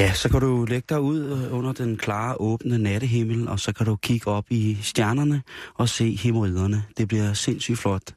Ja, 0.00 0.12
så 0.12 0.28
kan 0.28 0.40
du 0.40 0.64
lægge 0.64 0.86
dig 0.88 1.00
ud 1.00 1.20
øh, 1.20 1.54
under 1.58 1.72
den 1.72 1.96
klare, 1.96 2.36
åbne 2.40 2.78
nattehimmel, 2.78 3.48
og 3.48 3.60
så 3.60 3.72
kan 3.72 3.86
du 3.86 3.96
kigge 3.96 4.30
op 4.30 4.44
i 4.50 4.78
stjernerne 4.82 5.42
og 5.74 5.88
se 5.88 6.16
hemorriderne. 6.16 6.84
Det 6.96 7.08
bliver 7.08 7.32
sindssygt 7.32 7.78
flot. 7.78 8.14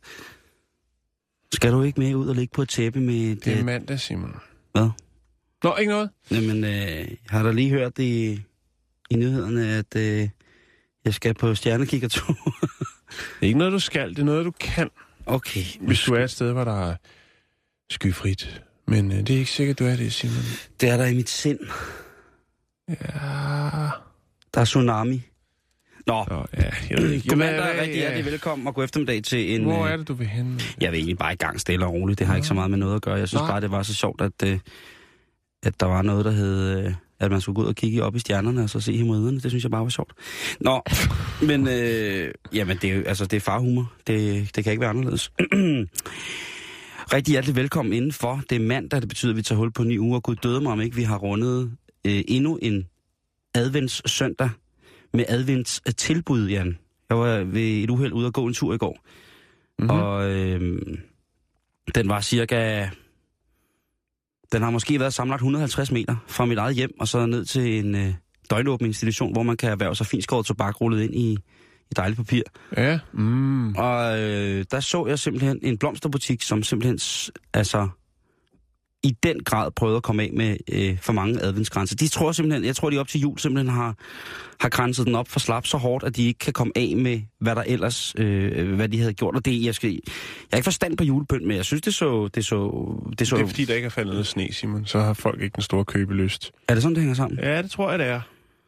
Skal 1.53 1.71
du 1.71 1.81
ikke 1.81 1.99
med 1.99 2.15
ud 2.15 2.27
og 2.27 2.35
ligge 2.35 2.51
på 2.53 2.61
et 2.61 2.69
tæppe 2.69 2.99
med... 2.99 3.35
Det 3.35 3.59
er 3.59 3.63
mandag, 3.63 3.99
Simon. 3.99 4.35
Hvad? 4.71 4.89
Nå, 5.63 5.75
ikke 5.75 5.91
noget? 5.91 6.09
Jamen, 6.31 6.63
øh, 6.63 7.07
har 7.29 7.43
du 7.43 7.51
lige 7.51 7.69
hørt 7.69 7.99
i, 7.99 8.41
i 9.09 9.15
nyhederne, 9.15 9.67
at 9.67 9.95
øh, 9.95 10.29
jeg 11.05 11.13
skal 11.13 11.33
på 11.33 11.55
stjernekikkertur? 11.55 12.33
Det 13.39 13.41
er 13.41 13.47
ikke 13.47 13.59
noget, 13.59 13.73
du 13.73 13.79
skal. 13.79 14.09
Det 14.09 14.19
er 14.19 14.23
noget, 14.23 14.45
du 14.45 14.51
kan, 14.51 14.89
okay. 15.25 15.63
hvis 15.79 16.03
du 16.03 16.13
er 16.13 16.23
et 16.23 16.31
sted, 16.31 16.51
hvor 16.51 16.63
der 16.63 16.89
er 16.89 16.95
skyfrit. 17.89 18.61
Men 18.87 19.11
øh, 19.11 19.17
det 19.17 19.29
er 19.29 19.37
ikke 19.37 19.51
sikkert, 19.51 19.79
du 19.79 19.85
er 19.85 19.95
det, 19.95 20.13
Simon. 20.13 20.35
Det 20.81 20.89
er 20.89 20.97
der 20.97 21.05
i 21.05 21.15
mit 21.15 21.29
sind. 21.29 21.59
Ja... 22.89 22.95
Der 24.53 24.61
er 24.61 24.65
tsunami. 24.65 25.21
Nå, 26.07 26.25
Nå, 26.29 26.45
ja, 26.57 26.63
jeg 26.89 26.97
ved 27.01 27.11
ikke. 27.11 27.27
Jamen, 27.31 27.47
er 27.47 27.53
hvad- 27.63 27.81
rigtig 27.81 27.95
hjertelig 27.95 28.25
velkommen 28.25 28.67
og 28.67 28.75
god 28.75 28.83
eftermiddag 28.83 29.23
til 29.23 29.55
en... 29.55 29.63
Hvor 29.63 29.85
øh, 29.85 29.91
er 29.91 29.97
det, 29.97 30.07
du 30.07 30.13
vil 30.13 30.27
hen? 30.27 30.59
Jeg 30.81 30.91
vil 30.91 30.97
egentlig 30.97 31.17
bare 31.17 31.33
i 31.33 31.35
gang 31.35 31.59
stille 31.59 31.85
og 31.85 31.93
roligt. 31.93 32.19
Det 32.19 32.27
har 32.27 32.35
ikke 32.35 32.47
så 32.47 32.53
meget 32.53 32.69
med 32.69 32.77
noget 32.77 32.95
at 32.95 33.01
gøre. 33.01 33.15
Jeg 33.15 33.27
synes 33.27 33.41
Nej. 33.41 33.51
bare, 33.51 33.61
det 33.61 33.71
var 33.71 33.83
så 33.83 33.93
sjovt, 33.93 34.21
at, 34.21 34.31
øh, 34.45 34.59
at 35.63 35.79
der 35.79 35.85
var 35.85 36.01
noget, 36.01 36.25
der 36.25 36.31
hed, 36.31 36.77
øh, 36.85 36.93
at 37.19 37.31
man 37.31 37.41
skulle 37.41 37.55
gå 37.55 37.61
ud 37.61 37.67
og 37.67 37.75
kigge 37.75 38.03
op 38.03 38.15
i 38.15 38.19
stjernerne 38.19 38.63
og 38.63 38.69
så 38.69 38.79
se 38.79 38.97
himmelriderne. 38.97 39.39
Det 39.39 39.51
synes 39.51 39.63
jeg 39.63 39.71
bare 39.71 39.83
var 39.83 39.89
sjovt. 39.89 40.13
Nå, 40.59 40.81
men 41.41 41.67
øh, 41.67 42.31
jamen, 42.53 42.77
det 42.81 42.89
er, 42.91 43.03
altså, 43.05 43.25
det 43.25 43.37
er 43.37 43.41
farhumor. 43.41 43.93
Det, 44.07 44.49
det 44.55 44.63
kan 44.63 44.71
ikke 44.73 44.81
være 44.81 44.89
anderledes. 44.89 45.31
Rigtig 47.13 47.31
hjertelig 47.31 47.55
velkommen 47.55 47.93
indenfor. 47.93 48.41
Det 48.49 48.55
er 48.55 48.59
mandag, 48.59 49.01
det 49.01 49.09
betyder, 49.09 49.31
at 49.31 49.37
vi 49.37 49.41
tager 49.41 49.57
hul 49.57 49.71
på 49.71 49.81
en 49.81 49.87
ny 49.87 49.99
uge, 49.99 50.15
og 50.15 50.23
gud 50.23 50.35
døde 50.35 50.61
mig, 50.61 50.71
om 50.71 50.81
ikke 50.81 50.95
vi 50.95 51.03
har 51.03 51.17
rundet 51.17 51.77
øh, 52.07 52.23
endnu 52.27 52.59
en 52.61 52.87
advents 53.55 54.11
søndag 54.11 54.49
med 55.13 55.25
advents 55.27 55.81
tilbud, 55.97 56.49
Jan. 56.49 56.77
Jeg 57.09 57.17
var 57.17 57.43
ved 57.43 57.83
et 57.83 57.89
uheld 57.89 58.13
ude 58.13 58.27
og 58.27 58.33
gå 58.33 58.45
en 58.45 58.53
tur 58.53 58.73
i 58.73 58.77
går. 58.77 58.97
Mhm. 59.79 59.87
Mm-hmm. 59.87 59.99
Og 59.99 60.29
øh, 60.31 60.81
den 61.95 62.09
var 62.09 62.21
cirka... 62.21 62.89
Den 64.51 64.61
har 64.61 64.69
måske 64.69 64.99
været 64.99 65.13
samlet 65.13 65.35
150 65.35 65.91
meter 65.91 66.15
fra 66.27 66.45
mit 66.45 66.57
eget 66.57 66.75
hjem, 66.75 66.91
og 66.99 67.07
så 67.07 67.25
ned 67.25 67.45
til 67.45 67.85
en 67.85 67.95
øh, 67.95 68.13
døgnåben 68.49 68.87
institution, 68.87 69.33
hvor 69.33 69.43
man 69.43 69.57
kan 69.57 69.69
erhverve 69.71 69.95
sig 69.95 70.05
finskåret 70.05 70.45
tobak 70.45 70.81
rullet 70.81 71.03
ind 71.03 71.15
i, 71.15 71.37
i 71.93 72.01
dejligt 72.01 72.17
papir. 72.17 72.41
Ja, 72.77 72.99
mm. 73.13 73.75
Og 73.75 74.19
øh, 74.19 74.65
der 74.71 74.79
så 74.79 75.05
jeg 75.07 75.19
simpelthen 75.19 75.59
en 75.61 75.77
blomsterbutik, 75.77 76.41
som 76.41 76.63
simpelthen 76.63 76.99
altså 77.53 77.87
i 79.03 79.17
den 79.23 79.43
grad 79.43 79.71
prøvede 79.71 79.97
at 79.97 80.03
komme 80.03 80.23
af 80.23 80.29
med 80.33 80.57
øh, 80.71 80.97
for 81.01 81.13
mange 81.13 81.41
adventsgrænser. 81.41 81.95
De 81.95 82.07
tror 82.07 82.31
simpelthen, 82.31 82.65
jeg 82.65 82.75
tror 82.75 82.89
de 82.89 82.97
op 82.97 83.07
til 83.07 83.21
jul 83.21 83.39
simpelthen 83.39 83.75
har, 83.75 83.95
har 84.59 84.69
grænset 84.69 85.05
den 85.07 85.15
op 85.15 85.27
for 85.27 85.39
slap 85.39 85.65
så 85.65 85.77
hårdt, 85.77 86.03
at 86.03 86.15
de 86.15 86.27
ikke 86.27 86.39
kan 86.39 86.53
komme 86.53 86.73
af 86.75 86.93
med, 86.97 87.21
hvad 87.39 87.55
der 87.55 87.63
ellers, 87.67 88.13
øh, 88.17 88.75
hvad 88.75 88.89
de 88.89 88.99
havde 88.99 89.13
gjort. 89.13 89.35
Og 89.35 89.45
det, 89.45 89.65
jeg, 89.65 89.75
skal, 89.75 89.91
jeg 89.91 90.01
har 90.51 90.57
ikke 90.57 90.63
forstand 90.63 90.97
på 90.97 91.03
julepynt, 91.03 91.47
men 91.47 91.57
jeg 91.57 91.65
synes, 91.65 91.81
det 91.81 91.93
så... 91.93 92.27
Det 92.27 92.45
så, 92.45 92.71
det 93.19 93.27
så 93.27 93.35
Det 93.35 93.43
er 93.43 93.47
fordi, 93.47 93.65
der 93.65 93.75
ikke 93.75 93.85
er 93.85 93.89
faldet 93.89 94.13
noget 94.13 94.27
sne, 94.27 94.47
Simon. 94.51 94.85
Så 94.85 94.99
har 94.99 95.13
folk 95.13 95.41
ikke 95.41 95.55
den 95.55 95.63
store 95.63 95.85
købelyst. 95.85 96.51
er 96.67 96.73
det 96.73 96.83
sådan, 96.83 96.95
det 96.95 97.01
hænger 97.01 97.15
sammen? 97.15 97.39
Ja, 97.39 97.61
det 97.61 97.71
tror 97.71 97.89
jeg, 97.89 97.99
det 97.99 98.07
er. 98.07 98.21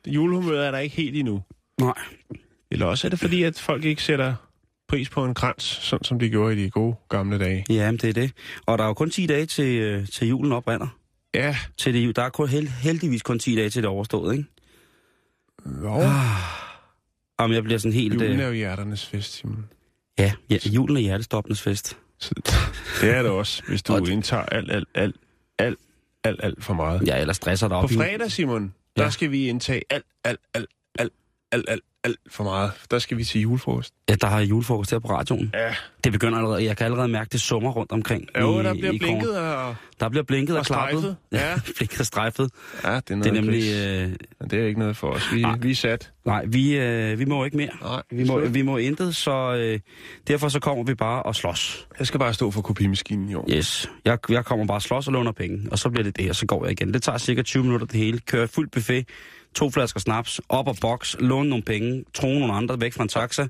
Julehumøret 0.07 0.67
er 0.67 0.71
der 0.71 0.77
ikke 0.77 0.95
helt 0.95 1.15
endnu. 1.15 1.41
Nej. 1.79 1.93
Eller 2.75 2.85
også 2.85 3.07
er 3.07 3.09
det 3.09 3.19
fordi, 3.19 3.43
at 3.43 3.59
folk 3.59 3.85
ikke 3.85 4.03
sætter 4.03 4.35
pris 4.87 5.09
på 5.09 5.25
en 5.25 5.33
krans, 5.33 5.63
sådan 5.63 6.03
som 6.03 6.19
de 6.19 6.29
gjorde 6.29 6.55
i 6.55 6.63
de 6.63 6.69
gode 6.69 6.95
gamle 7.09 7.39
dage. 7.39 7.65
Ja, 7.69 7.91
men 7.91 7.97
det 7.99 8.09
er 8.09 8.13
det. 8.13 8.31
Og 8.65 8.77
der 8.77 8.83
er 8.83 8.87
jo 8.87 8.93
kun 8.93 9.09
10 9.09 9.25
dage 9.25 9.45
til, 9.45 9.75
øh, 9.79 10.07
til 10.07 10.27
julen 10.27 10.51
oprinder. 10.51 10.87
Ja, 11.33 11.57
Til 11.77 11.93
det, 11.93 12.15
der 12.15 12.21
er 12.21 12.29
kun, 12.29 12.49
held, 12.49 12.67
heldigvis 12.67 13.21
kun 13.21 13.39
10 13.39 13.55
dage 13.55 13.69
til 13.69 13.81
det 13.83 13.87
er 13.87 13.91
overstået, 13.91 14.33
ikke? 14.37 14.45
jo. 15.81 16.01
Om 17.37 17.51
jeg 17.51 17.63
bliver 17.63 17.77
sådan 17.79 17.93
helt... 17.93 18.13
Julen 18.13 18.39
er 18.39 18.45
Øh, 18.47 18.47
jo 18.47 18.51
hjerternes 18.57 19.05
fest, 19.05 19.33
Simon. 19.33 19.65
ja, 20.19 20.31
ja, 20.49 20.57
julen 20.65 20.97
er 20.97 21.01
hjertestoppenes 21.01 21.61
fest. 21.61 21.97
Så, 22.19 22.31
det 23.01 23.09
er 23.11 23.21
det 23.21 23.31
også, 23.31 23.63
hvis 23.67 23.83
du 23.83 23.93
Og 23.93 24.09
indtager 24.09 24.43
alt, 24.43 24.71
alt, 24.71 24.87
alt, 24.95 25.15
alt, 25.59 25.77
alt, 26.23 26.39
alt 26.43 26.63
for 26.63 26.73
meget. 26.73 27.07
Ja, 27.07 27.17
eller 27.21 27.33
stresser 27.33 27.67
dig 27.67 27.75
På 27.75 27.83
op 27.83 27.91
i... 27.91 27.95
fredag, 27.95 28.31
Simon, 28.31 28.73
der 28.97 29.03
Ja. 29.03 29.09
skal 29.09 29.31
vi 29.31 29.47
indtage 29.49 29.81
alt, 29.89 30.05
alt, 30.23 30.39
alt, 30.53 30.65
alt, 31.55 31.69
alt, 31.69 31.81
alt, 32.03 32.17
for 32.31 32.43
meget. 32.43 32.71
Der 32.91 32.99
skal 32.99 33.17
vi 33.17 33.23
til 33.23 33.41
julefrokost. 33.41 33.93
Ja, 34.09 34.15
der 34.15 34.27
har 34.27 34.39
julefrokost 34.39 34.91
her 34.91 34.99
på 34.99 35.07
radioen. 35.07 35.51
Ja. 35.53 35.75
Det 36.03 36.11
begynder 36.11 36.37
allerede. 36.37 36.65
Jeg 36.65 36.77
kan 36.77 36.85
allerede 36.85 37.07
mærke, 37.07 37.29
det 37.31 37.41
summer 37.41 37.71
rundt 37.71 37.91
omkring. 37.91 38.27
Jo, 38.39 38.59
i, 38.59 38.63
der 38.63 38.73
bliver 38.73 38.91
i 38.91 38.97
blinket 38.97 39.37
og... 39.37 39.75
Der 39.99 40.09
bliver 40.09 40.23
blinket 40.23 40.55
og, 40.55 40.59
og 40.59 40.65
klappet. 40.65 41.15
Ja. 41.31 41.59
blinket 41.77 41.99
og 41.99 42.05
strejfet. 42.05 42.51
Ja, 42.83 42.95
det 42.95 43.11
er, 43.11 43.15
noget 43.15 43.33
Det 43.33 43.37
er 43.37 43.41
nemlig... 43.41 43.63
Øh, 43.87 44.09
Men 44.39 44.49
det 44.49 44.59
er 44.59 44.65
ikke 44.67 44.79
noget 44.79 44.97
for 44.97 45.07
os. 45.07 45.33
Vi, 45.33 45.41
Nej. 45.41 45.57
vi 45.61 45.71
er 45.71 45.75
sat. 45.75 46.11
nej, 46.25 46.45
vi, 46.47 46.77
øh, 46.77 47.19
vi 47.19 47.25
må 47.25 47.45
ikke 47.45 47.57
mere. 47.57 47.69
Nej, 47.81 48.01
Vi 48.11 48.23
må, 48.23 48.39
vi 48.39 48.61
må 48.61 48.77
intet, 48.77 49.15
så 49.15 49.55
øh, 49.55 49.79
derfor 50.27 50.49
så 50.49 50.59
kommer 50.59 50.83
vi 50.83 50.93
bare 50.95 51.23
og 51.23 51.35
slås. 51.35 51.87
Jeg 51.99 52.07
skal 52.07 52.19
bare 52.19 52.33
stå 52.33 52.51
for 52.51 52.61
kopimaskinen 52.61 53.29
i 53.29 53.35
år. 53.35 53.45
Yes. 53.51 53.89
Jeg, 54.05 54.17
jeg 54.29 54.45
kommer 54.45 54.65
bare 54.65 54.77
og 54.77 54.81
slås 54.81 55.07
og 55.07 55.13
låner 55.13 55.31
penge, 55.31 55.67
og 55.71 55.79
så 55.79 55.89
bliver 55.89 56.03
det 56.03 56.17
det, 56.17 56.29
og 56.29 56.35
så 56.35 56.45
går 56.45 56.65
jeg 56.65 56.71
igen. 56.71 56.93
Det 56.93 57.03
tager 57.03 57.17
cirka 57.17 57.41
20 57.41 57.63
minutter 57.63 57.87
det 57.87 57.95
hele. 57.99 58.19
Kører 58.19 58.47
fuld 58.47 58.69
buffet, 58.69 59.05
to 59.55 59.69
flasker 59.69 59.99
snaps, 59.99 60.41
op 60.49 60.67
og 60.67 60.75
boks, 60.81 61.15
låne 61.19 61.49
nogle 61.49 61.63
penge, 61.63 62.05
tro 62.13 62.27
nogle 62.27 62.53
andre 62.53 62.81
væk 62.81 62.93
fra 62.93 63.03
en 63.03 63.09
taxa, 63.09 63.47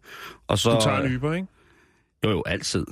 og 0.47 0.59
så... 0.59 0.71
Du 0.71 0.81
tager 0.81 0.99
en 0.99 1.15
Uber, 1.15 1.33
ikke? 1.33 1.47
Jo, 2.25 2.29
jo, 2.29 2.43
altid. 2.45 2.85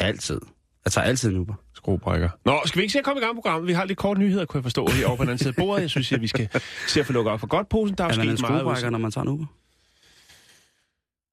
Altid. 0.00 0.40
Jeg 0.84 0.92
tager 0.92 1.06
altid 1.06 1.30
en 1.30 1.36
Uber. 1.36 1.54
Skruebrækker. 1.74 2.28
Nå, 2.44 2.60
skal 2.64 2.78
vi 2.78 2.82
ikke 2.82 2.92
se 2.92 2.98
at 2.98 3.04
komme 3.04 3.20
i 3.20 3.24
gang 3.24 3.34
med 3.34 3.42
programmet? 3.42 3.68
Vi 3.68 3.72
har 3.72 3.84
lidt 3.84 3.98
kort 3.98 4.18
nyheder, 4.18 4.44
kunne 4.44 4.58
jeg 4.58 4.62
forstå, 4.64 4.86
her 4.86 5.06
over 5.06 5.16
på 5.16 5.22
den 5.22 5.28
anden 5.28 5.38
side 5.38 5.48
af 5.48 5.54
bordet. 5.64 5.82
Jeg 5.82 5.90
synes, 5.90 6.12
at 6.12 6.20
vi 6.20 6.26
skal 6.26 6.48
se 6.88 7.00
at 7.00 7.06
få 7.06 7.12
lukket 7.12 7.32
op 7.32 7.40
for 7.40 7.46
godt 7.46 7.68
posen. 7.68 7.98
Der 7.98 8.04
er, 8.04 8.08
Er 8.08 8.16
man 8.16 8.28
en 8.28 8.36
skruebrækker, 8.36 8.90
når 8.90 8.98
man 8.98 9.10
tager 9.10 9.22
en 9.22 9.28
Uber? 9.28 9.46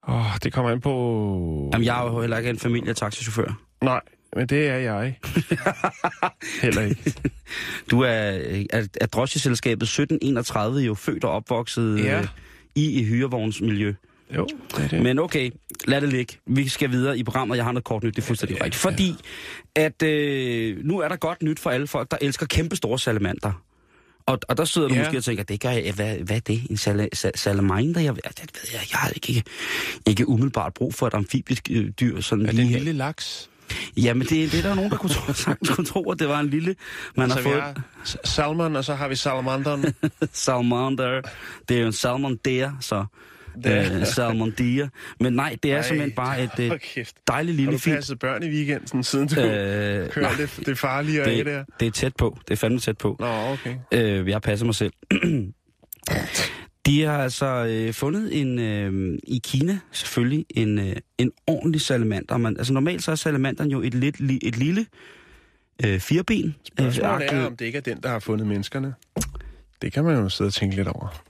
Åh, 0.09 0.38
det 0.44 0.54
kommer 0.54 0.72
an 0.72 0.82
på... 0.82 1.70
Jamen, 1.74 1.86
jeg 1.86 2.00
er 2.00 2.12
jo 2.12 2.22
heller 2.22 2.38
ikke 2.38 2.50
en 2.50 2.59
familietaxichauffør. 2.59 3.62
Nej, 3.84 4.02
men 4.36 4.48
det 4.48 4.68
er 4.68 4.76
jeg. 4.78 5.20
Heller 6.62 6.82
ikke. 6.82 7.14
Du 7.92 8.00
er, 8.02 8.10
er, 8.10 8.88
er 9.02 9.06
drosjeselskabet 9.06 9.84
1731 9.84 10.80
jo 10.80 10.94
født 10.94 11.24
og 11.24 11.32
opvokset 11.32 12.04
Ja. 12.04 12.20
øh, 12.20 12.28
i 12.76 13.00
et 13.00 13.06
hyrevognsmiljø. 13.06 13.94
Jo, 14.36 14.48
det 14.76 14.84
er 14.84 14.88
det. 14.88 15.02
Men 15.04 15.20
okay, 15.20 15.52
lad 15.86 16.02
det 16.02 16.10
ligge. 16.10 16.34
Vi 16.48 16.68
skal 16.68 16.92
videre 16.92 17.18
i 17.18 17.24
programmet. 17.24 17.56
Jeg 17.58 17.66
har 17.66 17.72
noget 17.72 17.84
kort 17.84 18.04
nyt, 18.04 18.16
det 18.16 18.22
er 18.22 18.26
fuldstændig 18.26 18.58
rigtigt. 18.58 18.76
Fordi 18.76 19.16
at 19.76 20.04
øh, 20.04 20.86
nu 20.86 21.00
er 21.00 21.08
der 21.08 21.16
godt 21.16 21.44
nyt 21.44 21.59
for 21.59 21.70
alle 21.70 21.88
folk, 21.88 22.12
der 22.12 22.18
elsker 22.22 22.46
kæmpe 22.46 22.76
store 22.76 23.00
salamander. 23.00 23.64
Og, 24.26 24.40
og 24.48 24.58
der 24.58 24.66
sidder 24.66 24.88
du 24.88 24.94
Ja. 24.94 25.00
måske 25.04 25.18
og 25.18 25.24
tænker, 25.24 25.44
det 25.44 25.62
gør 25.62 25.70
jeg, 25.70 25.94
hvad, 25.94 26.18
hvad 26.18 26.36
er 26.36 26.40
det? 26.40 26.62
En 26.70 26.78
sal- 26.78 27.09
sal- 27.16 27.32
salamander? 27.38 28.02
Jeg, 28.02 28.16
det 28.16 28.26
ved 28.54 28.70
jeg, 28.74 28.82
jeg 28.92 29.00
har 29.00 29.09
ikke, 29.09 29.44
ikke 30.08 30.28
umiddelbart 30.30 30.73
brug 30.73 30.94
for 30.94 31.08
et 31.08 31.14
amfibisk 31.14 31.68
øh, 31.72 31.90
dyr. 32.00 32.22
Sådan 32.22 32.41
er 32.41 32.46
det 32.47 32.56
lige 32.56 32.66
en 32.66 32.72
her. 32.72 32.78
lille 32.78 32.94
laks? 32.94 33.50
Jamen, 33.97 34.28
det, 34.28 34.52
det 34.52 34.58
er 34.59 34.61
der 34.69 34.75
nogen, 34.75 34.91
der 34.91 34.97
kunne 34.97 35.09
tro, 35.09 35.34
sagtens 35.43 35.69
kunne 35.69 35.85
tro, 35.85 36.11
at 36.11 36.19
det 36.19 36.28
var 36.29 36.40
en 36.40 36.49
lille... 36.49 36.75
Man 37.17 37.29
så 37.29 37.35
har 37.35 37.41
fået 37.41 37.61
har 37.61 37.75
salmon, 38.23 38.75
og 38.75 38.85
så 38.85 38.96
har 38.96 39.08
vi 39.08 39.16
salamanderen. 39.16 39.85
salamander. 40.34 41.22
Det 41.69 41.78
er 41.78 41.81
jo 41.81 41.87
en 41.87 41.93
salmon 41.93 42.35
der, 42.46 42.72
så... 42.81 43.05
Det- 43.64 43.91
Øh, 44.02 44.05
salmon 44.05 44.52
deer. 44.58 44.87
Men 45.19 45.34
nej, 45.34 45.55
det 45.64 45.72
er 45.72 45.75
Ej, 45.75 45.81
simpelthen 45.81 46.11
bare 46.16 46.43
et 46.43 46.49
øh, 46.59 46.67
Hold 46.67 46.79
kæft. 46.79 47.16
dejligt 47.28 47.55
Har 47.55 47.58
lille 47.58 47.72
du 47.73 47.78
fint... 47.78 47.96
passet 47.96 48.19
børn 48.19 48.43
i 48.43 48.47
weekenden, 48.49 49.03
siden 49.03 49.28
du 49.28 49.40
øh, 49.41 49.46
kører 50.09 50.22
nej, 50.22 50.31
det, 50.37 50.59
det 50.66 50.78
farlige 50.78 51.22
af 51.23 51.46
der? 51.46 51.58
det, 51.58 51.66
det 51.79 51.87
er 51.87 51.91
tæt 51.91 52.16
på. 52.16 52.37
Det 52.47 52.52
er 52.53 52.55
fandme 52.58 52.79
tæt 52.79 52.97
på. 52.97 53.16
Nå, 53.20 53.25
okay. 53.52 53.75
Øh, 53.91 54.28
jeg 54.29 54.41
passer 54.41 54.66
mig 54.66 54.75
selv. 54.75 54.93
De 56.87 57.01
har 57.03 57.17
altså 57.23 57.45
øh, 57.45 57.93
fundet 57.93 58.41
en 58.41 58.59
øh, 58.59 59.19
i 59.23 59.41
Kina 59.43 59.79
selvfølgelig 59.91 60.45
en, 60.49 60.79
øh, 60.79 60.95
en 61.17 61.31
ordentlig 61.47 61.81
salamander. 61.81 62.37
Man, 62.37 62.57
altså 62.57 62.73
normalt 62.73 63.03
så 63.03 63.11
er 63.11 63.16
salamanderen 63.16 63.72
jo 63.72 63.81
et, 63.81 63.93
lidt, 63.93 64.19
li, 64.19 64.39
et 64.41 64.57
lille 64.57 64.85
øh, 65.85 65.99
fireben. 65.99 66.55
Spørgsmålet 66.63 67.22
Øh, 67.34 67.39
er, 67.39 67.45
om 67.45 67.55
det 67.57 67.66
ikke 67.66 67.78
er 67.78 67.81
den, 67.81 68.01
der 68.03 68.09
har 68.09 68.19
fundet 68.19 68.47
menneskerne. 68.47 68.93
Det 69.81 69.93
kan 69.93 70.03
man 70.03 70.16
jo 70.16 70.29
sidde 70.29 70.47
og 70.47 70.53
tænke 70.53 70.75
lidt 70.75 70.87
over. 70.87 71.23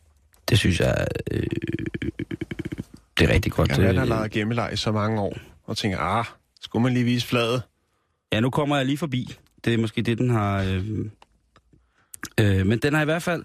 Det 0.49 0.57
synes 0.57 0.79
jeg... 0.79 1.07
Øh, 1.31 1.43
Det 3.19 3.29
er 3.29 3.33
rigtig 3.33 3.51
godt. 3.51 3.69
Jeg 3.77 3.95
har 3.95 4.01
øh, 4.01 4.07
leget 4.07 4.31
gemmeleg 4.31 4.69
i 4.73 4.75
så 4.75 4.91
mange 4.91 5.21
år, 5.21 5.37
og 5.63 5.77
tænker, 5.77 5.97
ah, 5.97 6.25
skulle 6.61 6.83
man 6.83 6.93
lige 6.93 7.05
vise 7.05 7.27
fladet? 7.27 7.61
Ja, 8.31 8.39
nu 8.39 8.49
kommer 8.49 8.77
jeg 8.77 8.85
lige 8.85 8.97
forbi. 8.97 9.37
Det 9.65 9.73
er 9.73 9.77
måske 9.77 10.01
det, 10.01 10.17
den 10.17 10.29
har... 10.29 10.63
Øh, 10.63 10.85
øh, 12.39 12.65
men 12.65 12.79
den 12.79 12.93
har 12.93 13.01
i 13.01 13.05
hvert 13.05 13.23
fald... 13.23 13.43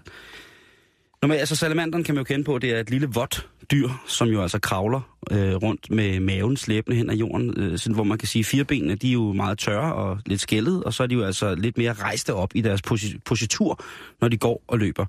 Normalt, 1.23 1.39
altså 1.39 1.55
salamanderen 1.55 2.03
kan 2.03 2.15
man 2.15 2.19
jo 2.19 2.23
kende 2.23 2.45
på, 2.45 2.59
det 2.59 2.71
er 2.71 2.79
et 2.79 2.89
lille 2.89 3.07
vådt 3.07 3.49
dyr, 3.71 3.89
som 4.07 4.27
jo 4.27 4.41
altså 4.41 4.59
kravler 4.59 5.17
øh, 5.31 5.55
rundt 5.55 5.91
med 5.91 6.19
maven 6.19 6.57
slæbende 6.57 6.97
hen 6.97 7.09
ad 7.09 7.15
jorden, 7.15 7.53
øh, 7.57 7.79
sådan, 7.79 7.95
hvor 7.95 8.03
man 8.03 8.17
kan 8.17 8.27
sige, 8.27 8.39
at 8.39 8.45
firebenene, 8.45 8.95
de 8.95 9.09
er 9.09 9.13
jo 9.13 9.33
meget 9.33 9.57
tørre 9.57 9.93
og 9.93 10.19
lidt 10.25 10.41
skældet, 10.41 10.83
og 10.83 10.93
så 10.93 11.03
er 11.03 11.07
de 11.07 11.15
jo 11.15 11.23
altså 11.23 11.55
lidt 11.55 11.77
mere 11.77 11.93
rejste 11.93 12.33
op 12.33 12.55
i 12.55 12.61
deres 12.61 12.81
posi- 12.87 13.17
positur, 13.25 13.83
når 14.21 14.27
de 14.27 14.37
går 14.37 14.63
og 14.67 14.79
løber. 14.79 15.05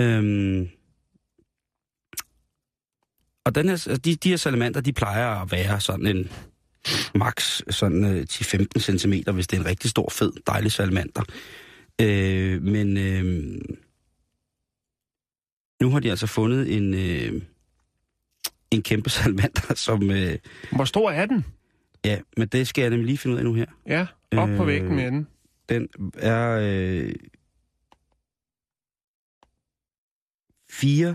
Øhm, 0.00 0.68
og 3.44 3.54
den 3.54 3.64
her, 3.64 3.72
altså, 3.72 3.96
de, 3.96 4.14
de 4.14 4.28
her 4.28 4.36
salamander, 4.36 4.80
de 4.80 4.92
plejer 4.92 5.28
at 5.28 5.52
være 5.52 5.80
sådan 5.80 6.06
en 6.06 6.30
max 7.14 7.60
sådan 7.70 8.04
øh, 8.04 8.26
10-15 8.30 8.78
cm, 8.78 9.12
hvis 9.32 9.46
det 9.46 9.56
er 9.56 9.60
en 9.60 9.66
rigtig 9.66 9.90
stor, 9.90 10.08
fed, 10.10 10.32
dejlig 10.46 10.72
salamander. 10.72 11.22
Øh, 12.00 12.62
men 12.62 12.96
øh, 12.96 13.60
nu 15.82 15.90
har 15.90 16.00
de 16.00 16.10
altså 16.10 16.26
fundet 16.26 16.76
en, 16.76 16.94
øh, 16.94 17.42
en 18.70 18.82
kæmpe 18.82 19.10
salamander, 19.16 19.74
som... 19.74 20.10
Øh, 20.10 20.38
Hvor 20.72 20.84
stor 20.84 21.10
er 21.10 21.26
den? 21.26 21.44
ja, 22.04 22.20
men 22.36 22.48
det 22.48 22.68
skal 22.68 22.82
jeg 22.82 22.90
nemlig 22.90 23.06
lige 23.06 23.18
finde 23.18 23.34
ud 23.34 23.38
af 23.38 23.44
nu 23.44 23.54
her. 23.54 23.66
Ja, 23.86 24.06
op 24.36 24.48
øh... 24.48 24.56
på 24.56 24.64
væggen 24.64 24.96
med 24.96 25.06
den. 25.06 25.28
Den 25.68 25.88
er 26.16 26.58
øh, 26.62 27.14
4 30.70 31.14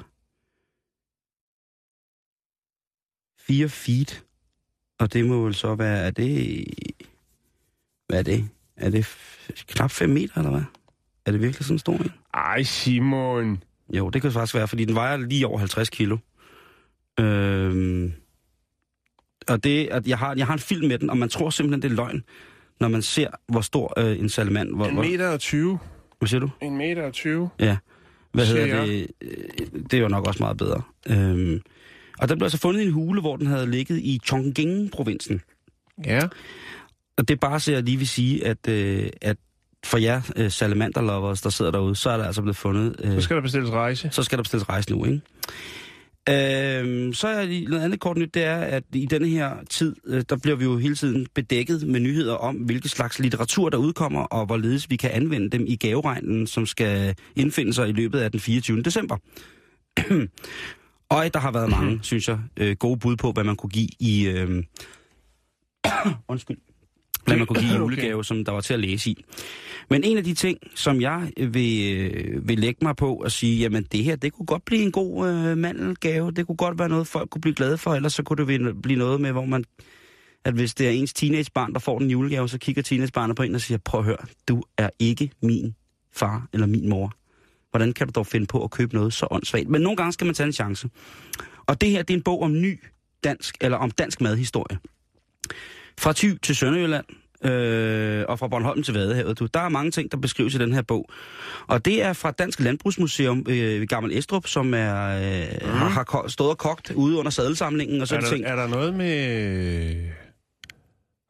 4 3.39 3.69
feet. 3.69 4.23
Og 4.99 5.13
det 5.13 5.25
må 5.25 5.43
vel 5.43 5.55
så 5.55 5.75
være, 5.75 5.97
er 5.97 6.11
det... 6.11 6.65
Hvad 8.07 8.19
er 8.19 8.23
det? 8.23 8.49
Er 8.75 8.89
det 8.89 9.07
knap 9.67 9.91
5 9.91 10.09
meter, 10.09 10.37
eller 10.37 10.51
hvad? 10.51 10.63
Er 11.25 11.31
det 11.31 11.41
virkelig 11.41 11.65
sådan 11.65 11.79
stor 11.79 11.93
en? 11.93 12.11
Ej, 12.33 12.63
Simon. 12.63 13.63
Jo, 13.93 14.09
det 14.09 14.21
kan 14.21 14.31
faktisk 14.31 14.55
være, 14.55 14.67
fordi 14.67 14.85
den 14.85 14.95
vejer 14.95 15.17
lige 15.17 15.47
over 15.47 15.57
50 15.59 15.89
kilo. 15.89 16.17
Øhm, 17.19 18.13
og 19.47 19.63
det, 19.63 19.87
at 19.91 20.07
jeg 20.07 20.17
har, 20.17 20.35
jeg 20.37 20.45
har 20.45 20.53
en 20.53 20.59
film 20.59 20.87
med 20.87 20.99
den, 20.99 21.09
og 21.09 21.17
man 21.17 21.29
tror 21.29 21.49
simpelthen, 21.49 21.81
det 21.81 21.91
er 21.91 21.95
løgn, 21.95 22.23
når 22.79 22.87
man 22.87 23.01
ser, 23.01 23.29
hvor 23.47 23.61
stor 23.61 23.93
øh, 23.99 24.19
en 24.19 24.29
salamand... 24.29 24.75
Hvor, 24.75 24.85
En 24.85 24.95
meter 24.95 25.27
og 25.29 25.39
20. 25.39 25.79
hvad 26.19 26.27
siger 26.27 26.39
du? 26.39 26.49
En 26.61 26.77
meter 26.77 27.03
og 27.03 27.13
20. 27.13 27.49
Ja. 27.59 27.77
Hvad 28.33 28.45
hedder 28.45 28.85
det? 28.85 29.07
Øh, 29.21 29.29
Det 29.91 29.93
er 29.93 30.01
jo 30.01 30.07
nok 30.07 30.27
også 30.27 30.43
meget 30.43 30.57
bedre. 30.57 30.81
Øhm, 31.09 31.61
og 32.19 32.29
den 32.29 32.37
blev 32.37 32.45
altså 32.45 32.57
fundet 32.57 32.81
i 32.81 32.85
en 32.85 32.91
hule, 32.91 33.21
hvor 33.21 33.35
den 33.37 33.47
havde 33.47 33.71
ligget 33.71 33.97
i 33.99 34.19
Chongqing-provinsen. 34.25 35.41
Ja. 36.05 36.21
Og 37.17 37.27
det 37.27 37.33
er 37.33 37.37
bare 37.39 37.59
så 37.59 37.71
jeg 37.71 37.83
lige 37.83 37.97
vil 37.97 38.07
sige, 38.07 38.45
at, 38.45 38.67
øh, 38.69 39.09
at 39.21 39.37
for 39.85 39.97
jer 39.97 40.21
øh, 40.35 40.51
salamanderlovers, 40.51 41.41
der 41.41 41.49
sidder 41.49 41.71
derude, 41.71 41.95
så 41.95 42.09
er 42.09 42.17
der 42.17 42.23
altså 42.25 42.41
blevet 42.41 42.55
fundet... 42.57 42.95
Øh, 43.03 43.11
Så 43.13 43.21
skal 43.21 43.35
der 43.35 43.41
bestilles 43.41 43.71
rejse. 43.71 44.09
så 44.11 44.23
skal 44.23 44.37
der 44.37 44.43
bestilles 44.43 44.69
rejse 44.69 44.91
nu, 44.91 45.05
ikke? 45.05 45.21
Øhm, 46.29 47.13
så 47.13 47.27
er 47.27 47.45
lige 47.45 47.65
noget 47.65 47.83
andet 47.83 47.99
kort 47.99 48.17
nyt, 48.17 48.33
det 48.33 48.43
er, 48.43 48.55
at 48.57 48.83
i 48.93 49.05
denne 49.05 49.27
her 49.27 49.51
tid, 49.69 49.95
øh, 50.07 50.23
der 50.29 50.37
bliver 50.37 50.55
vi 50.57 50.63
jo 50.63 50.77
hele 50.77 50.95
tiden 50.95 51.27
bedækket 51.35 51.87
med 51.87 51.99
nyheder 51.99 52.33
om, 52.33 52.55
hvilke 52.55 52.89
slags 52.89 53.19
litteratur, 53.19 53.69
der 53.69 53.77
udkommer, 53.77 54.21
og 54.23 54.45
hvorledes 54.45 54.89
vi 54.89 54.95
kan 54.95 55.11
anvende 55.11 55.49
dem 55.49 55.65
i 55.67 55.75
gaveregnen, 55.75 56.47
som 56.47 56.65
skal 56.65 57.15
indfinde 57.35 57.73
sig 57.73 57.89
i 57.89 57.91
løbet 57.91 58.19
af 58.19 58.31
den 58.31 58.39
24. 58.39 58.81
december. 58.83 59.17
og 61.09 61.33
der 61.33 61.39
har 61.39 61.51
været 61.51 61.69
mange, 61.69 61.99
synes 62.01 62.27
jeg, 62.27 62.39
øh, 62.57 62.75
gode 62.75 62.99
bud 62.99 63.15
på, 63.15 63.31
hvad 63.31 63.43
man 63.43 63.55
kunne 63.55 63.69
give 63.69 63.89
i... 63.99 64.27
Øh, 64.27 64.63
undskyld. 66.27 66.57
Hvad 67.27 67.37
man 67.37 67.47
kunne 67.47 67.59
give 67.59 67.71
i 67.71 67.73
Okay. 67.73 67.79
julegave, 67.79 68.23
som 68.25 68.45
der 68.45 68.51
var 68.51 68.61
til 68.61 68.73
at 68.73 68.79
læse 68.79 69.09
i. 69.09 69.25
Men 69.89 70.03
en 70.03 70.17
af 70.17 70.23
de 70.23 70.33
ting, 70.33 70.57
som 70.75 71.01
jeg 71.01 71.31
vil, 71.37 71.97
øh, 71.97 72.47
vil 72.47 72.59
lægge 72.59 72.79
mig 72.81 72.95
på 72.95 73.17
at 73.17 73.31
sige, 73.31 73.59
jamen 73.59 73.83
det 73.91 74.03
her, 74.03 74.15
det 74.15 74.33
kunne 74.33 74.45
godt 74.45 74.65
blive 74.65 74.81
en 74.83 74.91
god 74.91 75.29
øh, 75.29 75.57
mandelgave. 75.57 76.31
Det 76.31 76.47
kunne 76.47 76.55
godt 76.55 76.79
være 76.79 76.89
noget, 76.89 77.07
folk 77.07 77.29
kunne 77.29 77.41
blive 77.41 77.55
glade 77.55 77.77
for, 77.77 77.93
ellers 77.93 78.13
så 78.13 78.23
kunne 78.23 78.45
det 78.47 78.81
blive 78.81 78.99
noget 78.99 79.21
med, 79.21 79.31
hvor 79.31 79.45
man, 79.45 79.63
at 80.45 80.53
hvis 80.53 80.73
det 80.75 80.87
er 80.87 80.91
ens 80.91 81.13
teenagebarn, 81.13 81.73
der 81.73 81.79
får 81.79 81.99
den 81.99 82.09
julegave, 82.09 82.49
så 82.49 82.57
kigger 82.57 82.81
teenagebarnet 82.81 83.35
på 83.35 83.43
en 83.43 83.55
og 83.55 83.61
siger, 83.61 83.77
prøv 83.77 83.99
at 83.99 84.05
høre, 84.05 84.17
du 84.47 84.63
er 84.77 84.89
ikke 84.99 85.31
min 85.41 85.75
far 86.13 86.47
eller 86.53 86.67
min 86.67 86.89
mor. 86.89 87.13
Hvordan 87.71 87.93
kan 87.93 88.07
du 88.07 88.11
dog 88.15 88.27
finde 88.27 88.45
på 88.45 88.63
at 88.63 88.71
købe 88.71 88.95
noget 88.95 89.13
så 89.13 89.27
åndssvagt? 89.31 89.69
Men 89.69 89.81
nogle 89.81 89.97
gange 89.97 90.13
skal 90.13 90.25
man 90.25 90.33
tage 90.35 90.47
en 90.47 90.53
chance. 90.53 90.89
Og 91.65 91.81
det 91.81 91.89
her, 91.89 92.03
det 92.03 92.13
er 92.13 92.17
en 92.17 92.23
bog 92.23 92.41
om 92.41 92.51
ny 92.61 92.79
dansk, 93.23 93.57
eller 93.61 93.77
om 93.77 93.91
dansk 93.91 94.21
madhistorie. 94.21 94.77
Fra 95.99 96.13
Thy 96.15 96.37
til 96.37 96.55
Sønderjylland, 96.55 97.05
øh, 97.45 98.25
og 98.27 98.39
fra 98.39 98.47
Bornholm 98.47 98.83
til 98.83 98.93
Vadehavet. 98.93 99.39
Du. 99.39 99.47
Der 99.53 99.59
er 99.59 99.69
mange 99.69 99.91
ting, 99.91 100.11
der 100.11 100.17
beskrives 100.17 100.55
i 100.55 100.57
den 100.57 100.73
her 100.73 100.81
bog. 100.81 101.09
Og 101.67 101.85
det 101.85 102.03
er 102.03 102.13
fra 102.13 102.31
Dansk 102.31 102.59
Landbrugsmuseum 102.59 103.45
øh, 103.49 103.79
ved 103.81 103.87
Gammel 103.87 104.17
Estrup, 104.17 104.47
som 104.47 104.73
er, 104.73 105.07
øh, 105.07 105.47
mm. 105.63 105.69
har, 105.69 105.89
har 105.89 106.25
stået 106.27 106.49
og 106.49 106.57
kogt 106.57 106.91
ude 106.91 107.17
under 107.17 107.31
sadelsamlingen. 107.31 108.01
Og 108.01 108.07
så 108.07 108.15
Er 108.15 108.19
der, 108.19 108.29
ting. 108.29 108.45
er 108.45 108.55
der 108.55 108.67
noget 108.67 108.93
med 108.93 109.95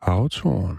autoren? 0.01 0.77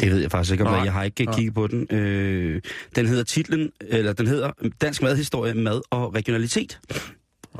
Det 0.00 0.10
ved 0.10 0.20
jeg 0.20 0.30
faktisk 0.30 0.52
ikke, 0.52 0.64
om 0.64 0.70
Nej. 0.70 0.76
jeg, 0.78 0.84
jeg 0.84 0.92
har 0.92 1.02
ikke 1.02 1.24
Nej. 1.24 1.34
kigget 1.34 1.54
på 1.54 1.66
den. 1.66 1.86
Øh, 1.90 2.62
den 2.96 3.06
hedder 3.06 3.24
titlen, 3.24 3.72
eller 3.80 4.12
den 4.12 4.26
hedder 4.26 4.50
Dansk 4.80 5.02
Madhistorie, 5.02 5.54
Mad 5.54 5.80
og 5.90 6.14
Regionalitet. 6.14 6.80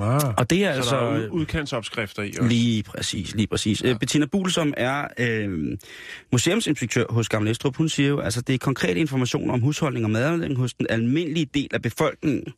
Ah. 0.00 0.35
Og 0.37 0.50
det 0.50 0.64
er 0.64 0.73
Så 0.73 0.76
altså... 0.76 0.97
der 0.97 1.02
er 1.02 1.19
ud- 1.19 1.29
udkantsopskrifter 1.31 2.23
i 2.23 2.29
også. 2.38 2.49
Lige 2.49 2.82
præcis, 2.82 3.35
lige 3.35 3.47
præcis. 3.47 3.82
Ja. 3.85 3.94
Bettina 4.00 4.26
Buhl, 4.26 4.50
som 4.50 4.75
er 4.76 5.05
øh, 5.19 5.49
museumsinspektør 6.32 7.05
hos 7.11 7.29
Gamle 7.29 7.50
Estrup, 7.50 7.76
hun 7.76 7.88
siger 7.88 8.08
jo, 8.08 8.20
altså 8.20 8.41
det 8.41 8.55
er 8.55 8.58
konkrete 8.58 9.00
informationer 9.00 9.55
om 9.55 9.61
husholdning 9.61 10.05
og 10.05 10.11
madlavning 10.11 10.56
hos 10.56 10.75
den 10.75 10.87
almindelige 10.91 11.47
del 11.55 11.69
af 11.73 11.82
befolkningen. 11.82 12.52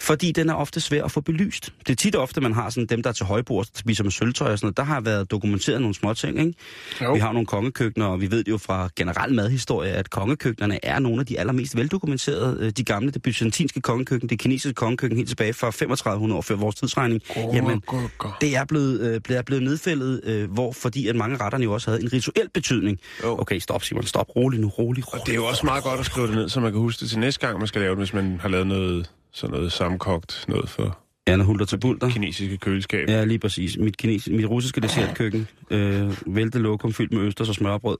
Fordi 0.00 0.32
den 0.32 0.48
er 0.48 0.54
ofte 0.54 0.80
svær 0.80 1.04
at 1.04 1.10
få 1.10 1.20
belyst. 1.20 1.72
Det 1.86 1.90
er 1.92 1.96
tit 1.96 2.16
ofte, 2.16 2.40
man 2.40 2.52
har 2.52 2.70
sådan 2.70 2.86
dem, 2.86 3.02
der 3.02 3.10
er 3.10 3.14
til 3.14 3.26
højbord, 3.26 3.64
der 3.66 3.70
spiser 3.74 4.04
med 4.04 4.10
sølvtøj 4.12 4.52
og 4.52 4.58
sådan 4.58 4.66
noget. 4.66 4.76
Der 4.76 4.82
har 4.82 5.00
været 5.00 5.30
dokumenteret 5.30 5.80
nogle 5.80 5.94
små 5.94 6.14
ting, 6.14 6.38
ikke? 6.38 6.54
Jo. 7.02 7.12
Vi 7.12 7.20
har 7.20 7.32
nogle 7.32 7.46
kongekøkkener, 7.46 8.06
og 8.06 8.20
vi 8.20 8.30
ved 8.30 8.44
det 8.44 8.52
jo 8.52 8.58
fra 8.58 8.88
generel 8.96 9.34
madhistorie, 9.34 9.90
at 9.90 10.10
kongekøkkenerne 10.10 10.84
er 10.84 10.98
nogle 10.98 11.20
af 11.20 11.26
de 11.26 11.38
allermest 11.40 11.76
veldokumenterede. 11.76 12.56
Øh, 12.60 12.70
De 12.70 12.84
gamle, 12.84 13.10
det 13.10 13.22
byzantinske 13.22 13.80
kongekøkken, 13.80 14.28
det 14.28 14.38
kinesiske 14.38 14.74
kongekøkken 14.74 15.16
helt 15.16 15.28
tilbage 15.28 15.52
fra 15.52 15.70
3500 15.70 16.36
år 16.38 16.42
før 16.42 16.54
vores 16.56 16.76
tidsregning. 16.76 17.22
Oh, 17.36 17.56
Jamen, 17.56 17.80
go, 17.80 17.96
go. 18.18 18.28
det 18.40 18.56
er 18.56 18.64
blevet, 18.64 19.00
øh, 19.00 19.20
blevet, 19.20 19.44
blevet 19.44 19.62
nedfældet, 19.62 20.20
øh, 20.24 20.50
hvor, 20.52 20.72
fordi 20.72 21.08
at 21.08 21.16
mange 21.16 21.36
retterne 21.36 21.64
jo 21.64 21.72
også 21.72 21.90
havde 21.90 22.02
en 22.02 22.12
rituel 22.12 22.48
betydning. 22.54 22.98
Jo. 23.24 23.40
Okay, 23.40 23.58
stop 23.58 23.84
Simon, 23.84 24.06
stop. 24.06 24.36
Rolig 24.36 24.60
nu, 24.60 24.68
rolig, 24.68 25.08
rolig. 25.08 25.20
Og 25.20 25.26
det 25.26 25.32
er 25.32 25.36
jo 25.36 25.46
også 25.46 25.66
meget 25.66 25.84
godt 25.84 26.00
at 26.00 26.06
skrive 26.06 26.26
det 26.26 26.34
ned, 26.34 26.48
så 26.48 26.60
man 26.60 26.72
kan 26.72 26.80
huske 26.80 27.00
det 27.00 27.10
til 27.10 27.18
næste 27.18 27.46
gang, 27.46 27.58
man 27.58 27.68
skal 27.68 27.80
lave 27.80 27.90
det, 27.90 27.98
hvis 27.98 28.12
man 28.14 28.38
har 28.40 28.48
lavet 28.48 28.66
noget, 28.66 29.10
sådan 29.32 29.54
noget 29.54 29.72
sammenkogt, 29.72 30.44
noget 30.48 30.68
for 30.68 30.98
Ja, 31.28 31.36
når 31.36 31.44
hulter 31.44 31.66
til 31.66 31.78
bulter. 31.80 32.10
kinesiske 32.10 32.56
køleskab. 32.56 33.08
Ja, 33.08 33.24
lige 33.24 33.38
præcis. 33.38 33.78
Mit, 33.78 33.96
kines, 33.96 34.28
mit 34.28 34.46
russiske 34.46 34.80
dessertkøkken. 34.80 35.48
Øh, 35.70 36.16
væltet 36.26 36.60
lokum 36.60 36.92
fyldt 36.92 37.12
med 37.12 37.22
østers 37.22 37.48
og 37.48 37.54
smørbrød. 37.54 37.96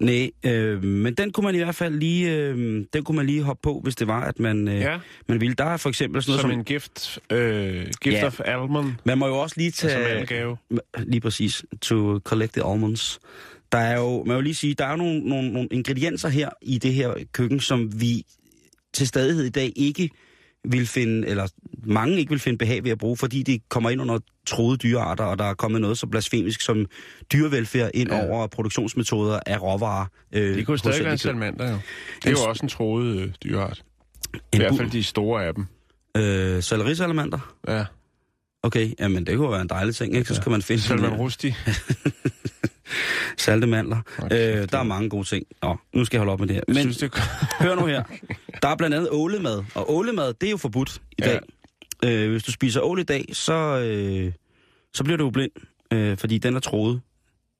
Nej, 0.00 0.30
øh, 0.46 0.84
men 0.84 1.14
den 1.14 1.32
kunne 1.32 1.44
man 1.44 1.54
i 1.54 1.58
hvert 1.58 1.74
fald 1.74 1.94
lige, 1.94 2.36
øh, 2.36 2.84
den 2.92 3.04
kunne 3.04 3.16
man 3.16 3.26
lige 3.26 3.42
hoppe 3.42 3.60
på, 3.62 3.80
hvis 3.82 3.96
det 3.96 4.06
var, 4.06 4.20
at 4.24 4.38
man, 4.40 4.68
øh, 4.68 4.74
Ja. 4.80 4.98
man 5.28 5.40
ville. 5.40 5.54
Der 5.54 5.64
er 5.64 5.76
for 5.76 5.88
eksempel 5.88 6.22
sådan 6.22 6.30
noget 6.30 6.40
Som 6.40 6.50
som... 6.50 6.58
en 6.58 6.64
gift, 6.64 7.18
øh, 7.32 7.86
gift 8.00 8.14
Ja. 8.16 8.26
of 8.26 8.40
almond, 8.44 8.92
Man 9.04 9.18
må 9.18 9.26
jo 9.26 9.38
også 9.38 9.54
lige 9.58 9.72
som 9.72 9.88
tage... 9.90 10.20
en 10.20 10.26
gave. 10.26 10.56
Lige 10.98 11.20
præcis. 11.20 11.64
To 11.82 12.18
collect 12.18 12.52
the 12.52 12.62
almonds. 12.66 13.18
Der 13.72 13.78
er 13.78 13.98
jo, 14.00 14.24
man 14.24 14.36
vil 14.36 14.44
lige 14.44 14.54
sige, 14.54 14.74
der 14.74 14.84
er 14.84 14.90
jo 14.90 14.96
nogle, 14.96 15.20
nogle, 15.20 15.52
nogle 15.52 15.68
ingredienser 15.70 16.28
her 16.28 16.48
i 16.62 16.78
det 16.78 16.92
her 16.94 17.14
køkken, 17.32 17.60
som 17.60 18.00
vi 18.00 18.24
til 18.92 19.08
stadighed 19.08 19.44
i 19.44 19.48
dag 19.50 19.72
ikke 19.76 20.10
vil 20.68 20.86
finde, 20.86 21.28
eller 21.28 21.46
mange 21.84 22.18
ikke 22.18 22.30
vil 22.30 22.38
finde 22.38 22.58
behag 22.58 22.84
ved 22.84 22.90
at 22.90 22.98
bruge, 22.98 23.16
fordi 23.16 23.42
det 23.42 23.68
kommer 23.68 23.90
ind 23.90 24.00
under 24.00 24.18
troede 24.46 24.76
dyrearter, 24.76 25.24
og 25.24 25.38
der 25.38 25.44
er 25.44 25.54
kommet 25.54 25.80
noget 25.80 25.98
så 25.98 26.06
blasfemisk 26.06 26.60
som 26.60 26.86
dyrevelfærd 27.32 27.90
ind 27.94 28.10
Ja. 28.10 28.28
over 28.28 28.46
produktionsmetoder 28.46 29.40
af 29.46 29.62
råvarer. 29.62 30.06
Øh, 30.32 30.54
Det 30.56 30.66
kunne 30.66 30.78
stadig 30.78 31.04
være 31.04 31.12
en 31.12 31.18
salamander, 31.18 31.70
jo. 31.70 31.76
Det 32.16 32.26
er 32.26 32.30
En- 32.30 32.36
jo 32.36 32.48
også 32.48 32.62
en 32.62 32.68
troet 32.68 33.16
øh, 33.16 33.32
dyreart. 33.44 33.82
I 34.52 34.56
hvert 34.56 34.76
fald 34.76 34.90
de 34.90 35.02
store 35.04 35.44
af 35.46 35.54
dem. 35.54 35.66
Øh, 36.16 36.62
salerisalamander? 36.62 37.54
Ja. 37.68 37.84
Okay, 38.62 38.90
jamen 38.98 39.26
det 39.26 39.36
kunne 39.36 39.50
være 39.50 39.60
en 39.62 39.68
dejlig 39.68 39.94
ting, 39.96 40.14
ikke? 40.16 40.28
Så 40.28 40.34
skal 40.34 40.50
man 40.50 40.62
finde 40.62 40.82
Salman 40.82 41.12
øh, 41.12 41.18
Rushdie. 41.18 41.54
salte 43.38 43.66
mandler. 43.66 43.98
Okay, 44.18 44.60
Øh, 44.62 44.68
der 44.72 44.78
er 44.78 44.82
mange 44.82 45.08
gode 45.08 45.24
ting. 45.28 45.46
Nå, 45.62 45.76
nu 45.94 46.04
skal 46.04 46.16
jeg 46.16 46.20
holde 46.20 46.32
op 46.32 46.40
med 46.40 46.48
det 46.48 46.56
her. 46.56 46.62
Men 46.68 46.76
synes, 46.76 46.96
det 46.96 47.14
hør 47.60 47.74
nu 47.74 47.86
her. 47.86 48.02
Der 48.62 48.68
er 48.68 48.76
blandt 48.76 48.96
andet 48.96 49.08
ålemad, 49.12 49.62
og 49.74 49.94
ålemad, 49.94 50.34
det 50.34 50.46
er 50.46 50.50
jo 50.50 50.56
forbudt 50.56 51.02
i 51.18 51.22
Ja. 51.22 51.26
dag. 51.30 51.40
Øh, 52.04 52.30
hvis 52.30 52.42
du 52.42 52.52
spiser 52.52 52.80
ål 52.80 52.98
i 52.98 53.02
dag, 53.02 53.24
så, 53.32 53.52
øh, 53.78 54.32
så 54.94 55.04
bliver 55.04 55.16
du 55.16 55.30
blind, 55.30 55.50
øh, 55.92 56.18
fordi 56.18 56.38
den 56.38 56.56
er 56.56 56.60
troet. 56.60 57.00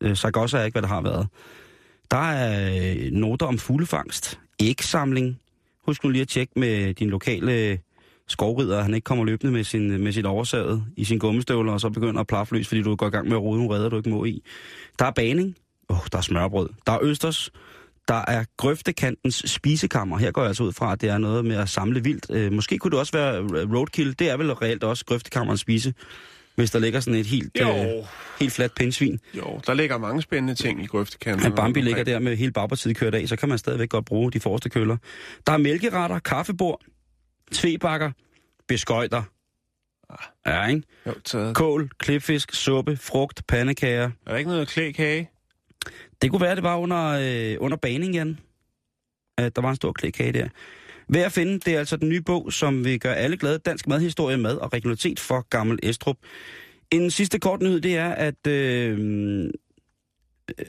Øh, 0.00 0.16
Sargossa 0.16 0.58
er 0.58 0.64
ikke, 0.64 0.74
hvad 0.74 0.82
det 0.82 0.88
har 0.88 1.00
været. 1.02 1.28
Der 2.10 2.30
er 2.32 2.72
øh, 2.96 3.12
noter 3.12 3.46
om 3.46 3.58
fuglefangst, 3.58 4.38
ægsamling. 4.62 5.38
Husk 5.86 6.04
nu 6.04 6.10
lige 6.10 6.22
at 6.22 6.28
tjekke 6.28 6.52
med 6.56 6.94
din 6.94 7.10
lokale 7.10 7.78
skovrider, 8.30 8.82
han 8.82 8.94
ikke 8.94 9.04
kommer 9.04 9.24
løbende 9.24 9.52
med, 9.52 9.64
sin, 9.64 10.04
med 10.04 10.12
sit 10.12 10.26
oversaget 10.26 10.84
i 10.96 11.04
sin 11.04 11.18
gummistøvler, 11.18 11.72
og 11.72 11.80
så 11.80 11.90
begynder 11.90 12.20
at 12.20 12.26
plaffe 12.26 12.54
løs, 12.54 12.68
fordi 12.68 12.82
du 12.82 12.96
går 12.96 13.06
i 13.06 13.10
gang 13.10 13.28
med 13.28 13.36
at 13.36 13.42
rode 13.42 13.58
nogle 13.58 13.74
redder, 13.74 13.88
du 13.88 13.96
ikke 13.96 14.10
må 14.10 14.24
i. 14.24 14.42
Der 14.98 15.04
er 15.04 15.10
baning. 15.10 15.56
Oh, 15.88 15.96
der 16.12 16.18
er 16.18 16.22
smørbrød. 16.22 16.68
Der 16.86 16.92
er 16.92 16.98
østers. 17.02 17.50
Der 18.08 18.24
er 18.28 18.44
grøftekantens 18.56 19.42
spisekammer. 19.46 20.18
Her 20.18 20.30
går 20.30 20.42
jeg 20.42 20.48
altså 20.48 20.62
ud 20.64 20.72
fra, 20.72 20.92
at 20.92 21.00
det 21.00 21.08
er 21.08 21.18
noget 21.18 21.44
med 21.44 21.56
at 21.56 21.68
samle 21.68 22.02
vildt. 22.04 22.26
Øh, 22.30 22.52
måske 22.52 22.78
kunne 22.78 22.90
det 22.90 22.98
også 22.98 23.12
være 23.12 23.38
roadkill. 23.76 24.14
Det 24.18 24.30
er 24.30 24.36
vel 24.36 24.52
reelt 24.52 24.84
også 24.84 25.04
grøftekammerens 25.04 25.60
spise, 25.60 25.94
hvis 26.54 26.70
der 26.70 26.78
ligger 26.78 27.00
sådan 27.00 27.20
et 27.20 27.26
helt, 27.26 27.60
Jo. 27.60 27.68
øh, 27.68 28.04
helt 28.40 28.52
fladt 28.52 28.74
pindsvin. 28.74 29.18
Jo, 29.34 29.60
der 29.66 29.74
ligger 29.74 29.98
mange 29.98 30.22
spændende 30.22 30.54
ting 30.54 30.82
i 30.82 30.86
grøftekanten. 30.86 31.48
Men 31.48 31.56
Bambi 31.56 31.80
ligger 31.80 32.04
der 32.04 32.18
med 32.18 32.36
hele 32.36 32.52
bagpartiet 32.52 32.96
kørt 32.96 33.14
af, 33.14 33.28
så 33.28 33.36
kan 33.36 33.48
man 33.48 33.58
stadigvæk 33.58 33.88
godt 33.88 34.04
bruge 34.04 34.32
de 34.32 34.40
forreste 34.40 34.68
køller. 34.68 34.96
Der 35.46 35.52
er 35.52 35.58
mælkeretter, 35.58 36.18
kaffebord, 36.18 36.80
tebakker, 37.52 38.10
beskøjter. 38.68 39.22
Ja, 40.46 40.66
ikke? 40.66 40.82
Jo, 41.06 41.14
taget. 41.24 41.56
Kål, 41.56 41.90
klipfisk, 41.98 42.54
suppe, 42.54 42.96
frugt, 42.96 43.46
pandekager. 43.48 44.10
Er 44.26 44.30
der 44.30 44.36
ikke 44.36 44.50
noget 44.50 44.68
klækage? 44.68 45.30
Det 46.22 46.30
kunne 46.30 46.40
være, 46.40 46.54
det 46.54 46.62
var 46.62 46.76
under, 46.76 47.06
øh, 47.06 47.56
under 47.60 47.76
baning, 47.76 48.14
Jan. 48.14 48.38
At 49.38 49.56
der 49.56 49.62
var 49.62 49.70
en 49.70 49.76
stor 49.76 49.92
klækage 49.92 50.32
der. 50.32 50.48
Ved 51.08 51.20
at 51.20 51.32
finde, 51.32 51.52
det 51.58 51.74
er 51.74 51.78
altså 51.78 51.96
den 51.96 52.08
nye 52.08 52.20
bog, 52.20 52.52
som 52.52 52.84
vil 52.84 53.00
gøre 53.00 53.16
alle 53.16 53.36
glade. 53.36 53.58
Dansk 53.58 53.86
madhistorie, 53.86 54.36
mad 54.36 54.56
og 54.56 54.72
regionalitet 54.72 55.20
for 55.20 55.48
Gammel 55.48 55.78
Estrup. 55.82 56.16
En 56.90 57.10
sidste 57.10 57.38
kort 57.38 57.62
nyhed, 57.62 57.80
det 57.80 57.96
er, 57.96 58.10
at 58.10 58.46
øh, 58.46 59.50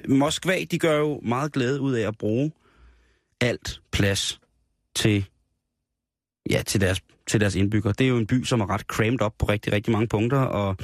Moskva, 0.08 0.64
de 0.72 0.80
gør 0.80 0.98
jo 0.98 1.20
meget 1.24 1.54
glæde 1.54 1.82
ud 1.82 1.94
af 1.94 2.08
at 2.08 2.18
bruge 2.18 2.52
alt 3.42 3.82
plads 3.92 4.40
til, 4.96 5.26
ja, 6.50 6.62
til, 6.66 6.82
deres, 6.82 7.02
til 7.28 7.40
deres 7.40 7.56
indbyggere. 7.56 7.94
Det 7.98 8.04
er 8.04 8.10
jo 8.10 8.18
en 8.18 8.28
by, 8.28 8.44
som 8.44 8.62
er 8.62 8.70
ret 8.70 8.82
crammed 8.82 9.22
op 9.22 9.34
på 9.38 9.46
rigtig, 9.46 9.74
rigtig 9.74 9.92
mange 9.92 10.08
punkter, 10.08 10.38
og 10.40 10.78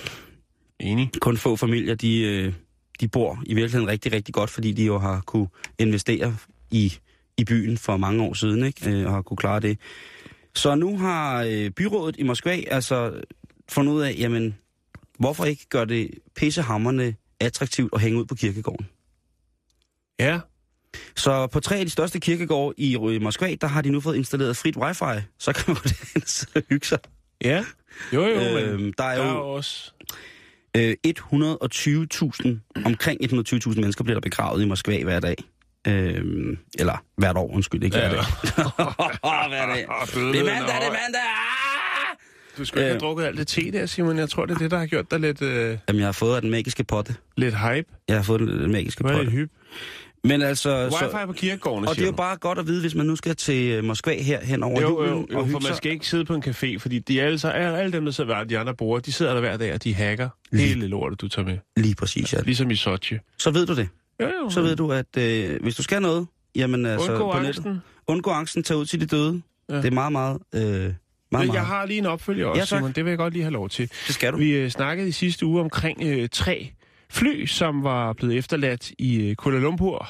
Enig. 0.80 1.10
kun 1.22 1.38
få 1.38 1.56
familier, 1.56 1.96
de, 1.96 2.22
øh, 2.22 2.54
de 3.00 3.08
bor 3.08 3.44
i 3.46 3.54
virkeligheden 3.54 3.88
rigtig, 3.88 4.12
rigtig 4.12 4.34
godt, 4.34 4.50
fordi 4.50 4.72
de 4.72 4.86
jo 4.86 4.98
har 4.98 5.22
kunne 5.22 5.48
investere 5.80 6.36
i, 6.72 6.94
i 7.38 7.44
byen 7.44 7.78
for 7.78 7.98
mange 7.98 8.24
år 8.24 8.34
siden, 8.34 8.64
ikke? 8.64 8.92
Øh, 8.92 9.06
og 9.06 9.12
har 9.12 9.22
kunne 9.22 9.38
klare 9.38 9.60
det. 9.60 9.80
Så 10.56 10.76
nu 10.76 10.98
har 10.98 11.44
øh, 11.44 11.70
byrådet 11.70 12.16
i 12.20 12.24
Moskva 12.24 12.62
altså 12.68 13.22
fundet 13.70 13.94
ud 13.94 14.02
af, 14.02 14.16
jamen, 14.18 14.58
hvorfor 15.20 15.46
ikke 15.46 15.66
gøre 15.70 15.86
det 15.86 16.12
pissehammerne 16.36 17.16
attraktivt 17.40 17.94
at 17.94 18.02
hænge 18.02 18.20
ud 18.20 18.26
på 18.26 18.36
kirkegården? 18.36 18.88
Ja, 20.20 20.40
Så 21.16 21.48
på 21.48 21.60
tre 21.60 21.76
af 21.76 21.86
de 21.86 21.92
største 21.92 22.20
kirkegårde 22.20 22.74
i 22.78 22.96
øh, 22.96 23.22
Moskva, 23.22 23.56
der 23.62 23.68
har 23.68 23.82
de 23.82 23.90
nu 23.90 24.00
fået 24.02 24.16
installeret 24.16 24.58
frit 24.58 24.78
wifi, 24.78 25.22
så 25.40 25.54
kan 25.54 25.64
man 25.68 25.76
gå 25.76 25.82
derhen 25.84 26.24
og 26.56 26.62
hygge 26.70 26.88
sig. 26.88 27.00
ja. 27.44 27.66
Jo, 28.14 28.26
jo, 28.28 28.36
men 28.40 28.58
Øhm, 28.64 28.94
der 28.94 29.04
er 29.04 29.16
der 29.16 29.24
er 29.24 29.28
jo 29.32 29.38
jo 29.38 29.50
også... 29.54 29.92
Øh, 30.78 30.96
120.000, 31.08 32.84
omkring 32.86 33.20
120.000 33.24 33.70
mennesker 33.80 34.04
bliver 34.04 34.16
der 34.16 34.22
begravet 34.22 34.62
i 34.62 34.66
Moskva 34.66 35.04
hver 35.04 35.20
dag. 35.20 35.36
Øh, 35.88 36.24
eller 36.80 37.04
hvert 37.18 37.38
år, 37.38 37.54
undskyld, 37.54 37.84
ikke 37.84 37.98
hver 37.98 38.06
Ja. 38.10 38.12
dag. 38.16 38.20
hver 39.50 39.66
dag. 39.74 39.86
Det 40.34 40.40
er 40.40 40.46
mandag, 40.46 40.76
det 40.76 40.88
er 40.88 40.92
mandag! 40.92 41.22
Ah! 41.22 42.18
Du 42.58 42.66
skulle 42.66 42.82
ikke 42.84 42.88
have 42.90 42.96
Øh. 42.96 43.00
drukket 43.02 43.24
alt 43.26 43.38
det 43.38 43.48
te 43.48 43.72
der, 43.72 43.86
Simon. 43.86 44.18
Jeg 44.18 44.30
tror, 44.30 44.46
det 44.46 44.54
er 44.56 44.58
det, 44.58 44.72
der 44.72 44.78
har 44.78 44.86
gjort 44.86 45.12
dig 45.12 45.20
lidt, 45.20 45.42
øh, 45.42 45.78
Jamen, 45.88 46.00
jeg 46.00 46.08
har 46.08 46.12
fået 46.12 46.36
af 46.36 46.42
den 46.42 46.52
magiske 46.52 46.84
potte. 46.84 47.16
lidt 47.38 47.56
hype. 47.60 47.88
Jeg 48.08 48.16
har 48.16 48.24
fået 48.24 48.40
den 48.40 48.72
magiske 48.72 49.02
Hvad 49.02 49.12
er 49.12 49.16
potte. 49.18 49.32
det 49.32 49.40
hype? 49.40 49.52
Men 50.28 50.42
altså... 50.42 50.88
Wi-Fi 50.88 51.12
Så, 51.12 51.26
på 51.26 51.34
kirkegårdene, 51.34 51.88
og 51.90 51.96
det 51.96 52.02
er 52.02 52.06
jo 52.06 52.12
bare 52.12 52.38
godt 52.38 52.60
at 52.60 52.68
vide, 52.68 52.82
hvis 52.82 52.96
man 52.96 53.06
nu 53.06 53.16
skal 53.16 53.36
til 53.36 53.72
øh, 53.72 53.84
Moskva 53.84 54.22
her 54.22 54.46
hen 54.46 54.64
over 54.64 54.82
Jo, 54.82 54.88
julen 54.90 55.10
jo, 55.14 55.18
og 55.22 55.28
jo 55.34 55.40
hygge 55.44 55.52
for 55.52 55.60
man 55.70 55.76
skal 55.76 55.92
ikke 55.92 56.08
sidde 56.08 56.26
på 56.26 56.34
en 56.34 56.44
café, 56.48 56.78
fordi 56.80 57.00
de 57.00 57.22
alle, 57.22 57.40
så, 57.40 57.50
alle, 57.50 57.92
dem, 57.92 58.06
der 58.06 58.12
sidder 58.12 58.38
ved 58.40 58.46
de 58.46 58.58
andre 58.60 58.74
borde, 58.76 59.02
de 59.06 59.12
sidder 59.12 59.34
der 59.34 59.40
hver 59.40 59.58
dag, 59.58 59.74
og 59.74 59.84
de 59.84 59.94
hacker 59.94 60.30
Lige. 60.52 60.68
hele 60.68 60.88
lortet, 60.88 61.22
du 61.22 61.28
tager 61.28 61.46
med. 61.48 61.58
Lige 61.78 61.96
præcis, 61.96 62.34
ja. 62.34 62.40
Ligesom 62.42 62.72
i 62.72 62.76
Sochi. 62.76 63.16
Så 63.38 63.52
ved 63.52 63.66
du 63.66 63.76
det. 63.76 63.88
Jo, 64.22 64.28
jo. 64.44 64.50
Så 64.50 64.62
ved 64.62 64.76
du, 64.76 64.92
at 64.92 65.18
øh, 65.18 65.62
hvis 65.62 65.76
du 65.76 65.84
skal 65.84 66.02
noget, 66.02 66.28
jamen 66.56 66.86
altså... 66.86 67.12
Undgå 67.12 67.32
på 67.32 67.38
nettet- 67.38 67.48
angsten. 67.48 67.82
Undgå 68.08 68.30
angsten, 68.32 68.64
tag 68.64 68.78
ud 68.78 68.86
til 68.86 69.02
de 69.02 69.06
døde. 69.06 69.42
Ja. 69.70 69.76
Det 69.76 69.86
er 69.86 69.92
meget, 69.92 70.12
meget... 70.12 70.38
Øh, 70.56 70.62
meget, 70.62 70.96
meget. 71.32 71.54
jeg 71.54 71.66
har 71.66 71.86
lige 71.86 71.98
en 72.00 72.06
opfølger 72.06 72.46
også, 72.46 72.60
Ja, 72.60 72.66
tak. 72.66 72.78
Simon. 72.80 72.92
Det 72.92 73.06
vil 73.06 73.12
jeg 73.12 73.18
godt 73.18 73.34
lige 73.34 73.44
have 73.44 73.54
lov 73.54 73.70
til. 73.70 73.90
Det 74.08 74.16
skal 74.16 74.34
du. 74.34 74.38
Vi 74.38 74.50
øh, 74.52 74.70
snakkede 74.70 75.08
i 75.08 75.12
sidste 75.12 75.46
uge 75.46 75.62
omkring 75.62 76.04
øh, 76.04 76.30
tre 76.32 76.72
fly, 77.10 77.46
som 77.46 77.84
var 77.84 78.14
blevet 78.14 78.38
efterladt 78.38 78.92
i 79.00 79.30
øh, 79.30 79.36
Kuala 79.36 79.60
Lumpur, 79.60 80.10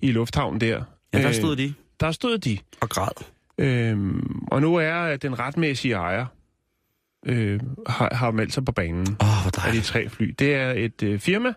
i 0.00 0.12
lufthavnen 0.12 0.60
der. 0.60 0.82
Ja, 1.14 1.18
der 1.18 1.28
Øh, 1.28 1.34
stod 1.34 1.56
de 1.56 1.74
Der 2.00 2.12
stod 2.12 2.38
de. 2.38 2.58
og 2.80 2.88
græd. 2.88 3.24
Øhm, 3.58 4.38
og 4.50 4.60
nu 4.62 4.74
er 4.76 5.16
den 5.16 5.38
retmæssige 5.38 5.94
ejer, 5.94 6.26
øh, 7.26 7.60
har, 7.86 8.14
har 8.14 8.30
meldt 8.30 8.52
sig 8.52 8.64
på 8.64 8.72
banen 8.72 9.06
oh, 9.20 9.26
hvor 9.42 9.66
af 9.66 9.72
de 9.72 9.80
tre 9.80 10.08
fly. 10.08 10.34
Det 10.38 10.54
er 10.54 10.70
et 10.72 11.02
øh, 11.02 11.18
firma, 11.18 11.52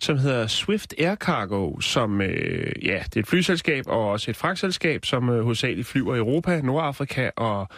som 0.00 0.18
hedder 0.18 0.46
Swift 0.46 0.94
Air 0.98 1.14
Cargo, 1.14 1.80
som 1.80 2.20
øh, 2.20 2.72
ja, 2.86 3.02
det 3.04 3.16
er 3.16 3.20
et 3.20 3.26
flyselskab 3.26 3.84
og 3.86 4.08
også 4.10 4.30
et 4.30 4.36
fragtselskab, 4.36 5.04
som 5.04 5.28
øh, 5.28 5.42
hovedsageligt 5.42 5.88
flyver 5.88 6.14
i 6.14 6.18
Europa, 6.18 6.60
Nordafrika 6.60 7.30
og 7.36 7.68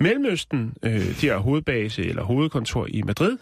Mellemøsten. 0.00 0.74
Øh, 0.82 1.20
de 1.20 1.26
har 1.28 1.38
hovedbase 1.38 2.04
eller 2.06 2.22
hovedkontor 2.22 2.86
i 2.90 3.02
Madrid. 3.02 3.38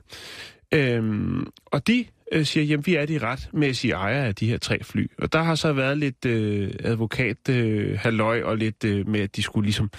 Øhm, 0.75 1.47
og 1.67 1.87
de 1.87 2.07
øh, 2.33 2.45
siger, 2.45 2.65
jamen 2.65 2.87
vi 2.87 2.95
er 2.95 3.07
de 3.07 3.19
retmæssige 3.19 3.95
ejere 3.95 4.27
af 4.27 4.35
de 4.35 4.47
her 4.47 4.59
tre 4.59 4.85
fly. 4.85 5.07
Og 5.19 5.33
der 5.33 5.43
har 5.43 5.55
så 5.55 5.73
været 5.73 5.99
lidt 5.99 6.25
øh, 6.25 6.71
advokat 6.81 7.49
øh, 7.49 7.99
halløj 7.99 8.43
og 8.43 8.57
lidt 8.57 8.85
øh, 8.85 9.09
med, 9.09 9.21
at 9.21 9.37
de 9.37 9.43
skulle 9.43 9.65
ligesom 9.65 9.91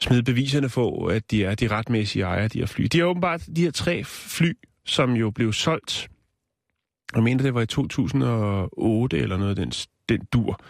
smide 0.00 0.22
beviserne 0.22 0.68
på, 0.68 1.06
at 1.06 1.30
de 1.30 1.44
er 1.44 1.54
de 1.54 1.68
retmæssige 1.68 2.22
ejere 2.22 2.44
af 2.44 2.50
de 2.50 2.58
her 2.58 2.66
fly. 2.66 2.84
De 2.84 3.00
er 3.00 3.04
åbenbart 3.04 3.48
de 3.56 3.62
her 3.62 3.70
tre 3.70 4.04
fly, 4.04 4.52
som 4.84 5.12
jo 5.12 5.30
blev 5.30 5.52
solgt, 5.52 6.08
jeg 7.14 7.22
mener 7.22 7.42
det 7.42 7.54
var 7.54 7.60
i 7.60 7.66
2008 7.66 9.18
eller 9.18 9.36
noget 9.36 9.56
den, 9.56 9.72
den 10.08 10.24
dur, 10.32 10.60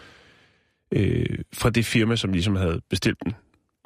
øh, 0.91 1.39
fra 1.53 1.69
det 1.69 1.85
firma, 1.85 2.15
som 2.15 2.31
ligesom 2.31 2.55
havde 2.55 2.81
bestilt 2.89 3.17
den 3.23 3.33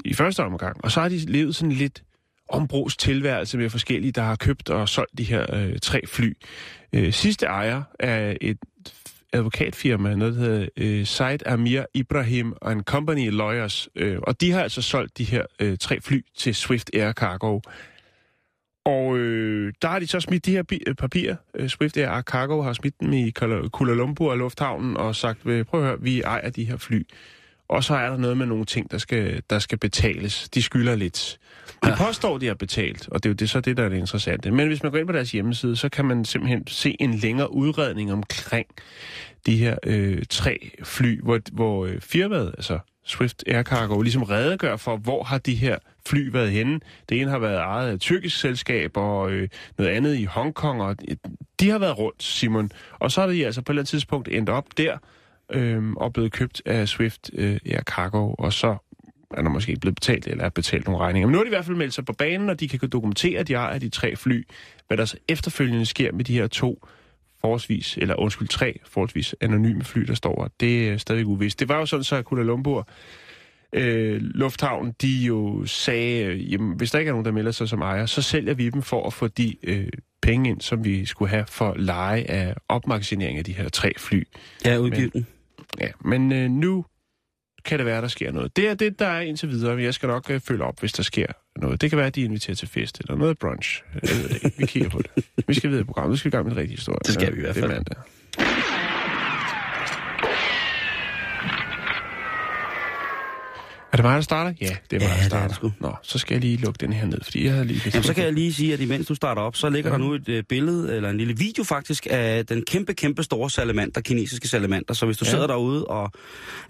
i 0.05 0.13
første 0.13 0.43
omgang. 0.43 0.83
Og 0.83 0.91
så 0.91 1.01
har 1.01 1.09
de 1.09 1.17
levet 1.17 1.55
sådan 1.55 1.71
lidt 1.71 2.03
ombrugs 2.49 2.97
tilværelse 2.97 3.57
med 3.57 3.69
forskellige, 3.69 4.11
der 4.11 4.21
har 4.21 4.35
købt 4.35 4.69
og 4.69 4.89
solgt 4.89 5.17
de 5.17 5.23
her 5.23 5.55
øh, 5.55 5.79
tre 5.81 6.01
fly. 6.07 6.33
Øh, 6.93 7.13
sidste 7.13 7.45
ejer 7.45 7.83
er 7.99 8.37
et 8.41 8.57
advokatfirma, 9.33 10.15
noget 10.15 10.33
der 10.35 10.39
hedder 10.39 10.67
øh, 10.77 11.05
Said 11.05 11.47
Amir 11.47 11.83
Ibrahim 11.93 12.53
and 12.61 12.81
Company 12.81 13.29
Lawyers, 13.31 13.89
øh, 13.95 14.17
og 14.23 14.41
de 14.41 14.51
har 14.51 14.63
altså 14.63 14.81
solgt 14.81 15.17
de 15.17 15.23
her 15.23 15.45
øh, 15.59 15.77
tre 15.77 16.01
fly 16.01 16.21
til 16.37 16.55
Swift 16.55 16.89
Air 16.93 17.11
Cargo. 17.11 17.59
Og 18.85 19.17
øh, 19.17 19.73
der 19.81 19.87
har 19.87 19.99
de 19.99 20.07
så 20.07 20.19
smidt 20.19 20.45
de 20.45 20.51
her 20.51 20.63
bi- 20.63 20.83
øh, 20.87 20.95
papirer. 20.95 21.35
Øh, 21.55 21.69
Swift 21.69 21.97
Air 21.97 22.21
Cargo 22.21 22.61
har 22.61 22.73
smidt 22.73 22.99
dem 22.99 23.13
i 23.13 23.31
Kuala 23.71 23.93
Lumpur 23.93 24.31
og 24.31 24.37
lufthavnen 24.37 24.97
og 24.97 25.15
sagt, 25.15 25.45
øh, 25.45 25.65
prøv 25.65 25.81
at 25.81 25.87
høre, 25.87 26.01
vi 26.01 26.21
ejer 26.21 26.49
de 26.49 26.63
her 26.63 26.77
fly. 26.77 27.03
Og 27.73 27.83
så 27.83 27.95
er 27.95 28.09
der 28.09 28.17
noget 28.17 28.37
med 28.37 28.45
nogle 28.45 28.65
ting, 28.65 28.91
der 28.91 28.97
skal, 28.97 29.41
der 29.49 29.59
skal 29.59 29.77
betales. 29.77 30.49
De 30.49 30.61
skylder 30.61 30.95
lidt. 30.95 31.39
De 31.83 31.93
påstår, 31.97 32.37
de 32.37 32.47
har 32.47 32.53
betalt, 32.53 33.09
og 33.11 33.23
det 33.23 33.29
er 33.29 33.33
jo 33.33 33.33
det, 33.33 33.49
så 33.49 33.59
det, 33.59 33.77
der 33.77 33.83
er 33.83 33.89
det 33.89 33.97
interessante. 33.97 34.51
Men 34.51 34.67
hvis 34.67 34.83
man 34.83 34.91
går 34.91 34.99
ind 34.99 35.07
på 35.07 35.13
deres 35.13 35.31
hjemmeside, 35.31 35.75
så 35.75 35.89
kan 35.89 36.05
man 36.05 36.25
simpelthen 36.25 36.67
se 36.67 36.95
en 36.99 37.13
længere 37.13 37.53
udredning 37.53 38.13
omkring 38.13 38.67
de 39.45 39.57
her 39.57 39.77
øh, 39.85 40.23
tre 40.29 40.71
fly, 40.83 41.21
hvor, 41.23 41.39
hvor 41.51 41.85
øh, 41.85 42.01
firmaet, 42.01 42.47
altså 42.57 42.79
Swift 43.05 43.43
Air 43.47 43.63
Cargo, 43.63 44.01
ligesom 44.01 44.23
redegør 44.23 44.75
for, 44.75 44.97
hvor 44.97 45.23
har 45.23 45.37
de 45.37 45.55
her 45.55 45.77
fly 46.05 46.29
været 46.31 46.51
henne. 46.51 46.79
Det 47.09 47.21
ene 47.21 47.31
har 47.31 47.39
været 47.39 47.57
ejet 47.57 47.89
af 47.89 47.93
et 47.93 48.01
tyrkisk 48.01 48.39
selskab, 48.39 48.97
og 48.97 49.31
øh, 49.31 49.49
noget 49.77 49.91
andet 49.91 50.15
i 50.15 50.23
Hongkong, 50.23 50.81
og 50.81 50.95
de 51.59 51.69
har 51.69 51.79
været 51.79 51.97
rundt, 51.97 52.23
Simon. 52.23 52.71
Og 52.99 53.11
så 53.11 53.21
er 53.21 53.27
de 53.27 53.45
altså 53.45 53.61
på 53.61 53.71
et 53.71 53.73
eller 53.73 53.81
andet 53.81 53.89
tidspunkt 53.89 54.27
endt 54.27 54.49
op 54.49 54.65
der, 54.77 54.97
øh, 55.51 55.91
og 55.91 56.13
blevet 56.13 56.31
købt 56.31 56.61
af 56.65 56.87
Swift 56.87 57.31
øh, 57.33 57.59
Air 57.65 57.81
Cargo, 57.81 58.33
og 58.33 58.53
så 58.53 58.77
er 59.31 59.41
der 59.41 59.49
måske 59.49 59.69
ikke 59.69 59.81
blevet 59.81 59.95
betalt, 59.95 60.27
eller 60.27 60.43
er 60.43 60.49
betalt 60.49 60.85
nogle 60.85 61.01
regninger. 61.01 61.27
Men 61.27 61.31
nu 61.31 61.37
har 61.37 61.43
de 61.43 61.47
i 61.47 61.55
hvert 61.55 61.65
fald 61.65 61.77
meldt 61.77 61.93
sig 61.93 62.05
på 62.05 62.13
banen, 62.13 62.49
og 62.49 62.59
de 62.59 62.67
kan 62.67 62.89
dokumentere, 62.89 63.39
at 63.39 63.47
de 63.47 63.53
ejer 63.53 63.79
de 63.79 63.89
tre 63.89 64.15
fly. 64.15 64.47
Hvad 64.87 64.97
der 64.97 65.05
så 65.05 65.17
efterfølgende 65.27 65.85
sker 65.85 66.11
med 66.11 66.25
de 66.25 66.33
her 66.33 66.47
to 66.47 66.87
forholdsvis, 67.41 67.97
eller 67.97 68.15
undskyld, 68.15 68.47
tre 68.47 68.79
forholdsvis 68.85 69.35
anonyme 69.41 69.83
fly, 69.83 70.01
der 70.01 70.13
står 70.13 70.49
det 70.59 70.89
er 70.89 70.97
stadig 70.97 71.25
uvist. 71.25 71.59
Det 71.59 71.69
var 71.69 71.77
jo 71.77 71.85
sådan, 71.85 72.03
så 72.03 72.15
at 72.15 72.25
Kuala 72.25 72.43
Lumpur 72.43 72.87
øh, 73.73 74.21
Lufthavn, 74.21 74.91
de 75.01 75.07
jo 75.07 75.65
sagde, 75.65 76.25
øh, 76.25 76.53
jamen, 76.53 76.77
hvis 76.77 76.91
der 76.91 76.99
ikke 76.99 77.09
er 77.09 77.13
nogen, 77.13 77.25
der 77.25 77.31
melder 77.31 77.51
sig 77.51 77.69
som 77.69 77.81
ejer, 77.81 78.05
så 78.05 78.21
sælger 78.21 78.53
vi 78.53 78.69
dem 78.69 78.81
for 78.81 79.07
at 79.07 79.13
få 79.13 79.27
de 79.27 79.55
øh, 79.63 79.87
penge 80.23 80.49
ind, 80.49 80.61
som 80.61 80.83
vi 80.85 81.05
skulle 81.05 81.29
have 81.29 81.45
for 81.47 81.73
leje 81.77 82.21
af 82.21 82.55
opmagasinering 82.69 83.37
af 83.37 83.43
de 83.43 83.53
her 83.53 83.69
tre 83.69 83.93
fly. 83.97 84.23
Ja, 84.65 84.77
udgivet. 84.77 85.25
Ja, 85.79 85.87
men 86.05 86.31
øh, 86.31 86.49
nu 86.49 86.85
kan 87.65 87.77
det 87.79 87.85
være, 87.85 88.01
der 88.01 88.07
sker 88.07 88.31
noget. 88.31 88.55
Det 88.57 88.69
er 88.69 88.73
det, 88.73 88.99
der 88.99 89.07
er 89.07 89.21
indtil 89.21 89.49
videre, 89.49 89.75
men 89.75 89.85
jeg 89.85 89.93
skal 89.93 90.07
nok 90.07 90.29
øh, 90.29 90.39
følge 90.39 90.63
op, 90.63 90.79
hvis 90.79 90.93
der 90.93 91.03
sker 91.03 91.25
noget. 91.55 91.81
Det 91.81 91.89
kan 91.89 91.97
være, 91.97 92.07
at 92.07 92.15
de 92.15 92.21
inviterer 92.21 92.55
til 92.55 92.67
fest, 92.67 92.99
eller 92.99 93.15
noget 93.15 93.39
brunch. 93.39 93.83
Jeg 93.93 94.01
ved 94.09 94.29
det 94.29 94.43
ikke. 94.43 94.57
Vi 94.57 94.65
kigger 94.65 94.89
på 94.89 95.01
det. 95.15 95.25
Vi 95.47 95.53
skal 95.53 95.69
videre 95.69 95.81
i 95.81 95.85
programmet. 95.85 96.09
Nu 96.11 96.15
skal 96.17 96.31
vi 96.31 96.35
i 96.35 96.37
gang 96.37 96.45
med 96.45 96.51
en 96.51 96.57
rigtig 96.57 96.77
historie. 96.77 96.99
Det 97.05 97.13
skal 97.13 97.33
vi 97.33 97.37
i 97.37 97.41
hvert 97.41 97.55
Det 97.55 97.63
er 97.63 97.67
fald. 97.67 97.77
mandag. 97.77 97.97
Er 103.93 103.97
det 103.97 104.03
mig, 104.05 104.15
der 104.15 104.21
starter? 104.21 104.53
Ja, 104.61 104.75
det 104.91 105.03
er 105.03 105.07
mig, 105.07 105.07
Ja, 105.07 105.07
der 105.07 105.15
det 105.23 105.23
er 105.23 105.27
starter. 105.27 105.55
det. 105.69 105.73
Nå, 105.81 105.95
så 106.03 106.19
skal 106.19 106.35
jeg 106.35 106.41
lige 106.41 106.57
lukke 106.57 106.77
den 106.77 106.93
her 106.93 107.05
ned, 107.05 107.19
fordi 107.23 107.45
jeg 107.45 107.53
havde 107.53 107.65
lige... 107.65 107.81
Jamen, 107.93 108.03
så 108.03 108.13
kan 108.13 108.23
jeg 108.23 108.33
lige 108.33 108.53
sige, 108.53 108.73
at 108.73 108.79
imens 108.79 109.07
du 109.07 109.15
starter 109.15 109.41
op, 109.41 109.55
så 109.55 109.69
ligger 109.69 109.89
Ja. 109.91 109.97
der 109.97 110.03
nu 110.03 110.13
et 110.13 110.29
øh, 110.29 110.43
billede, 110.49 110.95
eller 110.95 111.09
en 111.09 111.17
lille 111.17 111.37
video 111.37 111.63
faktisk, 111.63 112.07
af 112.09 112.45
den 112.45 112.63
kæmpe, 112.65 112.93
kæmpe 112.93 113.23
store 113.23 113.49
salamander, 113.49 114.01
kinesiske 114.01 114.47
salamander. 114.47 114.93
Så 114.93 115.05
hvis 115.05 115.17
du 115.17 115.25
Ja. 115.25 115.31
sidder 115.31 115.47
derude 115.47 115.85
og 115.85 116.11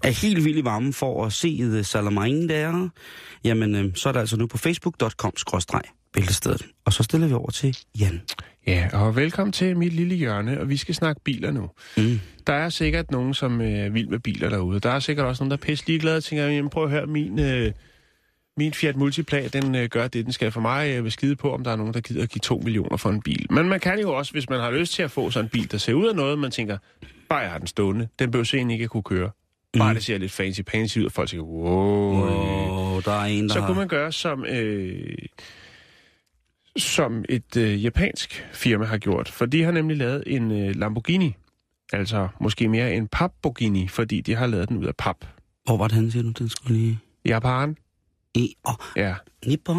er 0.02 0.10
helt 0.10 0.44
vild 0.44 0.58
i 0.58 0.64
varmen 0.64 0.92
for 0.92 1.26
at 1.26 1.32
se 1.32 1.56
The 1.58 1.84
Salamander 1.84 2.46
der, 2.70 2.88
jamen, 3.44 3.74
øh, 3.74 3.92
så 3.94 4.08
er 4.08 4.12
det 4.12 4.20
altså 4.20 4.36
nu 4.36 4.46
på 4.46 4.58
facebook.com-billedstedet. 6.18 6.62
Og 6.84 6.92
så 6.92 7.02
stiller 7.02 7.26
vi 7.26 7.32
over 7.34 7.50
til 7.50 7.76
Jan. 8.00 8.20
Ja, 8.66 8.88
og 8.92 9.16
velkommen 9.16 9.52
til 9.52 9.76
mit 9.76 9.92
lille 9.92 10.14
hjørne, 10.14 10.60
og 10.60 10.68
vi 10.68 10.76
skal 10.76 10.94
snakke 10.94 11.20
biler 11.24 11.50
nu. 11.50 11.70
Mm. 11.96 12.20
Der 12.46 12.52
er 12.52 12.68
sikkert 12.68 13.10
nogen, 13.10 13.34
som 13.34 13.60
øh, 13.60 13.72
er 13.72 13.88
vild 13.88 14.08
med 14.08 14.18
biler 14.18 14.48
derude. 14.48 14.80
Der 14.80 14.90
er 14.90 14.98
sikkert 14.98 15.26
også 15.26 15.42
nogen, 15.42 15.50
der 15.50 15.56
er 15.56 15.60
pisse 15.60 15.86
ligeglade 15.86 16.16
og 16.16 16.24
tænker, 16.24 16.44
jamen 16.46 16.70
prøv 16.70 16.84
at 16.84 16.90
høre, 16.90 17.06
min, 17.06 17.38
øh, 17.38 17.72
min 18.56 18.72
Fiat 18.74 18.96
Multipla, 18.96 19.48
den 19.48 19.74
øh, 19.74 19.88
gør 19.88 20.08
det, 20.08 20.24
den 20.24 20.32
skal 20.32 20.50
for 20.52 20.60
mig. 20.60 20.88
Jeg 20.90 21.04
vil 21.04 21.12
skide 21.12 21.36
på, 21.36 21.54
om 21.54 21.64
der 21.64 21.70
er 21.70 21.76
nogen, 21.76 21.94
der 21.94 22.00
gider 22.00 22.22
at 22.22 22.28
give 22.28 22.40
2 22.40 22.58
millioner 22.64 22.96
for 22.96 23.10
en 23.10 23.22
bil. 23.22 23.46
Men 23.50 23.68
man 23.68 23.80
kan 23.80 24.00
jo 24.00 24.14
også, 24.14 24.32
hvis 24.32 24.50
man 24.50 24.60
har 24.60 24.70
lyst 24.70 24.92
til 24.92 25.02
at 25.02 25.10
få 25.10 25.30
sådan 25.30 25.44
en 25.44 25.48
bil, 25.50 25.70
der 25.72 25.78
ser 25.78 25.92
ud 25.94 26.08
af 26.08 26.16
noget, 26.16 26.38
man 26.38 26.50
tænker, 26.50 26.78
bare 27.28 27.38
jeg 27.38 27.50
har 27.50 27.58
den 27.58 27.66
stående, 27.66 28.08
den 28.18 28.30
behøver 28.30 28.54
egentlig 28.54 28.74
ikke 28.74 28.84
at 28.84 28.90
kunne 28.90 29.02
køre. 29.02 29.30
Bare 29.78 29.92
Mm. 29.92 29.94
det 29.94 30.04
ser 30.04 30.18
lidt 30.18 30.32
fancy 30.32 30.60
fancy 30.70 30.98
ud, 30.98 31.04
og 31.04 31.12
folk 31.12 31.28
tænker, 31.28 31.44
wow. 31.46 32.12
Wow, 32.14 33.00
der 33.00 33.12
er 33.12 33.24
en, 33.24 33.48
der 33.48 33.54
Så 33.54 33.60
har... 33.60 33.66
kunne 33.66 33.78
man 33.78 33.88
gøre 33.88 34.12
som, 34.12 34.44
øh, 34.44 35.16
som 36.78 37.24
et 37.28 37.56
øh, 37.56 37.84
japansk 37.84 38.46
firma 38.52 38.84
har 38.84 38.98
gjort. 38.98 39.28
For 39.28 39.46
de 39.46 39.62
har 39.62 39.72
nemlig 39.72 39.96
lavet 39.96 40.22
en 40.26 40.50
øh, 40.50 40.76
Lamborghini. 40.76 41.34
Altså 41.92 42.28
måske 42.40 42.68
mere 42.68 42.94
en 42.94 43.08
papborghini, 43.08 43.88
fordi 43.88 44.20
de 44.20 44.34
har 44.34 44.46
lavet 44.46 44.68
den 44.68 44.76
ud 44.76 44.84
af 44.86 44.96
pap. 44.98 45.16
Hvor 45.64 45.76
var 45.76 45.88
det 45.88 45.94
henne, 45.96 46.10
siger 46.12 46.22
du? 46.22 46.30
Den 46.30 46.48
skulle 46.48 46.78
lige... 46.78 46.98
Japan. 47.24 47.76
I... 48.34 48.54
Oh, 48.64 48.74
Ja. 48.96 49.14
Nippon. 49.46 49.76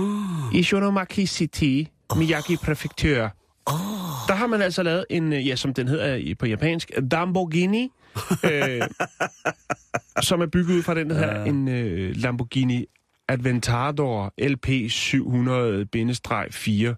I 0.54 0.64
Shonomaki 0.64 1.26
City, 1.26 1.84
Miyagi 2.18 2.56
Præfektur. 2.58 3.24
Åh, 3.68 3.74
Der 4.28 4.34
har 4.36 4.48
man 4.48 4.62
altså 4.62 4.84
lavet 4.84 5.06
en, 5.10 5.34
øh, 5.34 5.48
ja, 5.48 5.56
som 5.56 5.74
den 5.74 5.88
hedder 5.88 6.16
i- 6.16 6.36
på 6.36 6.46
japansk, 6.46 6.92
Lamborghini, 7.12 7.90
øh, 8.52 8.82
som 10.22 10.42
er 10.42 10.46
bygget 10.46 10.76
ud 10.76 10.84
fra 10.84 10.96
den, 10.96 11.10
der 11.10 11.16
hedder 11.16 11.40
Ja. 11.42 11.46
en 11.46 11.68
øh, 11.68 12.16
Lamborghini 12.16 12.86
Aventador 13.30 14.34
LP 14.38 14.68
700-4, 14.90 16.96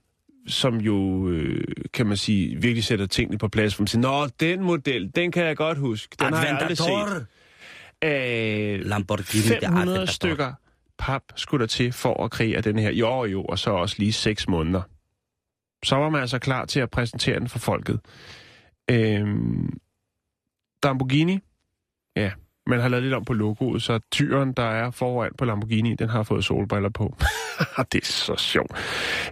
som 0.48 0.78
jo, 0.82 1.30
øh, 1.30 1.64
kan 1.94 2.08
man 2.08 2.18
sige, 2.18 2.56
virkelig 2.62 2.84
sætter 2.84 3.06
tingene 3.06 3.38
på 3.38 3.48
plads. 3.48 3.76
For 3.76 3.82
man 3.84 3.88
siger, 3.88 4.02
Nå, 4.02 4.28
den 4.40 4.64
model, 4.64 5.12
den 5.16 5.32
kan 5.32 5.46
jeg 5.46 5.58
godt 5.58 5.78
huske. 5.78 6.16
Den 6.20 6.34
har 6.34 6.46
jeg 6.46 6.58
aldrig 6.62 6.78
set. 6.78 6.90
Aventador. 6.90 7.26
Øh, 8.04 8.80
Lamborghini. 8.86 9.44
det 9.44 9.52
er 9.56 9.60
500 9.60 9.88
Aventador. 9.88 10.06
stykker 10.06 10.54
pap 10.98 11.22
skulle 11.36 11.62
der 11.62 11.68
til 11.68 11.92
for 11.92 12.24
at 12.24 12.32
kreere 12.32 12.62
den 12.62 12.80
her. 12.80 12.92
Jo, 12.92 13.26
jo, 13.26 13.44
og 13.44 13.60
så 13.60 13.72
også 13.72 13.96
lige 14.00 14.14
6 14.14 14.48
måneder. 14.48 14.82
Så 15.86 15.96
var 15.96 16.10
man 16.10 16.22
altså 16.22 16.40
klar 16.40 16.66
til 16.66 16.80
at 16.80 16.90
præsentere 16.90 17.40
den 17.40 17.50
for 17.50 17.60
folket. 17.60 18.00
Øhm, 18.92 19.78
Lamborghini, 20.84 21.40
ja, 22.16 22.32
man 22.68 22.80
har 22.80 22.90
lavet 22.90 23.04
lidt 23.04 23.14
om 23.14 23.26
på 23.26 23.34
logoet, 23.34 23.82
så 23.84 24.00
tyren, 24.12 24.54
der 24.54 24.64
er 24.64 24.92
foran 24.92 25.32
på 25.38 25.46
Lamborghini, 25.46 25.96
den 25.96 26.10
har 26.10 26.24
fået 26.24 26.44
solbriller 26.46 26.90
på. 26.90 27.18
det 27.92 28.02
er 28.02 28.06
så 28.06 28.36
sjovt. 28.38 28.72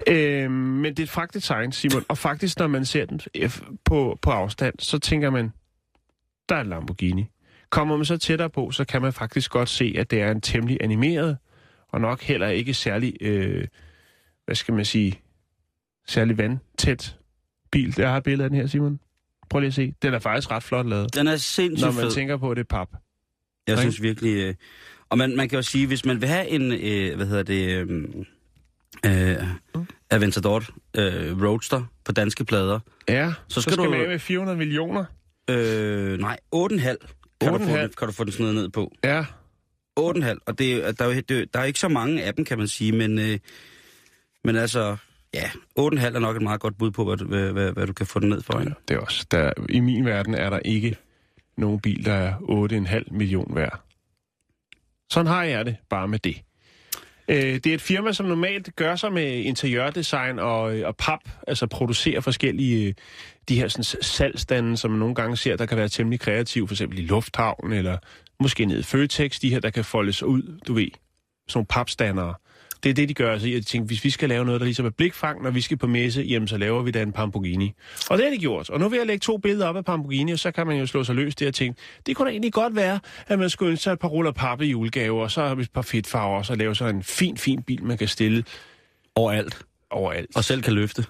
Øhm, 0.08 0.52
men 0.52 0.86
det 0.86 1.00
er 1.00 1.04
et 1.04 1.10
fragtdesign, 1.10 1.72
Simon, 1.72 2.04
og 2.08 2.18
faktisk, 2.18 2.60
når 2.60 2.68
man 2.68 2.86
ser 2.86 3.06
den 3.06 3.20
øh, 3.36 3.60
på, 3.86 4.18
på 4.22 4.32
afstand, 4.32 4.76
så 4.80 5.00
tænker 5.00 5.30
man, 5.30 5.54
der 6.50 6.56
er 6.56 6.62
en 6.62 6.68
Lamborghini. 6.68 7.26
Kommer 7.70 7.96
man 7.96 8.06
så 8.06 8.18
tættere 8.18 8.50
på, 8.50 8.72
så 8.72 8.86
kan 8.86 9.02
man 9.02 9.14
faktisk 9.14 9.52
godt 9.52 9.70
se, 9.70 9.96
at 9.98 10.12
det 10.12 10.22
er 10.22 10.32
en 10.32 10.42
temmelig 10.42 10.78
animeret, 10.82 11.38
og 11.92 12.02
nok 12.02 12.22
heller 12.22 12.48
ikke 12.48 12.74
særlig, 12.74 13.14
øh, 13.22 13.68
hvad 14.46 14.56
skal 14.56 14.74
man 14.74 14.86
sige, 14.86 15.22
særlig 16.08 16.38
vandtæt 16.38 17.18
bil. 17.72 17.94
Jeg 17.98 18.10
har 18.10 18.18
et 18.18 18.24
billede 18.24 18.44
af 18.44 18.50
den 18.50 18.60
her, 18.60 18.68
Simon. 18.68 19.00
Prøv 19.50 19.60
lige 19.60 19.68
at 19.68 19.74
se. 19.74 19.94
Den 20.02 20.14
er 20.14 20.20
faktisk 20.20 20.52
ret 20.52 20.64
flot 20.64 20.86
lavet, 20.86 21.16
Den 21.16 21.28
er 21.28 21.36
sindssygt 21.36 21.86
når 21.86 21.94
man 21.94 22.04
fed. 22.04 22.12
tænker 22.12 22.38
på, 22.38 22.52
at 22.52 22.58
det 22.58 22.64
er 22.64 22.78
pap. 22.78 22.90
Jeg 23.68 23.80
synes 23.80 24.02
virkelig... 24.02 24.36
Øh, 24.44 24.54
og 25.10 25.18
man, 25.18 25.36
man 25.36 25.50
kan 25.50 25.56
jo 25.58 25.62
sige, 25.64 25.88
hvis 25.88 26.06
man 26.06 26.22
vil 26.22 26.30
have 26.30 26.48
en, 26.48 26.72
øh, 26.72 27.16
hvad 27.16 27.26
hedder 27.26 27.44
det, 27.44 27.70
øh, 27.70 28.04
øh, 29.06 29.48
Aventador 30.12 30.64
øh, 30.98 31.44
Roadster 31.44 31.84
på 32.06 32.12
danske 32.12 32.46
plader, 32.46 32.80
Ja, 33.10 33.34
Så 33.48 33.62
skal 33.62 33.62
så 33.62 33.62
skal 33.62 33.86
du- 33.86 33.90
man 33.90 34.02
af 34.02 34.08
med 34.08 34.20
400 34.20 34.58
millioner. 34.58 35.06
øh, 35.50 36.20
nej, 36.20 36.38
8,5 36.56 36.96
kan, 37.42 37.54
du 37.54 37.58
få 37.60 37.64
8,5. 37.66 37.82
den, 37.82 37.90
kan 37.98 38.08
du 38.08 38.12
få 38.14 38.24
den 38.24 38.32
sådan 38.32 38.44
noget 38.46 38.56
ned 38.62 38.70
på. 38.70 38.92
Ja, 39.04 39.26
8,5, 40.00 40.38
og 40.46 40.60
det, 40.60 40.74
er- 40.74 40.92
der, 40.92 41.06
er 41.06 41.14
jo, 41.16 41.22
det, 41.30 41.54
der 41.54 41.60
er 41.60 41.64
ikke 41.64 41.80
så 41.80 41.88
mange 41.88 42.24
af 42.24 42.34
dem, 42.34 42.46
kan 42.46 42.58
man 42.58 42.68
sige, 42.68 42.92
men, 42.92 43.20
øh, 43.20 43.40
men 44.44 44.56
altså, 44.56 44.98
ja, 45.34 45.50
8,5 45.80 46.16
er 46.16 46.20
nok 46.20 46.36
et 46.36 46.42
meget 46.42 46.60
godt 46.62 46.78
bud 46.78 46.92
på, 46.92 47.06
hvad, 47.06 47.18
du- 47.18 47.26
hvad, 47.28 47.52
hvad, 47.52 47.72
hvad 47.72 47.88
du 47.88 47.94
kan 47.94 48.06
få 48.06 48.20
den 48.20 48.30
ned 48.30 48.42
for. 48.42 48.60
ja 48.60 48.66
det 48.88 48.96
er 48.96 49.00
også. 49.00 49.26
Der, 49.32 49.52
I 49.70 49.80
min 49.80 50.06
verden 50.06 50.34
er 50.36 50.50
der 50.50 50.60
ikke 50.60 50.96
nogen 51.58 51.80
bil, 51.80 52.06
der 52.06 52.14
er 52.14 52.34
8,5 53.10 53.18
million 53.18 53.56
værd. 53.56 53.82
Sådan 55.10 55.28
har 55.28 55.44
jeg 55.44 55.66
det 55.66 55.76
bare 55.90 56.08
med 56.08 56.20
det. 56.20 56.42
Øh, 57.28 57.38
det 57.38 57.68
er 57.68 57.74
et 57.74 57.82
firma, 57.82 58.12
som 58.12 58.26
normalt 58.26 58.76
gør 58.76 58.96
sig 58.96 59.14
med 59.14 59.38
interiørdesign 59.38 60.40
og, 60.40 60.78
øh, 60.78 60.88
og 60.88 60.96
pap, 60.98 61.20
altså 61.48 61.68
producerer 61.68 62.22
forskellige 62.22 62.88
øh, 62.88 62.94
de 63.50 63.56
her 63.56 63.68
sådan, 63.68 63.84
salgstande, 64.02 64.78
som 64.78 64.92
man 64.92 65.00
nogle 65.00 65.16
gange 65.16 65.38
ser, 65.38 65.56
der 65.56 65.66
kan 65.66 65.78
være 65.78 65.90
temmelig 65.90 66.20
kreative, 66.20 66.68
for 66.68 66.74
eksempel 66.74 67.00
i 67.00 67.06
Lufthavn, 67.06 67.74
eller 67.74 67.98
måske 68.40 68.66
ned 68.66 68.80
i 68.80 68.84
Føtex, 68.84 69.40
de 69.40 69.50
her, 69.50 69.60
der 69.60 69.70
kan 69.70 69.86
foldes 69.86 70.24
ud, 70.24 70.60
du 70.68 70.74
ved, 70.74 70.88
sådan 71.48 71.58
nogle 71.58 71.66
papstandere. 71.66 72.34
Det 72.84 72.90
er 72.90 72.94
det, 72.94 73.10
de 73.10 73.14
gør. 73.14 73.34
Altså, 73.34 73.48
jeg 73.48 73.66
tænker, 73.66 73.88
hvis 73.88 74.04
vi 74.04 74.10
skal 74.10 74.30
lave 74.30 74.46
noget, 74.46 74.62
der 74.62 74.66
ligesom 74.66 74.86
er 74.86 74.90
blikfang, 74.90 75.44
når 75.44 75.50
vi 75.52 75.62
skal 75.62 75.78
på 75.78 75.88
messe, 75.88 76.22
jamen 76.22 76.48
så 76.48 76.58
laver 76.58 76.82
vi 76.84 76.92
da 76.92 77.02
en 77.02 77.12
Pamborghini. 77.12 77.74
Og 78.10 78.18
det 78.18 78.26
har 78.26 78.32
de 78.34 78.38
gjort. 78.40 78.70
Og 78.70 78.80
nu 78.80 78.90
vil 78.90 78.98
jeg 78.98 79.08
lægge 79.08 79.20
to 79.20 79.38
billeder 79.38 79.68
op 79.68 79.76
af 79.78 79.86
Pamborghini, 79.86 80.32
og 80.32 80.40
så 80.40 80.52
kan 80.52 80.68
man 80.68 80.78
jo 80.80 80.86
slå 80.86 81.04
sig 81.04 81.16
løs 81.16 81.36
det 81.36 81.48
og 81.48 81.54
tænke, 81.54 81.82
det 82.06 82.16
kunne 82.16 82.26
da 82.26 82.32
egentlig 82.32 82.54
godt 82.54 82.76
være, 82.76 83.00
at 83.28 83.40
man 83.40 83.50
skulle 83.50 83.70
ønske 83.72 83.84
sig 83.84 83.92
et 83.94 84.00
par 84.00 84.08
ruller 84.08 84.32
pappe 84.32 84.66
i 84.66 84.70
julegave, 84.70 85.22
og 85.22 85.32
så 85.32 85.56
et 85.60 85.72
par 85.72 85.82
fedtfarver, 85.82 86.38
og 86.38 86.46
så 86.46 86.56
lave 86.56 86.76
så 86.76 86.86
en 86.88 87.04
fin, 87.04 87.38
fin 87.38 87.64
bil, 87.64 87.84
man 87.84 87.98
kan 87.98 88.08
stille 88.08 88.44
Overalt. 89.16 89.58
overalt. 89.92 90.36
Og 90.36 90.44
selv 90.44 90.62
kan 90.62 90.74
løfte. 90.74 91.06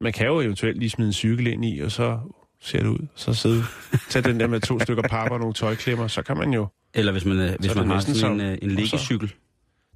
Man 0.00 0.12
kan 0.12 0.26
jo 0.26 0.40
eventuelt 0.40 0.78
lige 0.78 0.90
smide 0.90 1.06
en 1.08 1.12
cykel 1.12 1.46
ind 1.46 1.64
i, 1.64 1.80
og 1.80 1.92
så 1.92 2.18
ser 2.60 2.78
det 2.78 2.86
ud. 2.88 3.06
Så 3.14 3.34
sidde, 3.34 3.62
tage 4.08 4.22
den 4.22 4.40
der 4.40 4.46
med 4.46 4.60
to 4.60 4.80
stykker 4.80 5.02
papper 5.02 5.34
og 5.34 5.40
nogle 5.40 5.54
tøjklemmer, 5.54 6.08
så 6.08 6.22
kan 6.22 6.36
man 6.36 6.52
jo... 6.52 6.66
Eller 6.94 7.12
hvis 7.12 7.24
man, 7.24 7.38
øh, 7.38 7.54
hvis 7.60 7.74
man 7.74 7.86
har 7.88 8.00
sådan 8.00 8.32
en, 8.32 8.40
øh, 8.40 8.52
en 8.62 8.70
så- 8.70 8.76
liggecykel. 8.76 9.32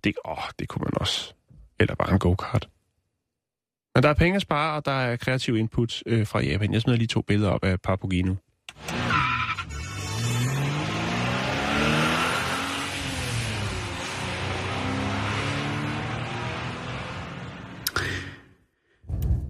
Det, 0.05 0.15
åh, 0.25 0.37
det 0.59 0.69
kunne 0.69 0.83
man 0.85 0.93
også. 1.01 1.35
Eller 1.81 1.95
bare 1.95 2.13
en 2.13 2.19
go-kart. 2.19 2.69
Men 3.95 4.03
der 4.03 4.09
er 4.09 4.15
penge 4.15 4.37
at 4.37 4.43
spare, 4.43 4.77
og 4.77 4.85
der 4.85 4.93
er 4.93 5.17
kreativ 5.17 5.57
input 5.57 6.03
øh, 6.07 6.27
fra 6.27 6.41
Japan. 6.43 6.73
Jeg 6.73 6.81
smider 6.83 6.99
lige 6.99 7.09
to 7.09 7.21
billeder 7.21 7.51
op 7.51 7.65
af 7.65 7.81
Papagino. 7.81 8.35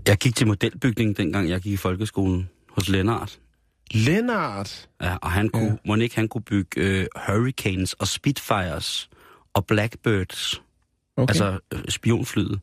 Jeg 0.08 0.16
gik 0.16 0.36
til 0.36 0.46
modelbygning, 0.46 1.16
dengang 1.16 1.48
jeg 1.48 1.60
gik 1.60 1.72
i 1.72 1.76
folkeskolen 1.76 2.48
hos 2.70 2.88
Lennart. 2.88 3.38
Lennart! 3.90 4.88
Ja, 5.02 5.16
og 5.16 5.30
han 5.30 5.48
kunne, 5.48 5.66
Ja. 5.70 5.76
må 5.86 5.94
ikke 5.94 6.14
han 6.16 6.28
kunne 6.28 6.42
bygge 6.42 6.68
øh, 6.80 7.06
Hurricanes 7.26 7.92
og 7.92 8.08
Spitfires 8.08 9.10
og 9.54 9.66
Blackbirds. 9.66 10.62
Okay. 11.16 11.30
Altså 11.30 11.58
øh, 11.74 11.80
spionflyet. 11.88 12.60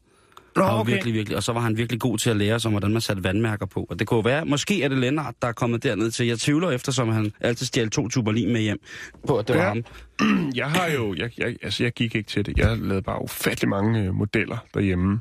Nå, 0.55 0.63
Han 0.63 0.73
var 0.73 0.79
okay. 0.79 0.91
virkelig, 0.93 1.13
virkelig, 1.13 1.37
og 1.37 1.43
så 1.43 1.53
var 1.53 1.59
han 1.61 1.77
virkelig 1.77 1.99
god 2.01 2.17
til 2.17 2.29
at 2.29 2.35
lære 2.37 2.55
os 2.55 2.65
om, 2.65 2.71
hvordan 2.71 2.91
man 2.91 3.01
satte 3.01 3.23
vandmærker 3.23 3.65
på. 3.65 3.87
Og 3.89 3.99
det 3.99 4.07
kunne 4.07 4.25
være, 4.25 4.45
måske 4.45 4.83
er 4.83 4.87
det 4.87 4.97
Lennart, 4.97 5.35
der 5.41 5.47
er 5.47 5.51
kommet 5.51 5.83
derned 5.83 6.11
til. 6.11 6.27
Jeg 6.27 6.39
tvivler, 6.39 6.69
eftersom 6.71 7.09
han 7.09 7.31
altid 7.39 7.65
stjal 7.65 7.89
to 7.89 8.07
tuber 8.07 8.31
lim 8.31 8.49
med 8.49 8.61
hjem, 8.61 8.79
på 9.27 9.37
at 9.37 9.47
det 9.47 9.55
var 9.57 9.61
Ja. 9.63 9.67
ham. 9.67 9.83
Jeg 10.55 10.71
har 10.71 10.87
jo... 10.87 11.13
Jeg, 11.17 11.31
jeg, 11.39 11.55
altså, 11.63 11.83
jeg 11.83 11.91
gik 11.93 12.15
ikke 12.15 12.27
til 12.29 12.45
det. 12.45 12.57
Jeg 12.57 12.77
lavede 12.77 13.01
bare 13.01 13.21
ufattelig 13.23 13.69
mange 13.69 13.99
øh, 14.03 14.13
modeller 14.13 14.57
derhjemme. 14.73 15.19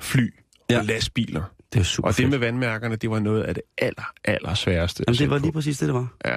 Fly 0.00 0.26
og 0.28 0.74
Ja. 0.74 0.82
lastbiler. 0.82 1.42
Det 1.72 1.80
er 1.80 1.84
super 1.84 2.08
Og 2.08 2.16
det 2.16 2.28
med 2.30 2.38
vandmærkerne, 2.38 2.96
det 2.96 3.10
var 3.10 3.18
noget 3.18 3.42
af 3.42 3.54
det 3.54 3.62
aller, 3.78 4.12
aller 4.24 4.54
sværeste. 4.54 5.04
Jamen, 5.08 5.18
det 5.18 5.30
var 5.30 5.38
lige 5.38 5.52
præcis 5.52 5.78
det, 5.78 5.86
det 5.86 5.94
var. 5.94 6.08
Ja. 6.24 6.34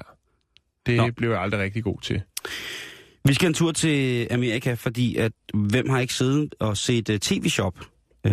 Det 0.86 0.98
Nå. 0.98 1.10
blev 1.18 1.30
jeg 1.30 1.42
aldrig 1.42 1.62
rigtig 1.62 1.84
god 1.84 1.98
til. 2.02 2.22
Vi 3.26 3.34
skal 3.34 3.48
en 3.48 3.54
tur 3.54 3.72
til 3.72 4.28
Amerika, 4.32 4.74
fordi 4.74 5.16
at, 5.16 5.32
hvem 5.54 5.90
har 5.90 6.00
ikke 6.00 6.14
siddet 6.14 6.56
og 6.60 6.78
set 6.78 7.10
uh, 7.10 7.16
tv-shop? 7.16 7.74
Uh, 8.28 8.32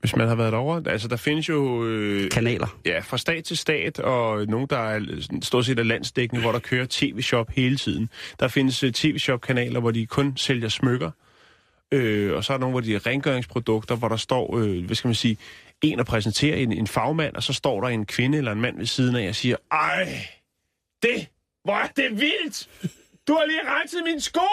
Hvis 0.00 0.16
man 0.16 0.28
har 0.28 0.34
været 0.34 0.52
derovre, 0.52 0.92
altså 0.92 1.08
der 1.08 1.16
findes 1.16 1.48
jo 1.48 1.84
øh, 1.84 2.30
kanaler. 2.30 2.78
ja, 2.86 2.98
fra 3.00 3.18
stat 3.18 3.44
til 3.44 3.56
stat, 3.56 3.98
og 3.98 4.46
nogen, 4.46 4.66
der 4.70 4.78
er 4.78 5.00
stort 5.42 5.66
set 5.66 5.78
er 5.78 5.82
landsdækkende, 5.82 6.42
hvor 6.42 6.52
der 6.52 6.58
kører 6.58 6.86
tv-shop 6.90 7.50
hele 7.50 7.76
tiden. 7.76 8.08
Der 8.40 8.48
findes 8.48 8.82
øh, 8.82 8.92
tv-shop-kanaler, 8.92 9.80
hvor 9.80 9.90
de 9.90 10.06
kun 10.06 10.36
sælger 10.36 10.68
smykker, 10.68 11.10
øh, 11.92 12.32
og 12.32 12.44
så 12.44 12.52
er 12.52 12.56
der 12.56 12.60
nogle, 12.60 12.72
hvor 12.72 12.80
de 12.80 12.94
er 12.94 13.06
rengøringsprodukter, 13.06 13.96
hvor 13.96 14.08
der 14.08 14.16
står, 14.16 14.58
øh, 14.58 14.84
hvad 14.84 14.96
skal 14.96 15.08
man 15.08 15.14
sige, 15.14 15.36
en 15.82 16.00
og 16.00 16.06
præsenterer 16.06 16.56
en, 16.56 16.72
en 16.72 16.86
fagmand, 16.86 17.34
og 17.36 17.42
så 17.42 17.52
står 17.52 17.80
der 17.80 17.88
en 17.88 18.06
kvinde 18.06 18.38
eller 18.38 18.52
en 18.52 18.60
mand 18.60 18.78
ved 18.78 18.86
siden 18.86 19.16
af, 19.16 19.28
og 19.28 19.34
siger, 19.34 19.56
ej, 19.72 20.26
det, 21.02 21.26
hvor 21.64 21.74
er 21.74 21.86
det 21.96 22.10
vildt! 22.10 22.68
Du 23.28 23.32
har 23.32 23.44
lige 23.46 23.60
renset 23.64 24.02
min 24.04 24.20
sko, 24.20 24.50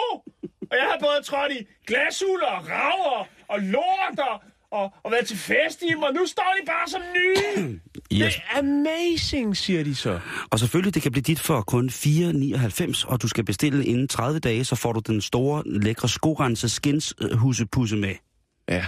og 0.70 0.76
jeg 0.80 0.86
har 0.90 0.98
både 1.00 1.22
trådt 1.24 1.52
i 1.52 1.66
glashul 1.86 2.42
og 2.42 2.68
rager 2.70 3.28
og 3.48 3.60
lort 3.60 4.18
og, 4.18 4.92
og, 5.04 5.12
været 5.12 5.26
til 5.26 5.36
fest 5.36 5.82
i 5.82 5.88
dem, 5.88 6.02
og 6.02 6.14
nu 6.14 6.26
står 6.26 6.54
de 6.60 6.66
bare 6.66 6.88
som 6.88 7.00
nye. 7.14 7.80
Yes. 8.12 8.34
Det 8.34 8.42
er 8.50 8.58
amazing, 8.58 9.56
siger 9.56 9.84
de 9.84 9.94
så. 9.94 10.20
Og 10.50 10.58
selvfølgelig, 10.58 10.94
det 10.94 11.02
kan 11.02 11.12
blive 11.12 11.22
dit 11.22 11.40
for 11.40 11.60
kun 11.60 11.88
4,99, 11.88 13.08
og 13.08 13.22
du 13.22 13.28
skal 13.28 13.44
bestille 13.44 13.86
inden 13.86 14.08
30 14.08 14.38
dage, 14.38 14.64
så 14.64 14.76
får 14.76 14.92
du 14.92 15.00
den 15.00 15.20
store, 15.20 15.62
lækre 15.66 16.08
skorense 16.08 16.68
skins 16.68 17.14
øh, 17.20 17.32
husepusse 17.32 17.96
med. 17.96 18.14
Ja. 18.68 18.86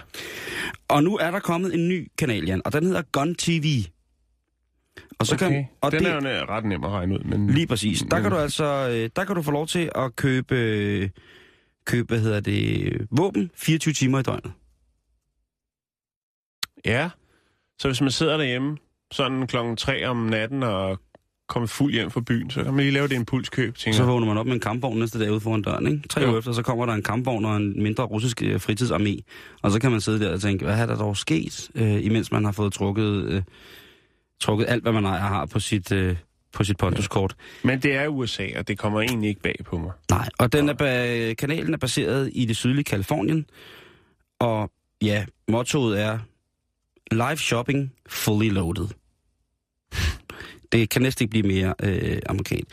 Og 0.89 1.03
nu 1.03 1.17
er 1.17 1.31
der 1.31 1.41
kommet 1.41 1.75
en 1.75 1.89
ny 1.89 2.11
kanal, 2.19 2.45
Jan, 2.45 2.63
og 2.65 2.73
den 2.73 2.87
hedder 2.87 3.03
Gun 3.13 3.35
TV. 3.35 3.85
Og 5.19 5.27
så 5.27 5.35
Okay. 5.35 5.49
kan, 5.49 5.67
og 5.81 5.93
Den 5.93 6.01
det, 6.01 6.11
er 6.11 6.41
jo 6.41 6.47
ret 6.49 6.65
nem 6.65 6.85
at 6.85 6.91
regne 6.91 7.15
ud, 7.15 7.19
men... 7.25 7.47
Lige 7.51 7.67
præcis. 7.67 8.05
Der 8.11 8.21
kan 8.21 8.31
du 8.31 8.37
altså, 8.37 8.65
øh, 8.91 9.11
der 9.17 9.25
kan 9.25 9.37
du 9.37 9.43
få 9.43 9.51
lov 9.51 9.67
til 9.67 9.91
at 9.95 10.17
købe, 10.17 11.11
købe 11.87 12.07
hvad 12.09 12.21
hedder 12.21 12.41
det, 12.41 12.93
våben 13.11 13.51
24 13.55 13.93
timer 13.95 14.19
i 14.19 14.23
døgnet. 14.23 14.53
Ja. 16.85 17.11
Så 17.79 17.89
hvis 17.89 18.01
man 18.01 18.11
sidder 18.11 18.37
derhjemme 18.37 18.77
sådan 19.13 19.47
klokken 19.47 19.77
3 19.77 20.07
om 20.07 20.17
natten 20.17 20.63
og 20.63 20.99
kommer 21.49 21.67
fuld 21.67 21.93
hjem 21.93 22.11
fra 22.11 22.21
byen, 22.21 22.51
så 22.51 22.65
kan 22.65 22.75
man 22.75 22.83
lige 22.85 22.93
lave 22.93 23.09
det 23.09 23.15
impulskøb, 23.15 23.75
tænker 23.77 23.97
Så 23.97 24.05
vågner 24.05 24.27
man 24.27 24.39
op 24.39 24.47
med 24.47 24.55
en 24.55 24.61
kampvogn 24.61 24.99
næste 24.99 25.21
dag 25.21 25.33
ude 25.33 25.41
foran 25.41 25.63
døren, 25.63 25.87
ikke? 25.87 26.09
Tre 26.09 26.21
Jo. 26.21 26.29
uger 26.29 26.39
efter, 26.39 26.53
så 26.53 26.63
kommer 26.63 26.87
der 26.87 26.93
en 26.93 27.03
kampvogn 27.03 27.45
og 27.45 27.57
en 27.57 27.83
mindre 27.83 28.05
russisk 28.05 28.43
øh, 28.43 28.55
fritidsarmé. 28.57 29.21
Og 29.63 29.71
så 29.71 29.81
kan 29.81 29.91
man 29.91 30.01
sidde 30.01 30.21
der 30.25 30.33
og 30.33 30.41
tænke, 30.41 30.65
hvad 30.65 30.79
er 30.79 30.87
der 30.87 30.97
dog 30.97 31.17
sket, 31.17 31.71
øh, 31.75 32.05
imens 32.05 32.33
man 32.33 32.45
har 32.45 32.53
fået 32.53 32.73
trukket, 32.73 33.25
øh, 33.25 33.43
trukket 34.41 34.67
alt, 34.69 34.83
hvad 34.83 34.93
man 34.93 35.05
ejer 35.05 35.21
har 35.21 35.47
på 35.47 35.61
sit, 35.61 35.93
øh, 35.93 36.17
på 36.53 36.65
sit 36.65 36.77
ponduskort. 36.77 37.37
Men 37.63 37.81
det 37.83 37.93
er 37.95 38.09
USA, 38.09 38.47
og 38.59 38.69
det 38.69 38.79
kommer 38.79 39.01
egentlig 39.01 39.29
ikke 39.29 39.41
bag 39.41 39.57
på 39.65 39.79
mig. 39.79 39.93
Nej, 40.11 40.29
og 40.39 40.53
den 40.53 40.69
er 40.69 40.75
ba- 40.75 41.35
kanalen 41.35 41.75
er 41.75 41.79
baseret 41.79 42.31
i 42.33 42.45
det 42.45 42.57
sydlige 42.57 42.85
Kalifornien. 42.85 43.47
Og 44.39 44.71
ja, 45.03 45.25
mottoet 45.49 46.01
er 46.01 46.19
live 47.13 47.37
shopping 47.37 47.93
fully 48.09 48.49
loaded. 48.51 48.89
Det 50.73 50.91
kan 50.91 51.03
næsten 51.03 51.23
ikke 51.25 51.31
blive 51.31 51.47
mere 51.47 51.75
øh, 51.83 52.19
amerikan- 52.29 52.67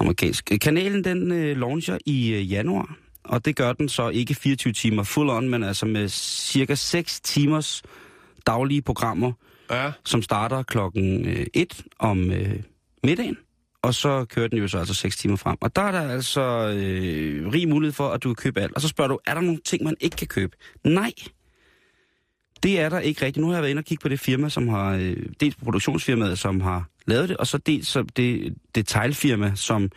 amerikansk. 0.00 0.52
Kanalen 0.60 1.04
den 1.04 1.32
øh, 1.32 1.56
launcher 1.56 1.98
i 2.06 2.32
øh, 2.34 2.52
januar, 2.52 2.96
og 3.24 3.44
det 3.44 3.56
gør 3.56 3.72
den 3.72 3.88
så 3.88 4.08
ikke 4.08 4.34
24 4.34 4.72
timer 4.72 5.02
full 5.02 5.30
on, 5.30 5.48
men 5.48 5.62
altså 5.62 5.86
med 5.86 6.08
cirka 6.08 6.74
6 6.74 7.20
timers 7.20 7.82
daglige 8.46 8.82
programmer, 8.82 9.32
Ja. 9.70 9.92
som 10.04 10.22
starter 10.22 10.62
klokken 10.62 11.26
øh, 11.28 11.46
1 11.54 11.82
om 11.98 12.30
øh, 12.30 12.62
middagen, 13.04 13.36
og 13.82 13.94
så 13.94 14.24
kører 14.24 14.48
den 14.48 14.58
jo 14.58 14.68
så 14.68 14.78
altså 14.78 14.94
6 14.94 15.16
timer 15.16 15.36
frem. 15.36 15.56
Og 15.60 15.76
der 15.76 15.82
er 15.82 15.92
der 15.92 16.10
altså 16.10 16.40
øh, 16.76 17.48
rig 17.52 17.68
mulighed 17.68 17.92
for, 17.92 18.08
at 18.08 18.22
du 18.22 18.28
kan 18.34 18.42
købe 18.42 18.60
alt. 18.60 18.74
Og 18.74 18.80
så 18.80 18.88
spørger 18.88 19.08
du, 19.08 19.18
er 19.26 19.34
der 19.34 19.40
nogle 19.40 19.60
ting, 19.64 19.84
man 19.84 19.96
ikke 20.00 20.16
kan 20.16 20.26
købe? 20.26 20.56
Nej, 20.84 21.12
det 22.62 22.80
er 22.80 22.88
der 22.88 22.98
ikke 22.98 23.26
rigtigt. 23.26 23.42
Nu 23.42 23.46
har 23.46 23.54
jeg 23.54 23.62
været 23.62 23.70
inde 23.70 23.80
og 23.80 23.84
kigge 23.84 24.02
på 24.02 24.08
det 24.08 24.20
firma, 24.20 24.48
som 24.48 24.68
har, 24.68 24.94
øh, 24.94 25.16
dels 25.40 25.56
produktionsfirmaet, 25.56 26.38
som 26.38 26.60
har 26.60 26.88
lavet 27.06 27.28
det, 27.28 27.36
og 27.36 27.46
så 27.46 27.58
dels 27.58 27.88
så 27.88 28.02
det 28.02 28.54
detailfirma, 28.74 29.52
som 29.54 29.90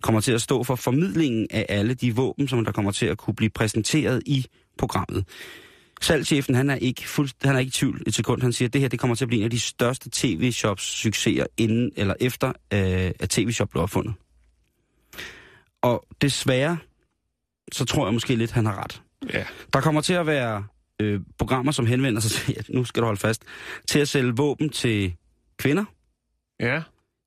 kommer 0.00 0.20
til 0.20 0.32
at 0.32 0.42
stå 0.42 0.62
for 0.62 0.76
formidlingen 0.76 1.46
af 1.50 1.66
alle 1.68 1.94
de 1.94 2.16
våben, 2.16 2.48
som 2.48 2.64
der 2.64 2.72
kommer 2.72 2.90
til 2.90 3.06
at 3.06 3.18
kunne 3.18 3.34
blive 3.34 3.50
præsenteret 3.50 4.22
i 4.26 4.46
programmet. 4.78 5.24
Salgschefen, 6.00 6.54
han 6.54 6.70
er 6.70 6.74
ikke, 6.74 7.08
fuld, 7.08 7.28
han 7.44 7.54
er 7.54 7.58
ikke 7.58 7.68
i 7.68 7.72
tvivl 7.72 8.02
et 8.06 8.14
sekund. 8.14 8.42
Han 8.42 8.52
siger, 8.52 8.68
at 8.68 8.72
det 8.72 8.80
her 8.80 8.88
det 8.88 8.98
kommer 8.98 9.14
til 9.14 9.24
at 9.24 9.28
blive 9.28 9.38
en 9.40 9.44
af 9.44 9.50
de 9.50 9.60
største 9.60 10.10
tv-shops 10.12 10.82
succeser 10.82 11.46
inden 11.56 11.92
eller 11.96 12.14
efter, 12.20 12.48
øh, 12.48 13.10
at 13.20 13.30
tv-shop 13.30 13.68
blev 13.70 13.82
opfundet. 13.82 14.14
Og 15.82 16.06
desværre, 16.22 16.78
så 17.72 17.84
tror 17.84 18.06
jeg 18.06 18.14
måske 18.14 18.34
lidt, 18.36 18.50
han 18.50 18.66
har 18.66 18.82
ret. 18.84 19.02
Ja. 19.32 19.44
Der 19.72 19.80
kommer 19.80 20.00
til 20.00 20.12
at 20.12 20.26
være 20.26 20.64
øh, 21.00 21.20
programmer, 21.38 21.72
som 21.72 21.86
henvender 21.86 22.20
sig 22.20 22.30
til, 22.30 22.54
ja, 22.56 22.74
nu 22.74 22.84
skal 22.84 23.00
du 23.00 23.06
holde 23.06 23.20
fast, 23.20 23.42
til 23.88 23.98
at 23.98 24.08
sælge 24.08 24.32
våben 24.36 24.68
til 24.70 25.14
kvinder, 25.58 25.84
Ja. 26.60 26.82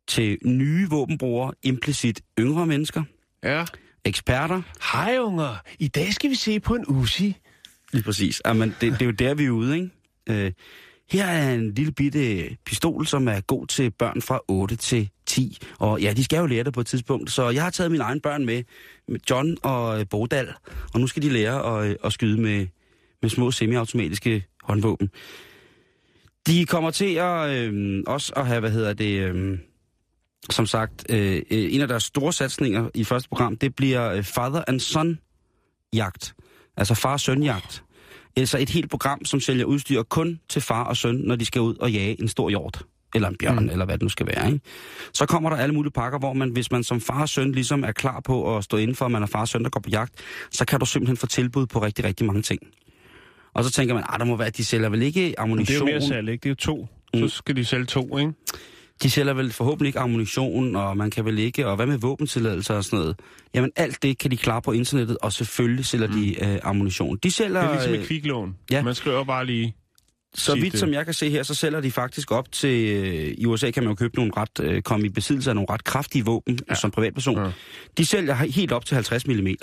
til 0.08 0.38
nye 0.46 0.90
våbenbrugere, 0.90 1.54
implicit 1.64 2.22
yngre 2.40 2.66
mennesker, 2.68 3.04
Ja. 3.44 3.66
eksperter. 4.06 4.62
Hej 4.92 5.18
unger, 5.20 5.56
i 5.80 5.88
dag 5.88 6.14
skal 6.14 6.30
vi 6.30 6.36
se 6.36 6.60
på 6.60 6.76
en 6.76 6.86
Uzi. 6.88 7.36
Lige 7.94 8.04
præcis. 8.04 8.42
Jamen, 8.46 8.76
det, 8.82 8.92
det 8.92 9.02
er 9.02 9.06
jo 9.06 9.12
der, 9.12 9.34
vi 9.34 9.46
er 9.46 9.50
ude, 9.50 9.76
ikke? 9.76 9.90
Øh, 10.30 10.52
her 11.12 11.26
er 11.26 11.54
en 11.54 11.74
lille 11.74 11.92
bitte 11.92 12.58
pistol, 12.66 13.08
som 13.08 13.28
er 13.28 13.40
god 13.40 13.68
til 13.68 13.92
børn 13.92 14.22
fra 14.22 14.40
8 14.48 14.76
til 14.76 15.10
10. 15.26 15.58
Og 15.80 16.02
ja, 16.02 16.14
de 16.14 16.24
skal 16.24 16.38
jo 16.38 16.46
lære 16.46 16.64
det 16.64 16.74
på 16.74 16.82
et 16.82 16.88
tidspunkt. 16.88 17.32
Så 17.32 17.50
jeg 17.50 17.64
har 17.64 17.70
taget 17.70 17.92
mine 17.92 18.04
egne 18.04 18.22
børn 18.22 18.46
med, 18.46 18.64
med 19.08 19.20
John 19.30 19.58
og 19.64 20.00
øh, 20.00 20.06
Bodal. 20.10 20.54
Og 20.94 21.00
nu 21.00 21.08
skal 21.08 21.24
de 21.24 21.30
lære 21.30 21.80
at, 21.80 21.90
øh, 21.90 21.96
at 22.04 22.14
skyde 22.14 22.42
med, 22.42 22.68
med 23.22 23.30
små 23.30 23.52
semiautomatiske 23.52 24.46
håndvåben. 24.64 25.10
De 26.48 26.66
kommer 26.66 26.92
til 26.92 27.16
at 27.16 27.50
øh, 27.50 28.04
også 28.08 28.34
at 28.36 28.48
have, 28.48 28.60
hvad 28.60 28.72
hedder 28.72 28.94
det, 28.94 29.20
øh, 29.20 29.60
som 30.50 30.66
sagt, 30.66 31.06
øh, 31.10 31.36
øh 31.36 31.74
en 31.74 31.82
af 31.82 31.88
deres 31.88 32.04
store 32.04 32.34
satsninger 32.34 32.90
i 32.94 33.04
første 33.04 33.30
program, 33.30 33.58
det 33.58 33.76
bliver 33.76 34.22
Father 34.22 34.64
and 34.68 34.80
Son 34.80 35.20
jagt. 35.94 36.36
Altså 36.80 36.94
far 36.94 37.14
og 37.14 37.20
søn 37.20 37.44
jagt. 37.44 37.84
Altså 38.38 38.58
et 38.58 38.70
helt 38.70 38.90
program, 38.90 39.26
som 39.26 39.40
sælger 39.40 39.66
udstyr 39.66 40.04
kun 40.04 40.40
til 40.50 40.62
far 40.62 40.84
og 40.84 40.98
søn, 40.98 41.16
når 41.16 41.36
de 41.36 41.46
skal 41.46 41.62
ud 41.62 41.76
og 41.76 41.92
jage 41.92 42.22
en 42.22 42.28
stor 42.28 42.50
hjort. 42.50 42.84
Eller 43.16 43.28
en 43.28 43.36
bjørn, 43.40 43.64
Mm. 43.64 43.70
eller 43.70 43.86
hvad 43.86 43.98
det 43.98 44.04
nu 44.04 44.10
skal 44.10 44.28
være. 44.28 44.48
Ikke? 44.48 44.60
Så 45.14 45.26
kommer 45.26 45.50
der 45.50 45.58
alle 45.58 45.76
mulige 45.76 45.92
pakker, 45.92 46.20
hvor 46.20 46.34
man, 46.34 46.50
hvis 46.50 46.72
man 46.72 46.84
som 46.84 47.02
far 47.02 47.22
og 47.22 47.30
søn 47.30 47.52
ligesom 47.52 47.84
er 47.84 47.92
klar 47.92 48.20
på 48.26 48.58
at 48.58 48.64
stå 48.64 48.78
indenfor, 48.78 49.06
at 49.06 49.12
man 49.12 49.24
er 49.24 49.28
far 49.28 49.42
og 49.42 49.48
søn, 49.48 49.64
der 49.64 49.70
går 49.70 49.80
på 49.80 49.90
jagt, 49.90 50.14
så 50.52 50.66
kan 50.66 50.80
du 50.80 50.86
simpelthen 50.86 51.18
få 51.18 51.28
tilbud 51.28 51.66
på 51.66 51.82
rigtig, 51.82 52.06
rigtig 52.06 52.26
mange 52.28 52.42
ting. 52.42 52.60
Og 53.54 53.64
så 53.64 53.72
tænker 53.72 53.94
man, 53.94 54.04
at 54.14 54.20
der 54.20 54.26
må 54.26 54.36
være, 54.36 54.48
at 54.48 54.58
de 54.58 54.66
sælger 54.66 54.90
vel 54.90 55.02
ikke 55.02 55.20
Men 55.20 55.28
det 55.30 55.36
er 55.38 55.42
ammunition. 55.42 55.88
jo 55.88 55.94
mere 55.94 56.02
salg, 56.02 56.30
ikke? 56.30 56.42
Det 56.42 56.46
er 56.46 56.52
jo 56.52 56.56
to. 56.56 56.88
Mm. 57.14 57.20
Så 57.30 57.36
skal 57.36 57.56
de 57.56 57.66
sælge 57.66 57.86
to, 57.86 58.18
ikke? 58.18 58.34
De 59.04 59.10
sælger 59.10 59.34
vel 59.34 59.52
forhåbentlig 59.52 59.88
ikke 59.90 60.00
ammunition, 60.00 60.76
og 60.76 60.98
man 60.98 61.12
kan 61.12 61.26
vel 61.26 61.40
ikke, 61.40 61.68
og 61.68 61.76
hvad 61.76 61.86
med 61.86 61.98
våbentilladelser 61.98 62.74
og 62.74 62.84
sådan 62.84 63.00
noget. 63.00 63.20
Jamen 63.56 63.72
alt 63.76 64.04
det 64.04 64.18
kan 64.18 64.32
de 64.32 64.38
klare 64.38 64.62
på 64.62 64.72
internettet, 64.72 65.18
og 65.22 65.34
selvfølgelig 65.34 65.86
sælger 65.86 66.08
mm. 66.08 66.14
de 66.14 66.44
øh, 66.46 66.60
ammunition. 66.64 67.18
De 67.24 67.32
sælger, 67.32 67.62
Det 67.62 67.70
er 67.70 67.74
ligesom 67.74 67.94
øh, 67.94 68.00
et 68.00 68.08
kviklån. 68.08 68.56
ja. 68.72 68.84
Man 68.84 68.96
skriver 68.96 69.24
bare 69.24 69.46
lige... 69.46 69.76
så 70.34 70.56
vidt 70.56 70.74
øh, 70.74 70.80
som 70.80 70.94
jeg 70.94 71.06
kan 71.06 71.14
se 71.14 71.30
her, 71.30 71.44
så 71.44 71.56
sælger 71.56 71.82
de 71.82 71.92
faktisk 71.92 72.32
op 72.32 72.52
til, 72.52 72.96
øh, 72.96 73.34
i 73.38 73.46
USA 73.46 73.72
kan 73.72 73.84
man 73.84 73.92
jo 73.92 73.96
købe 73.96 74.16
nogle 74.16 74.32
ret, 74.38 74.60
øh, 74.62 74.82
komme 74.82 75.06
i 75.06 75.10
besiddelse 75.10 75.50
af 75.52 75.56
nogle 75.56 75.68
ret 75.70 75.84
kraftige 75.84 76.26
våben 76.26 76.60
ja. 76.70 76.76
som 76.76 76.92
privatperson. 76.92 77.36
Ja. 77.38 77.44
Ja. 77.44 77.52
De 77.98 78.06
sælger 78.06 78.36
he- 78.36 78.52
helt 78.52 78.72
op 78.72 78.86
til 78.86 78.96
50 78.96 79.28
mm. 79.28 79.34
Det 79.36 79.58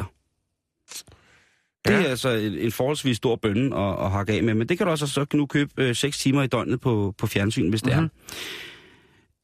Ja. 1.92 2.02
er 2.04 2.08
altså 2.08 2.28
en, 2.28 2.58
en 2.58 2.72
forholdsvis 2.72 3.16
stor 3.16 3.36
bønne 3.36 3.76
at, 3.76 4.04
at 4.04 4.10
hakke 4.10 4.32
af 4.32 4.42
med, 4.42 4.54
men 4.54 4.68
det 4.68 4.78
kan 4.78 4.86
du 4.86 4.90
også 4.90 5.06
så 5.06 5.26
nu 5.34 5.46
købe 5.46 5.70
øh, 5.76 5.96
6 5.96 6.18
timer 6.18 6.42
i 6.42 6.46
døgnet 6.46 6.80
på, 6.80 7.14
på 7.18 7.26
fjernsyn, 7.26 7.70
hvis 7.70 7.82
det 7.82 7.96
Mhm. 7.96 8.04
er. 8.04 8.08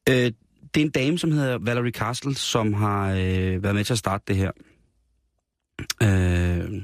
Øh, 0.09 0.31
det 0.73 0.81
er 0.81 0.85
en 0.85 0.89
dame, 0.89 1.17
som 1.17 1.31
hedder 1.31 1.57
Valerie 1.61 1.91
Castle, 1.91 2.35
som 2.35 2.73
har 2.73 3.11
øh, 3.11 3.63
været 3.63 3.75
med 3.75 3.83
til 3.83 3.93
at 3.93 3.99
starte 3.99 4.23
det 4.27 4.35
her. 4.35 4.51
Øh, 6.03 6.81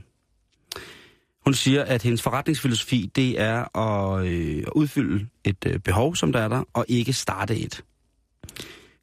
hun 1.45 1.53
siger, 1.53 1.83
at 1.83 2.03
hendes 2.03 2.21
forretningsfilosofi, 2.21 3.11
det 3.15 3.41
er 3.41 3.77
at, 3.77 4.27
øh, 4.27 4.57
at 4.67 4.73
udfylde 4.75 5.27
et 5.43 5.65
øh, 5.65 5.79
behov, 5.79 6.15
som 6.15 6.31
der 6.31 6.39
er 6.39 6.47
der, 6.47 6.63
og 6.73 6.85
ikke 6.87 7.13
starte 7.13 7.57
et. 7.57 7.83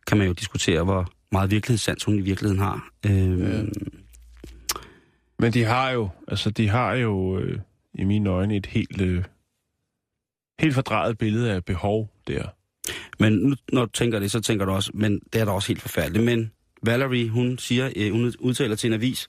Kan 0.07 0.19
man 0.19 0.27
jo 0.27 0.33
diskutere, 0.33 0.85
hvor 0.85 1.09
meget 1.33 1.51
virkelighedssans 1.51 2.05
hun 2.05 2.19
i 2.19 2.21
virkeligheden 2.21 2.63
har. 2.63 2.89
Øh, 3.07 3.41
Ja. 3.41 3.63
Men 5.39 5.53
de 5.53 5.65
har 5.65 5.91
jo, 5.91 6.09
altså 6.29 6.51
de 6.51 6.69
har 6.69 6.95
jo 6.95 7.39
øh, 7.39 7.61
i 7.95 8.05
mine 8.05 8.31
øjne 8.31 8.57
et 8.57 8.67
helt, 8.67 9.01
øh, 9.01 9.25
helt 10.61 10.75
fordrejet 10.75 11.19
billede 11.19 11.53
af 11.53 11.65
behov 11.65 12.11
der. 12.27 12.49
Men 13.19 13.33
nu, 13.33 13.55
når 13.73 13.85
du 13.85 13.91
tænker 13.91 14.19
det, 14.19 14.31
så 14.31 14.41
tænker 14.41 14.65
du 14.65 14.73
også, 14.73 14.91
men 14.95 15.21
det 15.33 15.41
er 15.41 15.45
da 15.45 15.51
også 15.51 15.69
helt 15.69 15.83
forfærdeligt. 15.83 16.25
Men 16.25 16.53
Valerie, 16.83 17.29
hun 17.29 17.59
siger, 17.59 17.93
øh, 17.97 18.13
hun 18.13 18.33
udtaler 18.39 18.77
til 18.77 18.89
en 18.89 18.95
avis, 18.95 19.29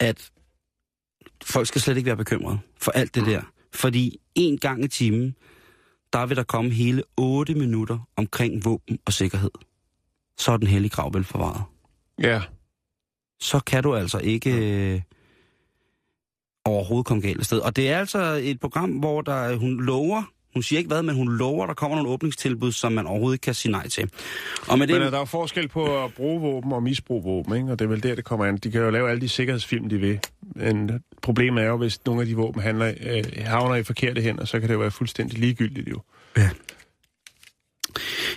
at 0.00 0.30
folk 1.44 1.66
skal 1.66 1.80
slet 1.80 1.96
ikke 1.96 2.06
være 2.06 2.16
bekymrede 2.16 2.58
for 2.80 2.90
alt 2.90 3.14
det 3.14 3.26
der. 3.26 3.42
Fordi 3.72 4.20
en 4.34 4.58
gang 4.58 4.84
i 4.84 4.88
timen, 4.88 5.36
der 6.12 6.26
vil 6.26 6.36
der 6.36 6.42
komme 6.42 6.70
hele 6.70 7.02
8 7.16 7.54
minutter 7.54 7.98
omkring 8.16 8.64
våben 8.64 8.98
og 9.04 9.12
sikkerhed. 9.12 9.50
Så 10.38 10.52
er 10.52 10.56
den 10.56 10.66
hellige 10.66 10.90
grav 10.90 11.14
vel 11.14 11.24
forvaret. 11.24 11.62
Ja. 12.18 12.42
Så 13.40 13.60
kan 13.60 13.82
du 13.82 13.94
altså 13.94 14.18
ikke 14.18 14.50
øh, 14.94 15.00
overhovedet 16.64 17.06
komme 17.06 17.22
galt 17.22 17.38
af 17.38 17.44
sted. 17.44 17.58
Og 17.58 17.76
det 17.76 17.90
er 17.90 17.98
altså 17.98 18.40
et 18.42 18.60
program, 18.60 18.90
hvor 18.90 19.20
der, 19.20 19.56
hun 19.56 19.84
lover, 19.84 20.22
hun 20.58 20.62
siger 20.62 20.78
ikke 20.78 20.88
hvad, 20.88 21.02
men 21.02 21.14
hun 21.14 21.36
lover, 21.36 21.66
der 21.66 21.74
kommer 21.74 21.96
nogle 21.96 22.10
åbningstilbud, 22.10 22.72
som 22.72 22.92
man 22.92 23.06
overhovedet 23.06 23.40
kan 23.40 23.54
sige 23.54 23.72
nej 23.72 23.88
til. 23.88 24.10
Og 24.68 24.78
med 24.78 24.86
det, 24.86 24.94
Men 24.94 25.02
er 25.02 25.10
der 25.10 25.16
er 25.16 25.20
jo 25.20 25.24
forskel 25.24 25.68
på 25.68 26.04
at 26.04 26.14
bruge 26.14 26.40
våben 26.40 26.72
og 26.72 26.82
misbruge 26.82 27.22
våben, 27.22 27.56
ikke? 27.56 27.72
og 27.72 27.78
det 27.78 27.84
er 27.84 27.88
vel 27.88 28.02
der, 28.02 28.14
det 28.14 28.24
kommer 28.24 28.46
an. 28.46 28.56
De 28.56 28.70
kan 28.70 28.80
jo 28.80 28.90
lave 28.90 29.10
alle 29.10 29.20
de 29.20 29.28
sikkerhedsfilm, 29.28 29.88
de 29.88 29.98
vil. 29.98 30.20
Men 30.42 30.90
problemet 31.22 31.64
er 31.64 31.68
jo, 31.68 31.76
hvis 31.76 32.06
nogle 32.06 32.20
af 32.20 32.26
de 32.26 32.36
våben 32.36 32.62
handler, 32.62 32.92
øh, 33.00 33.24
havner 33.36 33.74
i 33.74 33.82
forkerte 33.82 34.20
hænder, 34.20 34.44
så 34.44 34.60
kan 34.60 34.68
det 34.68 34.74
jo 34.74 34.78
være 34.78 34.90
fuldstændig 34.90 35.38
ligegyldigt 35.38 35.88
jo. 35.88 36.00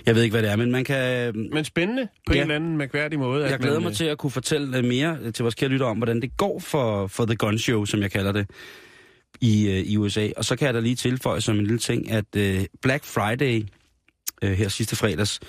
Jeg 0.06 0.14
ved 0.14 0.22
ikke, 0.22 0.34
hvad 0.34 0.42
det 0.42 0.50
er, 0.50 0.56
men 0.56 0.70
man 0.70 0.84
kan... 0.84 1.32
Men 1.52 1.64
spændende 1.64 2.08
på 2.26 2.32
ja. 2.32 2.38
Ja. 2.38 2.44
en 2.44 2.50
eller 2.50 2.54
anden 2.54 2.76
mærkværdig 2.76 3.18
måde. 3.18 3.44
Jeg 3.44 3.52
at 3.52 3.60
glæder 3.60 3.74
man, 3.74 3.82
mig 3.82 3.90
øh, 3.90 3.96
til 3.96 4.04
at 4.04 4.18
kunne 4.18 4.30
fortælle 4.30 4.78
øh, 4.78 4.84
mere 4.84 5.18
øh, 5.22 5.32
til 5.32 5.42
vores 5.42 5.54
kære 5.54 5.70
lytter 5.70 5.86
om, 5.86 5.96
hvordan 5.96 6.20
det 6.20 6.36
går 6.36 6.58
for, 6.58 7.06
for 7.06 7.24
The 7.24 7.36
Gun 7.36 7.58
Show, 7.58 7.84
som 7.84 8.02
jeg 8.02 8.10
kalder 8.10 8.32
det, 8.32 8.50
i, 9.40 9.68
øh, 9.68 9.78
i 9.78 9.96
USA. 9.96 10.28
Og 10.36 10.44
så 10.44 10.56
kan 10.56 10.66
jeg 10.66 10.74
da 10.74 10.80
lige 10.80 10.96
tilføje 10.96 11.40
som 11.40 11.58
en 11.58 11.66
lille 11.66 11.78
ting, 11.78 12.10
at 12.10 12.36
øh, 12.36 12.64
Black 12.82 13.04
Friday 13.04 13.64
øh, 14.42 14.52
her 14.52 14.68
sidste 14.68 14.96
fredags, 14.96 15.40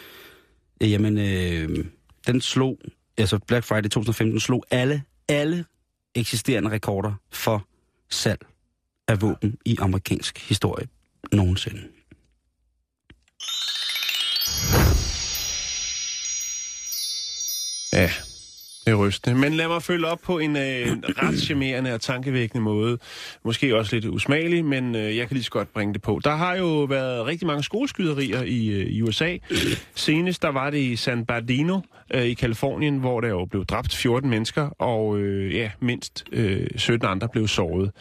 øh, 0.81 0.91
jamen, 0.91 1.17
øh, 1.17 1.85
den 2.27 2.41
slog, 2.41 2.79
altså 3.17 3.39
Black 3.47 3.65
Friday 3.65 3.89
2015 3.89 4.39
slog 4.39 4.65
alle, 4.71 5.03
alle 5.29 5.65
eksisterende 6.15 6.69
rekorder 6.69 7.13
for 7.31 7.67
salg 8.09 8.39
af 9.07 9.21
våben 9.21 9.57
i 9.65 9.77
amerikansk 9.79 10.49
historie 10.49 10.87
nogensinde. 11.31 11.81
Ja, 17.93 18.11
det 18.85 18.91
er 18.91 18.95
rystende. 18.95 19.39
Men 19.39 19.53
lad 19.53 19.67
mig 19.67 19.83
følge 19.83 20.07
op 20.07 20.19
på 20.23 20.39
en 20.39 20.55
øh, 20.57 20.87
ret 21.23 21.39
charmerende 21.39 21.93
og 21.93 22.01
tankevækkende 22.01 22.63
måde. 22.63 22.97
Måske 23.43 23.77
også 23.77 23.95
lidt 23.95 24.05
usmagelig, 24.05 24.65
men 24.65 24.95
øh, 24.95 25.17
jeg 25.17 25.27
kan 25.27 25.35
lige 25.35 25.43
så 25.43 25.51
godt 25.51 25.73
bringe 25.73 25.93
det 25.93 26.01
på. 26.01 26.21
Der 26.23 26.35
har 26.35 26.55
jo 26.55 26.83
været 26.83 27.25
rigtig 27.25 27.47
mange 27.47 27.63
skoleskyderier 27.63 28.41
i, 28.41 28.67
øh, 28.67 28.87
i 28.87 29.01
USA. 29.01 29.37
Senest 29.95 30.41
der 30.41 30.49
var 30.49 30.69
det 30.69 30.77
i 30.77 30.95
San 30.95 31.25
Bernardino 31.25 31.79
øh, 32.13 32.23
i 32.23 32.33
Kalifornien, 32.33 32.97
hvor 32.97 33.21
der 33.21 33.27
jo 33.27 33.45
blev 33.45 33.65
dræbt 33.65 33.95
14 33.95 34.29
mennesker, 34.29 34.69
og 34.69 35.17
øh, 35.17 35.55
ja, 35.55 35.71
mindst 35.79 36.23
øh, 36.31 36.67
17 36.75 37.07
andre 37.09 37.29
blev 37.29 37.47
såret. 37.47 37.91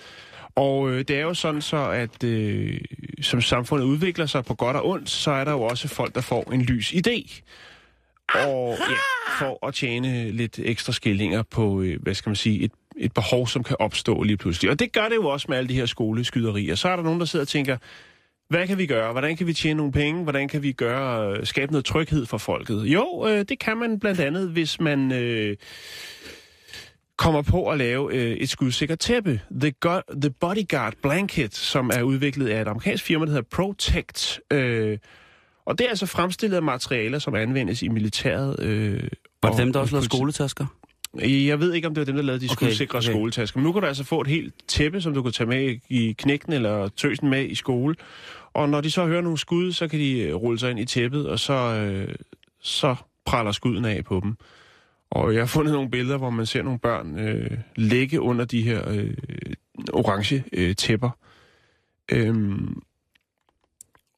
Og 0.54 0.90
øh, 0.90 0.98
det 0.98 1.10
er 1.10 1.22
jo 1.22 1.34
sådan 1.34 1.62
så, 1.62 1.90
at 1.90 2.24
øh, 2.24 2.80
som 3.20 3.40
samfundet 3.40 3.84
udvikler 3.84 4.26
sig 4.26 4.44
på 4.44 4.54
godt 4.54 4.76
og 4.76 4.88
ondt, 4.88 5.10
så 5.10 5.30
er 5.30 5.44
der 5.44 5.52
jo 5.52 5.62
også 5.62 5.88
folk, 5.88 6.14
der 6.14 6.20
får 6.20 6.52
en 6.52 6.62
lys 6.62 6.92
idé. 6.92 7.40
Og 8.34 8.76
ja, 8.78 8.96
for 9.38 9.66
at 9.66 9.74
tjene 9.74 10.30
lidt 10.30 10.58
ekstra 10.58 10.92
skillinger 10.92 11.42
på, 11.42 11.82
øh, 11.82 12.02
hvad 12.02 12.14
skal 12.14 12.30
man 12.30 12.36
sige, 12.36 12.64
et, 12.64 12.72
et 12.96 13.12
behov, 13.14 13.48
som 13.48 13.62
kan 13.62 13.76
opstå 13.80 14.22
lige 14.22 14.36
pludselig. 14.36 14.70
Og 14.70 14.78
det 14.78 14.92
gør 14.92 15.08
det 15.08 15.14
jo 15.14 15.26
også 15.28 15.46
med 15.48 15.56
alle 15.56 15.68
de 15.68 15.74
her 15.74 15.86
skoleskyderier. 15.86 16.74
Så 16.74 16.88
er 16.88 16.96
der 16.96 17.02
nogen, 17.02 17.20
der 17.20 17.26
sidder 17.26 17.44
og 17.44 17.48
tænker, 17.48 17.76
hvad 18.48 18.66
kan 18.66 18.78
vi 18.78 18.86
gøre? 18.86 19.12
Hvordan 19.12 19.36
kan 19.36 19.46
vi 19.46 19.52
tjene 19.52 19.76
nogle 19.76 19.92
penge? 19.92 20.22
Hvordan 20.22 20.48
kan 20.48 20.62
vi 20.62 20.72
gøre, 20.72 21.36
øh, 21.36 21.46
skabe 21.46 21.72
noget 21.72 21.84
tryghed 21.84 22.26
for 22.26 22.38
folket? 22.38 22.84
Jo, 22.84 23.26
øh, 23.28 23.44
det 23.48 23.58
kan 23.58 23.76
man 23.76 24.00
blandt 24.00 24.20
andet, 24.20 24.48
hvis 24.48 24.80
man 24.80 25.12
øh, 25.12 25.56
kommer 27.16 27.42
på 27.42 27.70
at 27.70 27.78
lave 27.78 28.14
øh, 28.14 28.36
et 28.36 28.50
skudsikkert 28.50 28.98
tæppe. 28.98 29.40
The, 29.60 29.72
The 30.22 30.30
Bodyguard 30.40 30.94
Blanket, 31.02 31.54
som 31.54 31.90
er 31.94 32.02
udviklet 32.02 32.48
af 32.48 32.60
et 32.60 32.68
amerikansk 32.68 33.04
firma, 33.04 33.24
der 33.24 33.30
hedder 33.30 33.48
Protect. 33.50 34.40
Øh, 34.52 34.98
og 35.66 35.78
det 35.78 35.84
er 35.84 35.88
altså 35.88 36.06
fremstillet 36.06 36.56
af 36.56 36.62
materialer, 36.62 37.18
som 37.18 37.34
anvendes 37.34 37.82
i 37.82 37.88
militæret. 37.88 38.60
Øh, 38.60 39.02
Var 39.42 39.48
og- 39.50 39.56
det 39.56 39.64
dem, 39.64 39.72
der 39.72 39.80
og 39.80 39.82
også 39.82 39.94
lavede 39.94 40.04
skoletasker? 40.06 40.66
Jeg 41.20 41.60
ved 41.60 41.72
ikke, 41.72 41.88
om 41.88 41.94
det 41.94 42.00
var 42.00 42.04
dem, 42.04 42.16
der 42.16 42.22
lavede 42.22 42.40
de 42.40 42.46
Okay, 42.52 42.66
skudsikre 42.66 42.98
okay. 42.98 43.08
skoletasker. 43.10 43.58
Men 43.60 43.64
nu 43.64 43.72
kan 43.72 43.82
du 43.82 43.88
altså 43.88 44.04
få 44.04 44.20
et 44.20 44.26
helt 44.26 44.54
tæppe, 44.68 45.00
som 45.00 45.14
du 45.14 45.22
kan 45.22 45.32
tage 45.32 45.48
med 45.48 45.76
i 45.88 46.12
knægten 46.18 46.52
eller 46.52 46.88
tøsen 46.88 47.30
med 47.30 47.44
i 47.48 47.54
skole. 47.54 47.94
Og 48.54 48.68
når 48.68 48.80
de 48.80 48.90
så 48.90 49.06
hører 49.06 49.20
nogle 49.22 49.38
skud, 49.38 49.72
så 49.72 49.88
kan 49.88 49.98
de 49.98 50.18
øh, 50.20 50.34
rulle 50.34 50.58
sig 50.58 50.70
ind 50.70 50.78
i 50.80 50.84
tæppet, 50.84 51.28
og 51.28 51.38
så, 51.38 51.52
øh, 51.52 52.14
så 52.60 52.94
praller 53.26 53.52
skuden 53.52 53.84
af 53.84 54.04
på 54.04 54.20
dem. 54.22 54.36
Og 55.10 55.34
jeg 55.34 55.40
har 55.40 55.46
fundet 55.46 55.72
nogle 55.74 55.90
billeder, 55.90 56.18
hvor 56.18 56.30
man 56.30 56.46
ser 56.46 56.62
nogle 56.62 56.78
børn 56.78 57.18
øh, 57.18 57.50
ligge 57.76 58.20
under 58.20 58.44
de 58.44 58.62
her 58.62 58.88
øh, 58.90 59.14
orange 59.92 60.44
øh, 60.52 60.74
tæpper. 60.76 61.10
Øhm, 62.12 62.82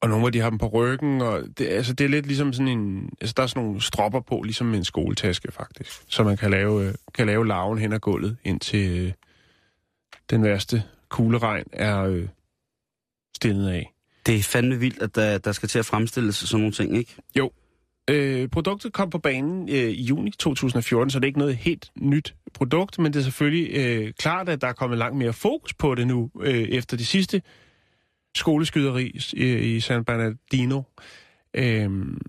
og 0.05 0.11
nogle 0.11 0.27
af 0.27 0.33
de 0.33 0.41
har 0.41 0.51
dem 0.51 0.59
på 0.59 0.67
ryggen, 0.67 1.21
og 1.21 1.43
det, 1.59 1.69
altså, 1.69 1.93
det 1.93 2.05
er 2.05 2.09
lidt 2.09 2.27
ligesom 2.27 2.53
sådan 2.53 2.69
en... 2.69 3.11
Altså, 3.21 3.35
der 3.37 3.43
er 3.43 3.47
sådan 3.47 3.63
nogle 3.63 3.81
stropper 3.81 4.21
på, 4.21 4.43
ligesom 4.43 4.75
en 4.75 4.85
skoletaske, 4.85 5.53
faktisk. 5.53 6.03
Så 6.09 6.23
man 6.23 6.37
kan 6.37 6.51
lave, 6.51 6.89
øh, 6.89 6.95
kan 7.15 7.27
lave 7.27 7.47
laven 7.47 7.79
hen 7.79 7.93
ad 7.93 7.99
gulvet, 7.99 8.37
indtil 8.45 8.99
øh, 8.99 9.13
den 10.31 10.45
værste 10.45 10.83
kugleregn 11.09 11.65
er 11.73 12.03
øh, 12.03 12.29
stillet 13.37 13.69
af. 13.69 13.93
Det 14.27 14.37
er 14.37 14.43
fandme 14.43 14.77
vildt, 14.77 15.03
at 15.03 15.15
der, 15.15 15.39
der 15.39 15.53
skal 15.53 15.69
til 15.69 15.79
at 15.79 15.87
fremstilles 15.87 16.37
sådan 16.37 16.61
nogle 16.61 16.73
ting, 16.73 16.97
ikke? 16.97 17.17
Øh, 18.11 18.49
produktet 18.49 18.93
kom 18.93 19.11
på 19.11 19.19
banen 19.19 19.69
øh, 19.69 19.91
i 19.91 20.03
juni 20.03 20.31
2014, 20.31 21.11
så 21.11 21.19
det 21.19 21.25
er 21.25 21.27
ikke 21.27 21.39
noget 21.39 21.57
helt 21.57 21.91
nyt 22.01 22.35
produkt, 22.55 22.99
men 22.99 23.13
det 23.13 23.19
er 23.19 23.25
selvfølgelig 23.25 23.77
øh, 23.77 24.13
klart, 24.19 24.49
at 24.49 24.61
der 24.61 24.67
er 24.67 24.73
kommet 24.73 24.99
langt 24.99 25.19
mere 25.19 25.33
fokus 25.33 25.75
på 25.75 25.95
det 25.95 26.07
nu, 26.07 26.31
øh, 26.41 26.63
efter 26.63 26.97
de 26.97 27.07
sidste 27.07 27.43
skoleskyderi 28.37 29.21
i, 29.33 29.77
i 29.77 29.81
San 29.81 30.05
Bernardino. 30.05 30.83
Øhm, 31.55 32.21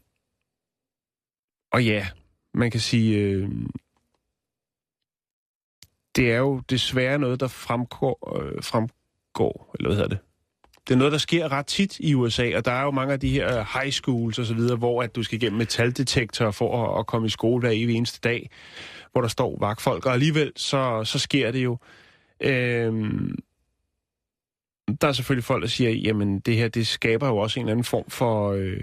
og 1.71 1.85
ja, 1.85 2.07
man 2.53 2.71
kan 2.71 2.79
sige, 2.79 3.17
øh, 3.17 3.49
det 6.15 6.31
er 6.31 6.37
jo 6.37 6.61
desværre 6.69 7.19
noget, 7.19 7.39
der 7.39 7.47
fremgår, 7.47 8.41
øh, 8.41 8.63
fremgår, 8.63 9.75
eller 9.79 9.89
hvad 9.89 9.95
hedder 9.95 10.09
det? 10.09 10.19
Det 10.87 10.93
er 10.93 10.97
noget, 10.97 11.11
der 11.11 11.17
sker 11.17 11.51
ret 11.51 11.65
tit 11.65 11.99
i 11.99 12.13
USA, 12.13 12.57
og 12.57 12.65
der 12.65 12.71
er 12.71 12.83
jo 12.83 12.91
mange 12.91 13.13
af 13.13 13.19
de 13.19 13.29
her 13.29 13.59
øh, 13.59 13.65
high 13.73 13.91
schools 13.91 14.39
og 14.39 14.45
så 14.45 14.53
videre, 14.53 14.77
hvor 14.77 15.03
at 15.03 15.15
du 15.15 15.23
skal 15.23 15.35
igennem 15.35 15.57
metaldetektor 15.57 16.51
for 16.51 16.85
at, 16.85 16.99
at 16.99 17.07
komme 17.07 17.27
i 17.27 17.29
skole 17.29 17.59
hver 17.59 17.71
evig 17.73 17.95
eneste 17.95 18.19
dag, 18.29 18.49
hvor 19.11 19.21
der 19.21 19.27
står 19.27 19.57
vagtfolk, 19.59 20.05
og 20.05 20.13
alligevel 20.13 20.51
så, 20.55 21.03
så 21.03 21.19
sker 21.19 21.51
det 21.51 21.63
jo. 21.63 21.77
Øhm, 22.39 23.35
der 25.01 25.07
er 25.07 25.11
selvfølgelig 25.11 25.43
folk, 25.43 25.61
der 25.61 25.67
siger, 25.67 25.91
jamen 25.91 26.39
det 26.39 26.55
her, 26.55 26.67
det 26.67 26.87
skaber 26.87 27.27
jo 27.27 27.37
også 27.37 27.59
en 27.59 27.65
eller 27.65 27.71
anden 27.71 27.83
form 27.83 28.09
for, 28.09 28.51
øh, 28.51 28.81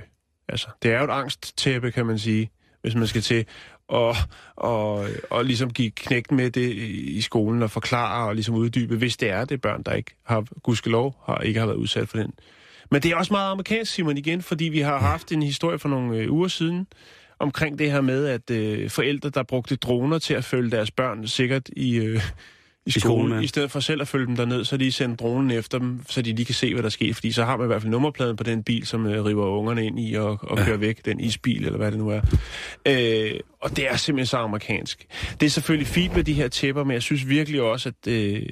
altså 0.48 0.68
det 0.82 0.92
er 0.92 0.98
jo 0.98 1.04
et 1.04 1.10
angsttæppe, 1.10 1.92
kan 1.92 2.06
man 2.06 2.18
sige, 2.18 2.50
hvis 2.82 2.94
man 2.94 3.06
skal 3.06 3.22
til 3.22 3.46
og, 3.88 4.16
og, 4.56 5.06
og 5.30 5.44
ligesom 5.44 5.72
give 5.72 5.90
knægt 5.90 6.32
med 6.32 6.50
det 6.50 6.72
i 6.72 7.20
skolen 7.20 7.62
og 7.62 7.70
forklare 7.70 8.28
og 8.28 8.34
ligesom 8.34 8.54
uddybe, 8.54 8.96
hvis 8.96 9.16
det 9.16 9.30
er 9.30 9.44
det 9.44 9.60
børn, 9.60 9.82
der 9.82 9.92
ikke 9.92 10.14
har, 10.26 10.44
gudskelov, 10.62 11.16
har, 11.26 11.38
ikke 11.38 11.60
har 11.60 11.66
været 11.66 11.76
udsat 11.76 12.08
for 12.08 12.16
den. 12.16 12.32
Men 12.90 13.02
det 13.02 13.10
er 13.10 13.16
også 13.16 13.32
meget 13.32 13.50
amerikansk, 13.50 13.92
Simon, 13.92 14.16
igen, 14.16 14.42
fordi 14.42 14.64
vi 14.64 14.80
har 14.80 14.98
haft 14.98 15.32
en 15.32 15.42
historie 15.42 15.78
for 15.78 15.88
nogle 15.88 16.16
øh, 16.16 16.32
uger 16.32 16.48
siden 16.48 16.86
omkring 17.38 17.78
det 17.78 17.92
her 17.92 18.00
med, 18.00 18.26
at 18.26 18.50
øh, 18.50 18.90
forældre, 18.90 19.30
der 19.30 19.42
brugte 19.42 19.76
droner 19.76 20.18
til 20.18 20.34
at 20.34 20.44
følge 20.44 20.70
deres 20.70 20.90
børn 20.90 21.26
sikkert 21.26 21.68
i, 21.76 21.96
øh, 21.96 22.20
i 22.86 22.90
skolen, 22.90 23.18
skolen, 23.18 23.32
ja. 23.32 23.40
i 23.40 23.46
stedet 23.46 23.70
for 23.70 23.80
selv 23.80 24.00
at 24.00 24.08
følge 24.08 24.26
dem 24.26 24.36
derned, 24.36 24.64
så 24.64 24.76
de 24.76 24.92
sendte 24.92 25.24
dronen 25.24 25.50
efter 25.50 25.78
dem, 25.78 26.00
så 26.08 26.22
de 26.22 26.32
lige 26.32 26.46
kan 26.46 26.54
se, 26.54 26.74
hvad 26.74 26.82
der 26.82 26.88
sker. 26.88 27.14
Fordi 27.14 27.32
så 27.32 27.44
har 27.44 27.56
man 27.56 27.66
i 27.66 27.66
hvert 27.66 27.82
fald 27.82 27.90
nummerpladen 27.90 28.36
på 28.36 28.44
den 28.44 28.62
bil, 28.62 28.86
som 28.86 29.06
øh, 29.06 29.24
river 29.24 29.46
ungerne 29.46 29.86
ind 29.86 30.00
i 30.00 30.14
og, 30.14 30.38
og 30.42 30.58
kører 30.58 30.76
væk, 30.76 31.04
den 31.04 31.20
isbil, 31.20 31.64
eller 31.64 31.76
hvad 31.76 31.90
det 31.90 31.98
nu 31.98 32.08
er. 32.08 32.20
Øh, 32.88 33.40
og 33.60 33.76
det 33.76 33.90
er 33.90 33.96
simpelthen 33.96 34.26
så 34.26 34.36
amerikansk. 34.36 35.06
Det 35.40 35.46
er 35.46 35.50
selvfølgelig 35.50 35.86
fint 35.86 36.16
med 36.16 36.24
de 36.24 36.32
her 36.32 36.48
tæpper, 36.48 36.84
men 36.84 36.94
jeg 36.94 37.02
synes 37.02 37.28
virkelig 37.28 37.62
også, 37.62 37.88
at 37.88 38.12
øh, 38.12 38.46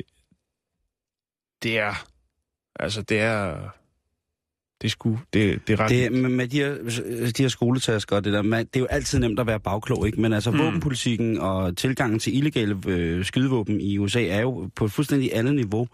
det 1.62 1.79
er... 1.79 2.07
Altså, 2.81 3.03
det 3.03 3.21
er... 3.21 3.57
Det 4.83 4.90
sgu... 4.90 5.19
Det, 5.33 5.61
det 5.69 5.73
er 5.73 5.81
ret... 5.81 5.90
Det, 5.90 6.12
med, 6.12 6.49
de, 6.49 6.57
her, 6.59 6.75
de 7.37 7.43
her 7.43 7.49
skoletasker 7.49 8.16
og 8.16 8.25
det 8.25 8.33
der, 8.33 8.43
man, 8.43 8.59
det 8.66 8.77
er 8.77 8.81
jo 8.81 8.87
altid 8.87 9.19
nemt 9.19 9.40
at 9.40 9.47
være 9.47 9.61
bagklog, 9.61 10.07
ikke? 10.07 10.21
Men 10.21 10.33
altså, 10.33 10.51
Mm. 10.51 10.59
våbenpolitikken 10.59 11.38
og 11.38 11.77
tilgangen 11.77 12.19
til 12.19 12.37
illegale 12.37 12.77
øh, 12.88 13.25
skydevåben 13.25 13.81
i 13.81 13.99
USA 13.99 14.25
er 14.27 14.40
jo 14.40 14.71
på 14.77 14.85
et 14.85 14.93
fuldstændig 14.93 15.31
andet 15.35 15.55
niveau. 15.55 15.88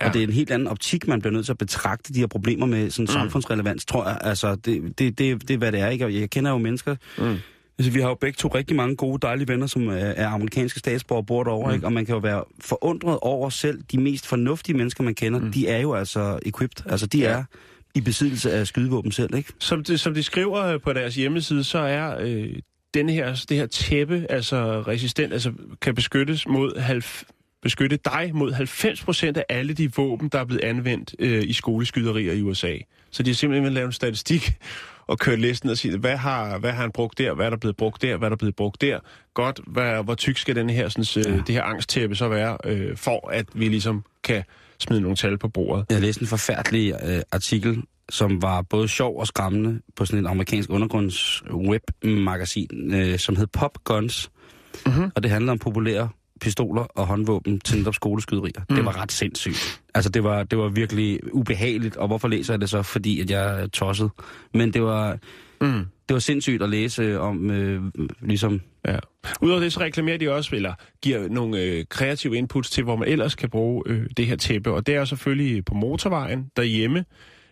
Ja. 0.00 0.06
Og 0.08 0.14
det 0.14 0.22
er 0.22 0.26
en 0.26 0.32
helt 0.32 0.50
anden 0.50 0.68
optik, 0.68 1.08
man 1.08 1.20
bliver 1.20 1.32
nødt 1.32 1.44
til 1.44 1.52
at 1.52 1.58
betragte 1.58 2.14
de 2.14 2.18
her 2.20 2.26
problemer 2.26 2.66
med 2.66 2.90
sådan 2.90 3.02
Mm. 3.02 3.06
samfundsrelevans, 3.20 3.84
tror 3.84 4.08
jeg. 4.08 4.18
Altså, 4.20 4.54
det, 4.54 4.82
det, 4.98 5.18
det, 5.18 5.48
det 5.48 5.54
er, 5.54 5.58
hvad 5.58 5.72
det 5.72 5.80
er, 5.80 5.88
ikke? 5.88 6.04
Og 6.04 6.14
jeg 6.14 6.30
kender 6.30 6.50
jo 6.50 6.58
mennesker... 6.58 6.96
Mm. 7.18 7.34
Altså, 7.78 7.92
vi 7.92 8.00
har 8.00 8.08
jo 8.08 8.14
begge 8.14 8.36
to 8.36 8.48
rigtig 8.48 8.76
mange 8.76 8.96
gode, 8.96 9.18
dejlige 9.22 9.48
venner, 9.48 9.66
som 9.66 9.88
er, 9.88 9.92
er 9.94 10.28
amerikanske 10.28 10.78
statsborgere 10.78 11.22
og 11.22 11.26
bor 11.26 11.44
derovre, 11.44 11.68
Mm. 11.70 11.74
ikke? 11.74 11.86
Og 11.86 11.92
man 11.92 12.06
kan 12.06 12.12
jo 12.14 12.18
være 12.20 12.44
forundret 12.60 13.18
over 13.22 13.50
selv. 13.50 13.82
De 13.92 14.00
mest 14.00 14.26
fornuftige 14.26 14.76
mennesker, 14.76 15.04
man 15.04 15.14
kender, 15.14 15.40
Mm. 15.40 15.52
de 15.52 15.68
er 15.68 15.78
jo 15.80 15.94
altså 15.94 16.38
equipped. 16.42 16.86
Altså, 16.90 17.06
de 17.06 17.18
ja. 17.18 17.28
er 17.30 17.44
i 17.96 18.00
besiddelse 18.00 18.52
af 18.52 18.66
skydevåben 18.66 19.12
selv, 19.12 19.34
ikke? 19.34 19.52
Som, 19.58 19.84
det, 19.84 20.00
som 20.00 20.14
de 20.14 20.22
skriver 20.22 20.64
øh, 20.64 20.80
på 20.80 20.92
deres 20.92 21.14
hjemmeside, 21.14 21.64
så 21.64 21.78
er 21.78 22.16
øh, 22.20 22.48
denne 22.94 23.12
her, 23.12 23.44
det 23.48 23.56
her 23.56 23.66
tæppe 23.66 24.26
altså 24.30 24.80
resistent, 24.88 25.32
altså 25.32 25.52
kan 25.82 25.94
beskyttes 25.94 26.48
mod 26.48 26.78
halv, 26.80 27.02
beskytte 27.62 27.98
dig 28.04 28.30
mod 28.34 28.52
90% 28.52 29.26
af 29.38 29.44
alle 29.48 29.74
de 29.74 29.92
våben, 29.96 30.28
der 30.28 30.38
er 30.38 30.44
blevet 30.44 30.64
anvendt 30.64 31.14
øh, 31.18 31.42
i 31.42 31.52
skoleskyderier 31.52 32.32
i 32.32 32.42
USA. 32.42 32.76
Så 33.10 33.22
de 33.22 33.30
har 33.30 33.34
simpelthen 33.34 33.72
lavet 33.72 33.86
en 33.86 33.92
statistik 33.92 34.52
og 35.08 35.18
kørt 35.18 35.38
listen 35.38 35.70
og 35.70 35.78
sige, 35.78 35.98
hvad 35.98 36.16
har, 36.16 36.58
hvad 36.58 36.72
har 36.72 36.80
han 36.82 36.92
brugt 36.92 37.18
der, 37.18 37.34
hvad 37.34 37.46
er 37.46 37.50
der 37.50 37.56
blevet 37.56 37.76
brugt 37.76 38.02
der, 38.02 38.16
hvad 38.16 38.26
er 38.26 38.30
der 38.30 38.36
blevet 38.36 38.56
brugt 38.56 38.80
der. 38.80 38.98
Godt, 39.34 39.60
hvad, 39.66 40.04
hvor 40.04 40.14
tyk 40.14 40.36
skal 40.38 40.56
den 40.56 40.70
her, 40.70 40.88
sådan, 40.88 41.32
øh, 41.32 41.36
Ja. 41.36 41.42
det 41.46 41.54
her 41.54 41.62
angsttæppe 41.62 42.16
så 42.16 42.28
være, 42.28 42.58
øh, 42.64 42.96
for 42.96 43.28
at 43.30 43.46
vi 43.54 43.68
ligesom 43.68 44.04
kan 44.24 44.42
smide 44.78 45.00
nogle 45.00 45.16
tal 45.16 45.38
på 45.38 45.48
bordet. 45.48 45.86
Jeg 45.90 46.00
læste 46.00 46.22
en 46.22 46.28
forfærdelig 46.28 46.94
øh, 47.06 47.22
artikel, 47.32 47.82
som 48.08 48.42
var 48.42 48.62
både 48.62 48.88
sjov 48.88 49.18
og 49.20 49.26
skræmmende 49.26 49.80
på 49.96 50.04
sådan 50.04 50.24
et 50.24 50.28
amerikansk 50.28 50.70
undergrunds 50.70 51.42
webmagasin, 51.52 52.94
øh, 52.94 53.18
som 53.18 53.36
hed 53.36 53.46
Pop 53.46 53.84
Guns. 53.84 54.30
Mhm. 54.86 55.10
Og 55.14 55.22
det 55.22 55.30
handler 55.30 55.52
om 55.52 55.58
populære 55.58 56.08
pistoler 56.40 56.82
og 56.82 57.06
håndvåben 57.06 57.60
til 57.60 57.78
netop 57.78 57.94
skoleskyderier. 57.94 58.60
Mm. 58.70 58.76
Det 58.76 58.84
var 58.84 59.02
ret 59.02 59.12
sindssygt. 59.12 59.80
Altså, 59.94 60.10
det 60.10 60.24
var, 60.24 60.42
det 60.42 60.58
var 60.58 60.68
virkelig 60.68 61.20
ubehageligt. 61.32 61.96
Og 61.96 62.06
hvorfor 62.06 62.28
læser 62.28 62.52
jeg 62.54 62.60
det 62.60 62.70
så? 62.70 62.82
Fordi, 62.82 63.20
at 63.20 63.30
jeg 63.30 63.62
er 63.62 63.66
tosset. 63.66 64.10
Men 64.54 64.72
det 64.72 64.82
var... 64.82 65.18
Mm. 65.60 65.84
det 66.08 66.14
var 66.14 66.18
sindssygt 66.18 66.62
at 66.62 66.68
læse 66.68 67.20
om, 67.20 67.50
øh, 67.50 67.82
ligesom... 68.20 68.60
Ja. 68.86 68.98
Udover 69.40 69.60
det, 69.60 69.72
så 69.72 69.80
reklamerer 69.80 70.18
de 70.18 70.32
også, 70.32 70.56
eller 70.56 70.74
giver 71.02 71.28
nogle 71.28 71.62
øh, 71.62 71.84
kreative 71.88 72.36
inputs 72.36 72.70
til, 72.70 72.84
hvor 72.84 72.96
man 72.96 73.08
ellers 73.08 73.34
kan 73.34 73.50
bruge 73.50 73.82
øh, 73.86 74.06
det 74.16 74.26
her 74.26 74.36
tæppe. 74.36 74.72
Og 74.72 74.86
det 74.86 74.94
er 74.94 75.04
selvfølgelig 75.04 75.64
på 75.64 75.74
motorvejen, 75.74 76.50
derhjemme. 76.56 77.04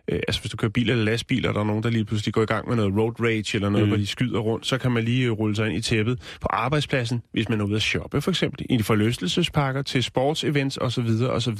Øh, 0.08 0.20
altså 0.28 0.40
hvis 0.40 0.50
du 0.50 0.56
kører 0.56 0.70
bil 0.70 0.90
eller 0.90 1.04
lastbil, 1.04 1.46
og 1.48 1.54
der 1.54 1.60
er 1.60 1.64
nogen, 1.64 1.82
der 1.82 1.90
lige 1.90 2.04
pludselig 2.04 2.34
går 2.34 2.42
i 2.42 2.46
gang 2.46 2.68
med 2.68 2.76
noget 2.76 2.96
road 2.96 3.20
rage, 3.20 3.56
eller 3.56 3.68
noget, 3.68 3.86
mm. 3.86 3.90
hvor 3.90 3.96
de 3.96 4.06
skyder 4.06 4.38
rundt, 4.38 4.66
så 4.66 4.78
kan 4.78 4.92
man 4.92 5.04
lige 5.04 5.26
øh, 5.26 5.32
rulle 5.32 5.56
sig 5.56 5.66
ind 5.66 5.76
i 5.76 5.80
tæppet. 5.80 6.38
På 6.40 6.48
arbejdspladsen, 6.50 7.22
hvis 7.32 7.48
man 7.48 7.60
er 7.60 7.64
ude 7.64 7.76
at 7.76 7.82
shoppe, 7.82 8.20
for 8.20 8.30
eksempel, 8.30 8.66
i 8.70 8.82
forlystelsespakker, 8.82 9.82
til 9.82 10.02
sportsevents 10.02 10.78
osv. 10.80 11.08
osv. 11.30 11.58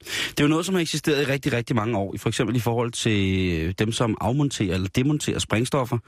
Det 0.00 0.40
er 0.40 0.44
jo 0.44 0.48
noget, 0.48 0.66
som 0.66 0.74
har 0.74 0.82
eksisteret 0.82 1.28
i 1.28 1.32
rigtig, 1.32 1.52
rigtig 1.52 1.76
mange 1.76 1.98
år. 1.98 2.14
For 2.18 2.28
eksempel 2.28 2.56
i 2.56 2.60
forhold 2.60 2.92
til 2.92 3.78
dem, 3.78 3.92
som 3.92 4.16
afmonterer 4.20 4.74
eller 4.74 4.88
demonterer 4.88 5.38
sprængstoffer. 5.38 5.98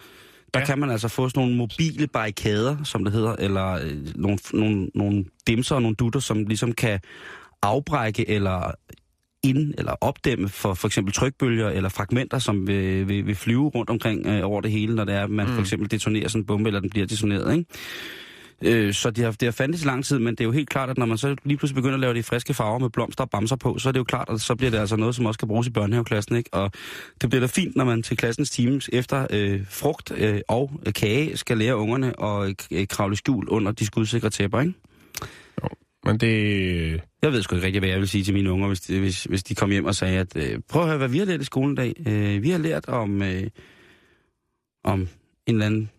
Der 0.54 0.60
ja. 0.60 0.66
kan 0.66 0.78
man 0.78 0.90
altså 0.90 1.08
få 1.08 1.28
sådan 1.28 1.40
nogle 1.40 1.56
mobile 1.56 2.06
barrikader, 2.06 2.76
som 2.84 3.04
det 3.04 3.12
hedder, 3.12 3.36
eller 3.38 3.72
øh, 3.72 3.96
nogle, 4.14 4.38
nogle, 4.52 4.90
nogle 4.94 5.24
dimser 5.46 5.74
og 5.74 5.82
nogle 5.82 5.96
dutter, 5.96 6.20
som 6.20 6.44
ligesom 6.44 6.72
kan 6.72 7.00
afbrække 7.62 8.30
eller 8.30 8.72
ind- 9.42 9.74
eller 9.78 9.92
opdæmme 10.00 10.48
for 10.48 10.74
for 10.74 10.88
eksempel 10.88 11.14
trykbølger 11.14 11.68
eller 11.68 11.88
fragmenter, 11.88 12.38
som 12.38 12.66
vil, 12.66 13.08
vil, 13.08 13.26
vil 13.26 13.34
flyve 13.34 13.68
rundt 13.68 13.90
omkring 13.90 14.26
øh, 14.26 14.40
over 14.44 14.60
det 14.60 14.70
hele, 14.70 14.94
når 14.94 15.04
det 15.04 15.14
er, 15.14 15.24
at 15.24 15.30
man 15.30 15.46
mm. 15.46 15.52
for 15.52 15.60
eksempel 15.60 15.90
detonerer 15.90 16.28
sådan 16.28 16.42
en 16.42 16.46
bombe, 16.46 16.68
eller 16.68 16.80
den 16.80 16.90
bliver 16.90 17.06
detoneret, 17.06 17.52
ikke? 17.52 17.70
Øh, 18.62 18.94
så 18.94 19.10
det 19.10 19.24
har, 19.24 19.30
det 19.30 19.42
har 19.42 19.50
fandtes 19.50 19.82
i 19.82 19.86
lang 19.86 20.04
tid, 20.04 20.18
men 20.18 20.34
det 20.34 20.40
er 20.40 20.44
jo 20.44 20.50
helt 20.50 20.68
klart, 20.68 20.90
at 20.90 20.98
når 20.98 21.06
man 21.06 21.18
så 21.18 21.36
lige 21.44 21.56
pludselig 21.56 21.74
begynder 21.74 21.94
at 21.94 22.00
lave 22.00 22.14
de 22.14 22.22
friske 22.22 22.54
farver 22.54 22.78
med 22.78 22.90
blomster 22.90 23.24
og 23.24 23.30
bamser 23.30 23.56
på, 23.56 23.78
så 23.78 23.88
er 23.88 23.92
det 23.92 23.98
jo 23.98 24.04
klart, 24.04 24.28
at 24.30 24.40
så 24.40 24.54
bliver 24.54 24.70
det 24.70 24.78
altså 24.78 24.96
noget, 24.96 25.14
som 25.14 25.26
også 25.26 25.38
kan 25.38 25.48
bruges 25.48 25.66
i 25.66 25.70
børnehaveklassen. 25.70 26.36
Ikke? 26.36 26.54
Og 26.54 26.70
det 27.20 27.30
bliver 27.30 27.40
da 27.40 27.46
fint, 27.46 27.76
når 27.76 27.84
man 27.84 28.02
til 28.02 28.16
klassens 28.16 28.50
teams 28.50 28.90
efter 28.92 29.26
øh, 29.30 29.60
frugt 29.70 30.12
øh, 30.16 30.40
og 30.48 30.70
kage 30.94 31.36
skal 31.36 31.58
lære 31.58 31.76
ungerne 31.76 32.22
at 32.22 32.68
øh, 32.70 32.86
kravle 32.86 33.16
skjul 33.16 33.48
under 33.48 33.72
de 33.72 33.86
skudsikre 33.86 34.30
tæpper. 34.30 34.60
Ikke? 34.60 34.72
Jo, 35.62 35.68
men 36.04 36.18
det... 36.18 37.00
Jeg 37.22 37.32
ved 37.32 37.42
sgu 37.42 37.54
ikke 37.56 37.66
rigtig, 37.66 37.80
hvad 37.80 37.88
jeg 37.88 37.98
vil 37.98 38.08
sige 38.08 38.24
til 38.24 38.34
mine 38.34 38.52
unger, 38.52 38.68
hvis 38.68 38.80
de, 38.80 39.00
hvis, 39.00 39.24
hvis 39.24 39.42
de 39.42 39.54
kom 39.54 39.70
hjem 39.70 39.84
og 39.84 39.94
sagde, 39.94 40.18
at 40.18 40.36
øh, 40.36 40.60
prøv 40.68 40.82
at 40.82 40.88
høre, 40.88 40.98
hvad 40.98 41.08
vi 41.08 41.18
har 41.18 41.24
lært 41.24 41.40
i 41.40 41.44
skolen 41.44 41.72
i 41.72 41.76
dag. 41.76 41.94
Øh, 42.06 42.42
vi 42.42 42.50
har 42.50 42.58
lært 42.58 42.88
om, 42.88 43.22
øh, 43.22 43.42
om 44.84 45.00
en 45.46 45.54
eller 45.54 45.66
anden 45.66 45.90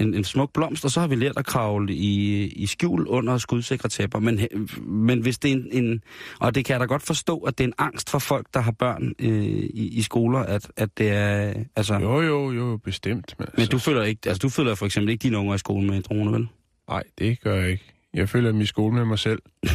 en, 0.00 0.14
en 0.14 0.24
smuk 0.24 0.52
blomst, 0.52 0.84
og 0.84 0.90
så 0.90 1.00
har 1.00 1.06
vi 1.06 1.14
lært 1.14 1.36
at 1.36 1.46
kravle 1.46 1.94
i, 1.94 2.46
i 2.46 2.66
skjul 2.66 3.06
under 3.06 3.38
skudsikre 3.38 3.88
tæpper. 3.88 4.18
Men, 4.18 4.40
men 4.80 5.20
hvis 5.20 5.38
det 5.38 5.50
er 5.50 5.54
en, 5.54 5.84
en... 5.84 6.02
Og 6.40 6.54
det 6.54 6.64
kan 6.64 6.72
jeg 6.72 6.80
da 6.80 6.86
godt 6.86 7.02
forstå, 7.02 7.38
at 7.38 7.58
det 7.58 7.64
er 7.64 7.68
en 7.68 7.74
angst 7.78 8.10
for 8.10 8.18
folk, 8.18 8.46
der 8.54 8.60
har 8.60 8.72
børn 8.72 9.12
øh, 9.18 9.44
i, 9.54 9.98
i 9.98 10.02
skoler, 10.02 10.38
at, 10.38 10.70
at 10.76 10.98
det 10.98 11.10
er... 11.10 11.54
Altså, 11.76 11.94
jo, 11.94 12.20
jo, 12.22 12.52
jo, 12.52 12.76
bestemt. 12.76 13.34
Men, 13.38 13.48
men 13.52 13.60
altså, 13.60 13.70
du 13.70 13.78
føler 13.78 14.02
ikke... 14.02 14.20
Altså, 14.26 14.38
du 14.38 14.48
føler 14.48 14.74
for 14.74 14.86
eksempel 14.86 15.10
ikke 15.10 15.22
dine 15.22 15.38
unger 15.38 15.54
i 15.54 15.58
skolen 15.58 15.86
med 15.86 15.96
en 15.96 16.02
drone, 16.02 16.32
vel? 16.32 16.48
Nej, 16.88 17.02
det 17.18 17.40
gør 17.40 17.54
jeg 17.54 17.70
ikke. 17.70 17.84
Jeg 18.14 18.28
føler 18.28 18.52
dem 18.52 18.60
i 18.60 18.66
skole 18.66 18.94
med 18.94 19.04
mig 19.04 19.18
selv. 19.18 19.42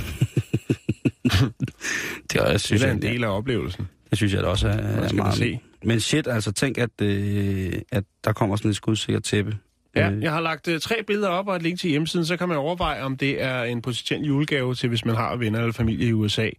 det, 2.32 2.42
er, 2.42 2.50
jeg 2.50 2.60
synes, 2.60 2.82
det 2.82 2.90
er 2.90 2.94
en 2.94 3.02
del 3.02 3.24
af 3.24 3.38
oplevelsen. 3.38 3.88
Det 4.10 4.18
synes 4.18 4.34
jeg 4.34 4.44
da 4.44 4.48
også 4.48 4.68
er, 4.68 4.72
er 4.72 5.14
meget... 5.14 5.36
Se. 5.36 5.60
Men 5.84 6.00
shit, 6.00 6.28
altså 6.28 6.52
tænk, 6.52 6.78
at, 6.78 7.02
øh, 7.02 7.74
at 7.92 8.04
der 8.24 8.34
kommer 8.34 8.56
sådan 8.56 8.70
et 8.70 8.76
skudsikkert 8.76 9.24
tæppe 9.24 9.58
Ja, 9.96 10.12
øh. 10.12 10.24
jeg 10.24 10.32
har 10.32 10.42
lagt 10.42 10.68
uh, 10.68 10.80
tre 10.80 11.04
billeder 11.08 11.30
op 11.30 11.48
og 11.48 11.56
et 11.56 11.62
link 11.62 11.80
til 11.80 11.90
hjemmesiden, 11.90 12.26
så 12.26 12.38
kan 12.38 12.48
man 12.48 12.58
overveje, 12.58 13.04
om 13.04 13.18
det 13.18 13.42
er 13.42 13.64
en 13.64 13.82
potentiel 13.82 14.22
julegave 14.22 14.76
til, 14.76 14.90
hvis 14.90 15.06
man 15.06 15.16
har 15.16 15.36
venner 15.36 15.60
eller 15.60 15.74
familie 15.74 16.08
i 16.08 16.14
USA. 16.14 16.50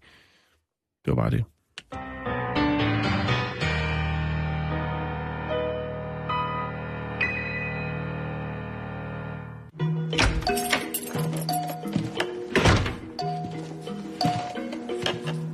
Det 1.04 1.06
var 1.06 1.14
bare 1.14 1.30
det. 1.30 1.44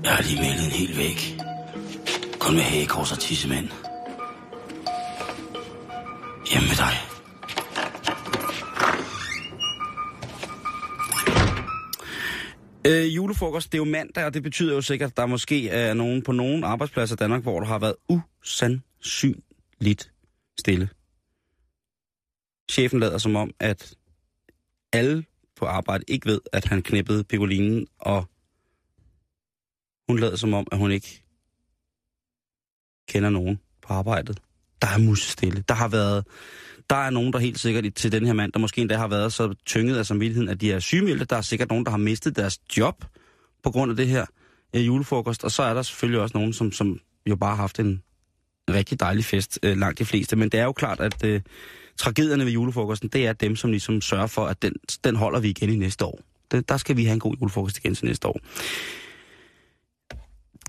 Jeg 0.05 0.17
har 0.17 0.23
lige 0.23 0.41
malet 0.41 0.65
en 0.65 0.73
hel 0.73 0.97
væg. 0.97 1.19
Kun 2.41 2.55
med 2.55 2.63
hagekors 2.63 3.13
og 3.13 3.19
tissemænd. 3.19 3.69
Hjemme 6.51 6.69
med 6.69 6.77
dig. 6.77 7.08
Øh, 12.89 13.17
julefrokost, 13.17 13.73
det 13.73 13.79
er 13.79 13.85
jo 13.85 13.91
mandag, 13.91 14.25
og 14.25 14.35
det 14.35 14.43
betyder 14.43 14.75
jo 14.75 14.81
sikkert, 14.81 15.11
at 15.11 15.17
der 15.17 15.27
måske 15.27 15.69
er 15.69 15.95
nogen 15.95 16.23
på 16.23 16.33
nogen 16.33 16.65
arbejdspladser 16.65 17.17
i 17.17 17.17
Danmark, 17.17 17.43
hvor 17.43 17.61
der 17.61 17.67
har 17.67 17.79
været 17.79 17.95
usandsynligt 18.09 20.13
stille. 20.59 20.89
Chefen 22.71 23.01
lader 23.01 23.19
som 23.19 23.37
om, 23.37 23.51
at 23.61 23.95
alle 24.93 25.25
på 25.57 25.67
arbejde 25.67 26.05
ikke 26.09 26.27
ved, 26.27 26.41
at 26.53 26.65
han 26.65 26.83
knippede 26.83 27.25
pegolinen, 27.25 27.87
og 27.99 28.25
hun 30.09 30.19
lader 30.19 30.37
som 30.37 30.55
om, 30.55 30.67
at 30.73 30.79
hun 30.79 30.91
ikke 30.91 31.23
kender 33.09 33.31
nogen 33.31 33.61
på 33.83 33.93
arbejdet. 33.93 34.41
Der 34.83 34.89
er 34.89 34.99
musestille. 34.99 35.65
Der 35.69 35.75
har 35.75 35.89
været 35.89 36.27
der 36.91 36.97
er 36.97 37.11
nogen, 37.11 37.33
der 37.33 37.39
helt 37.39 37.61
sikkert 37.61 37.95
til 37.95 38.13
den 38.13 38.27
her 38.27 38.33
mand, 38.33 38.53
der 38.53 38.59
måske 38.59 38.81
endda 38.81 38.97
har 38.97 39.09
været 39.09 39.33
så 39.33 39.55
tynget 39.67 39.97
af 39.97 40.07
samvittigheden, 40.07 40.49
at 40.49 40.61
de 40.61 40.73
er 40.73 40.81
sygemeldte. 40.81 41.25
Der 41.25 41.37
er 41.37 41.41
sikkert 41.41 41.69
nogen, 41.69 41.85
der 41.85 41.91
har 41.91 41.99
mistet 41.99 42.37
deres 42.37 42.59
job 42.77 43.05
på 43.63 43.71
grund 43.71 43.91
af 43.91 43.97
det 43.97 44.07
her 44.07 44.27
øh, 44.75 44.87
julefrokost. 44.87 45.45
Og 45.45 45.51
så 45.51 45.63
er 45.63 45.75
der 45.75 45.83
selvfølgelig 45.83 46.21
også 46.21 46.39
nogen, 46.39 46.53
som, 46.53 46.73
som 46.73 47.01
jo 47.27 47.37
bare 47.37 47.51
har 47.51 47.63
haft 47.63 47.79
en 47.79 48.03
rigtig 48.71 49.01
dejlig 49.01 49.25
fest, 49.25 49.59
øh, 49.63 49.77
langt 49.77 49.99
de 49.99 50.05
fleste. 50.05 50.37
Men 50.37 50.49
det 50.49 50.61
er 50.61 50.65
jo 50.65 50.73
klart, 50.73 51.01
at 51.01 51.25
øh, 51.25 51.41
tragedierne 51.97 52.45
ved 52.45 52.53
julefrokosten, 52.53 53.09
det 53.09 53.27
er 53.27 53.33
dem, 53.33 53.57
som 53.57 53.71
ligesom 53.71 54.01
sørger 54.01 54.27
for, 54.27 54.47
at 54.47 54.63
den, 54.63 54.73
den 55.05 55.17
holder 55.17 55.41
vi 55.41 55.49
igen 55.49 55.71
i 55.71 55.77
næste 55.77 56.05
år. 56.05 56.21
Det, 56.51 56.69
der 56.69 56.77
skal 56.77 56.97
vi 56.97 57.05
have 57.05 57.15
en 57.15 57.21
god 57.21 57.37
julefrokost 57.41 57.79
igen 57.79 57.95
til 57.95 58.07
næste 58.07 58.29
år. 58.29 58.41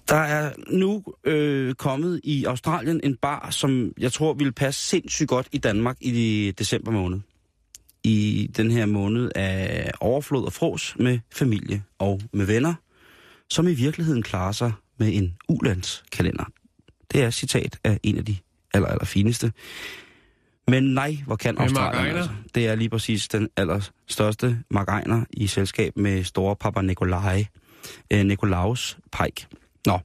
Der 0.10 0.16
er 0.16 0.52
nu 0.68 1.04
øh, 1.24 1.76
kommet 1.76 2.22
i 2.24 2.46
Australien 2.46 3.02
en 3.04 3.16
bar, 3.16 3.50
som 3.50 3.92
jeg 3.98 4.12
tror 4.12 4.34
ville 4.34 4.52
passe 4.52 4.82
sindssygt 4.82 5.30
godt 5.30 5.48
i 5.52 5.58
Danmark 5.58 5.98
i 6.02 6.54
december 6.58 6.92
måned. 6.92 7.20
I 8.04 8.50
den 8.58 8.72
her 8.72 8.86
måned 8.86 9.32
af 9.36 9.92
overflod 10.00 10.46
og 10.46 10.54
fros 10.54 10.96
med 11.00 11.20
familie 11.34 11.84
og 12.00 12.22
med 12.34 12.46
venner, 12.46 12.74
som 13.50 13.68
i 13.68 13.74
virkeligheden 13.74 14.24
klarer 14.24 14.52
sig 14.52 14.72
med 14.98 15.14
en 15.14 15.36
ulandskalender. 15.50 16.46
Det 17.12 17.24
er 17.24 17.30
citat 17.30 17.80
af 17.84 18.00
en 18.04 18.18
af 18.18 18.26
de 18.26 18.38
aller, 18.74 18.88
aller 18.88 19.06
fineste. 19.06 19.52
Men 20.68 20.84
nej, 20.84 21.18
hvor 21.26 21.36
kan 21.36 21.58
Australien 21.58 22.16
altså. 22.16 22.32
Det 22.56 22.68
er 22.68 22.76
lige 22.76 22.90
præcis 22.90 23.28
den 23.28 23.50
allerstørste 23.58 24.60
margreiner 24.70 25.26
i 25.32 25.48
selskab 25.48 25.98
med 25.98 26.24
store 26.24 26.56
Papa 26.56 26.82
Nikolaj, 26.82 27.46
øh, 28.12 28.26
Nikolaus 28.26 28.98
Pike. 29.12 29.48
Nå. 29.86 30.00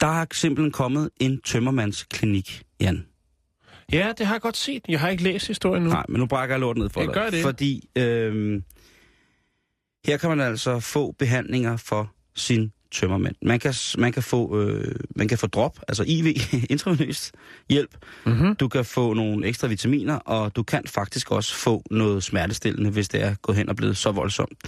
Der 0.00 0.06
er 0.06 0.26
simpelthen 0.32 0.72
kommet 0.72 1.10
en 1.20 1.40
tømmermandsklinik, 1.40 2.62
Jan. 2.80 3.06
Ja, 3.92 4.12
det 4.18 4.26
har 4.26 4.34
jeg 4.34 4.40
godt 4.40 4.56
set. 4.56 4.82
Jeg 4.88 5.00
har 5.00 5.08
ikke 5.08 5.22
læst 5.22 5.46
historien 5.46 5.82
nu. 5.82 5.90
Nej, 5.90 6.04
men 6.08 6.20
nu 6.20 6.26
brækker 6.26 6.54
jeg 6.54 6.60
lort 6.60 6.76
ned 6.76 6.88
for 6.88 7.00
jeg 7.00 7.06
dig. 7.06 7.14
Gør 7.14 7.30
det. 7.30 7.42
Fordi 7.42 7.88
øh, 7.96 8.62
her 10.06 10.16
kan 10.16 10.28
man 10.28 10.40
altså 10.40 10.80
få 10.80 11.12
behandlinger 11.12 11.76
for 11.76 12.12
sin 12.36 12.72
tømmermænd. 12.90 13.34
Man 13.42 13.60
kan, 13.60 13.74
man 13.98 14.12
kan, 14.12 14.22
få, 14.22 14.60
øh, 14.60 14.94
man 15.16 15.28
kan 15.28 15.38
få 15.38 15.46
drop, 15.46 15.78
altså 15.88 16.04
IV, 16.06 16.26
intravenøst 16.70 17.34
hjælp. 17.68 17.96
Mm-hmm. 18.26 18.56
Du 18.56 18.68
kan 18.68 18.84
få 18.84 19.14
nogle 19.14 19.46
ekstra 19.46 19.68
vitaminer, 19.68 20.14
og 20.14 20.56
du 20.56 20.62
kan 20.62 20.82
faktisk 20.86 21.30
også 21.30 21.54
få 21.54 21.82
noget 21.90 22.22
smertestillende, 22.24 22.90
hvis 22.90 23.08
det 23.08 23.22
er 23.22 23.34
gået 23.42 23.58
hen 23.58 23.68
og 23.68 23.76
blevet 23.76 23.96
så 23.96 24.10
voldsomt. 24.12 24.58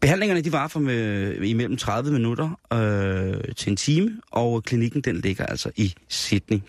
Behandlingerne 0.00 0.40
de 0.40 0.52
var 0.52 0.68
for 0.68 0.80
med, 0.80 1.34
imellem 1.42 1.76
30 1.76 2.12
minutter 2.12 2.60
øh, 2.72 3.54
til 3.54 3.70
en 3.70 3.76
time, 3.76 4.20
og 4.30 4.64
klinikken 4.64 5.00
den 5.00 5.16
ligger 5.16 5.46
altså 5.46 5.70
i 5.76 5.94
Sydney. 6.08 6.60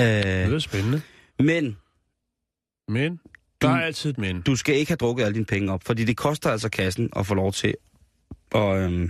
Øh, 0.00 0.06
det 0.06 0.54
er 0.54 0.58
spændende. 0.58 1.02
Men... 1.38 1.76
Men? 2.88 3.20
Der 3.60 3.68
er 3.68 3.80
altid 3.80 4.10
et 4.10 4.18
men. 4.18 4.42
Du 4.42 4.56
skal 4.56 4.74
ikke 4.74 4.90
have 4.90 4.96
drukket 4.96 5.24
alle 5.24 5.34
dine 5.34 5.44
penge 5.44 5.72
op, 5.72 5.84
fordi 5.84 6.04
det 6.04 6.16
koster 6.16 6.50
altså 6.50 6.68
kassen 6.68 7.08
at 7.16 7.26
få 7.26 7.34
lov 7.34 7.52
til 7.52 7.74
at, 8.54 8.76
øh, 8.76 9.08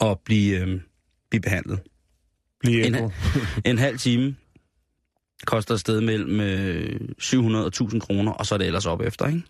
at 0.00 0.20
blive, 0.24 0.60
øh, 0.60 0.80
blive 1.30 1.40
behandlet. 1.40 1.80
Blive 2.60 2.86
en, 2.86 2.94
en 3.70 3.78
halv 3.78 3.98
time 3.98 4.36
koster 5.46 5.74
et 5.74 5.80
sted 5.80 6.00
mellem 6.00 6.40
øh, 6.40 7.00
700 7.18 7.64
og 7.64 7.68
1000 7.68 8.00
kroner, 8.00 8.32
og 8.32 8.46
så 8.46 8.54
er 8.54 8.58
det 8.58 8.66
ellers 8.66 8.86
op 8.86 9.00
efter, 9.00 9.26
ikke? 9.26 9.42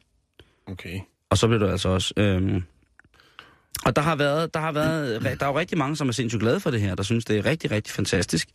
Okay. 0.66 1.00
Og 1.32 1.38
så 1.38 1.48
blev 1.48 1.60
du 1.60 1.66
altså 1.66 1.88
også... 1.88 2.14
Øhm, 2.16 2.62
og 3.84 3.96
der 3.96 4.02
har 4.02 4.16
været, 4.16 4.54
der 4.54 4.60
har 4.60 4.72
været, 4.72 5.22
der 5.40 5.46
er 5.46 5.50
jo 5.50 5.58
rigtig 5.58 5.78
mange, 5.78 5.96
som 5.96 6.08
er 6.08 6.12
sindssygt 6.12 6.40
glade 6.40 6.60
for 6.60 6.70
det 6.70 6.80
her, 6.80 6.94
der 6.94 7.02
synes, 7.02 7.24
det 7.24 7.38
er 7.38 7.44
rigtig, 7.44 7.70
rigtig 7.70 7.94
fantastisk. 7.94 8.48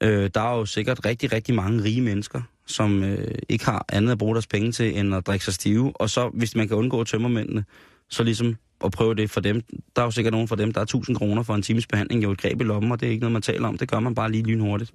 Øh, 0.00 0.30
der 0.34 0.40
er 0.40 0.58
jo 0.58 0.66
sikkert 0.66 1.04
rigtig, 1.04 1.32
rigtig 1.32 1.54
mange 1.54 1.82
rige 1.82 2.00
mennesker, 2.00 2.42
som 2.66 3.04
øh, 3.04 3.34
ikke 3.48 3.64
har 3.64 3.84
andet 3.88 4.12
at 4.12 4.18
bruge 4.18 4.34
deres 4.34 4.46
penge 4.46 4.72
til, 4.72 4.98
end 4.98 5.14
at 5.14 5.26
drikke 5.26 5.44
sig 5.44 5.54
stive. 5.54 5.92
Og 5.94 6.10
så, 6.10 6.28
hvis 6.28 6.56
man 6.56 6.68
kan 6.68 6.76
undgå 6.76 7.04
tømmermændene, 7.04 7.64
så 8.08 8.22
ligesom 8.22 8.56
at 8.84 8.92
prøve 8.92 9.14
det 9.14 9.30
for 9.30 9.40
dem. 9.40 9.62
Der 9.96 10.02
er 10.02 10.06
jo 10.06 10.10
sikkert 10.10 10.32
nogen 10.32 10.48
for 10.48 10.56
dem, 10.56 10.72
der 10.72 10.80
er 10.80 10.84
1000 10.84 11.16
kroner 11.16 11.42
for 11.42 11.54
en 11.54 11.62
times 11.62 11.86
behandling, 11.86 12.22
jo 12.22 12.30
et 12.30 12.38
greb 12.38 12.60
i 12.60 12.64
lommen, 12.64 12.92
og 12.92 13.00
det 13.00 13.06
er 13.06 13.10
ikke 13.10 13.20
noget, 13.20 13.32
man 13.32 13.42
taler 13.42 13.68
om. 13.68 13.78
Det 13.78 13.90
gør 13.90 14.00
man 14.00 14.14
bare 14.14 14.32
lige 14.32 14.44
lynhurtigt. 14.44 14.92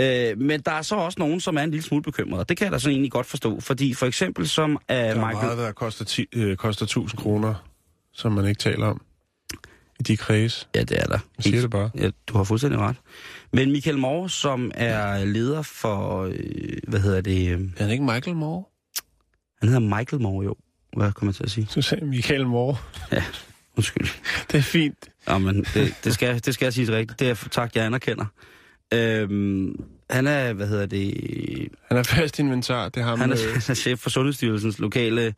Øh, 0.00 0.38
men 0.40 0.60
der 0.60 0.72
er 0.72 0.82
så 0.82 0.94
også 0.96 1.18
nogen, 1.18 1.40
som 1.40 1.56
er 1.56 1.62
en 1.62 1.70
lille 1.70 1.84
smule 1.84 2.02
bekymrede, 2.02 2.40
og 2.40 2.48
det 2.48 2.56
kan 2.56 2.64
jeg 2.64 2.72
da 2.72 2.78
så 2.78 2.90
egentlig 2.90 3.10
godt 3.12 3.26
forstå, 3.26 3.60
fordi 3.60 3.94
for 3.94 4.06
eksempel 4.06 4.48
som 4.48 4.78
er 4.88 4.94
Der 4.94 5.02
er 5.10 5.14
Michael... 5.26 5.34
meget, 5.46 5.58
der 5.58 5.72
koster, 5.72 6.04
ti, 6.04 6.26
øh, 6.32 6.56
koster 6.56 6.84
1000 6.84 7.20
kroner, 7.20 7.54
som 8.12 8.32
man 8.32 8.46
ikke 8.46 8.58
taler 8.58 8.86
om 8.86 9.02
i 10.00 10.02
de 10.02 10.16
kreds. 10.16 10.68
Ja, 10.74 10.80
det 10.80 11.00
er 11.00 11.04
der. 11.06 11.18
Jeg 11.36 11.44
siger 11.44 11.60
det 11.60 11.70
bare. 11.70 11.90
Ja, 11.98 12.10
du 12.26 12.36
har 12.36 12.44
fuldstændig 12.44 12.80
ret. 12.80 12.96
Men 13.52 13.72
Michael 13.72 13.98
Moore, 13.98 14.30
som 14.30 14.70
er 14.74 15.24
leder 15.24 15.62
for, 15.62 16.22
øh, 16.22 16.76
hvad 16.88 17.00
hedder 17.00 17.20
det, 17.20 17.48
øh, 17.50 17.60
Er 17.76 17.82
han 17.82 17.90
ikke 17.90 18.04
Michael 18.04 18.36
Moore? 18.36 18.64
han 19.60 19.68
hedder 19.68 19.96
Michael 19.98 20.22
Moore 20.22 20.44
jo. 20.44 20.56
Hvad 20.96 21.12
kommer 21.12 21.30
jeg 21.30 21.34
til 21.36 21.44
at 21.44 21.50
sige? 21.50 21.66
Så 21.70 21.82
sagde 21.82 22.04
Michael 22.06 22.46
Moore. 22.46 22.76
Undskyld. 23.76 24.08
Det 24.52 24.58
er 24.58 24.62
fint. 24.62 25.08
Ja, 25.28 25.38
men 25.38 25.64
det, 25.74 25.94
det, 26.04 26.14
skal, 26.14 26.40
det 26.44 26.54
skal 26.54 26.66
jeg 26.66 26.72
sige 26.72 26.92
rigtigt. 26.96 27.20
Det 27.20 27.30
er 27.30 27.48
tak, 27.50 27.76
jeg 27.76 27.84
anerkender. 27.84 28.24
Øhm, 28.94 29.84
han 30.10 30.26
er, 30.26 30.52
hvad 30.52 30.68
hedder 30.68 30.86
det, 30.86 31.68
Han 31.88 31.96
er 31.96 32.02
fast 32.02 32.38
inventar. 32.38 32.88
Det 32.88 33.00
er 33.00 33.04
ham. 33.04 33.20
han 33.20 33.32
er, 33.32 33.36
øh, 33.46 33.52
han 33.52 33.62
er 33.70 33.74
chef 33.74 33.98
for 33.98 34.10
Sundhedsstyrelsens 34.10 34.78
lokale, 34.78 35.34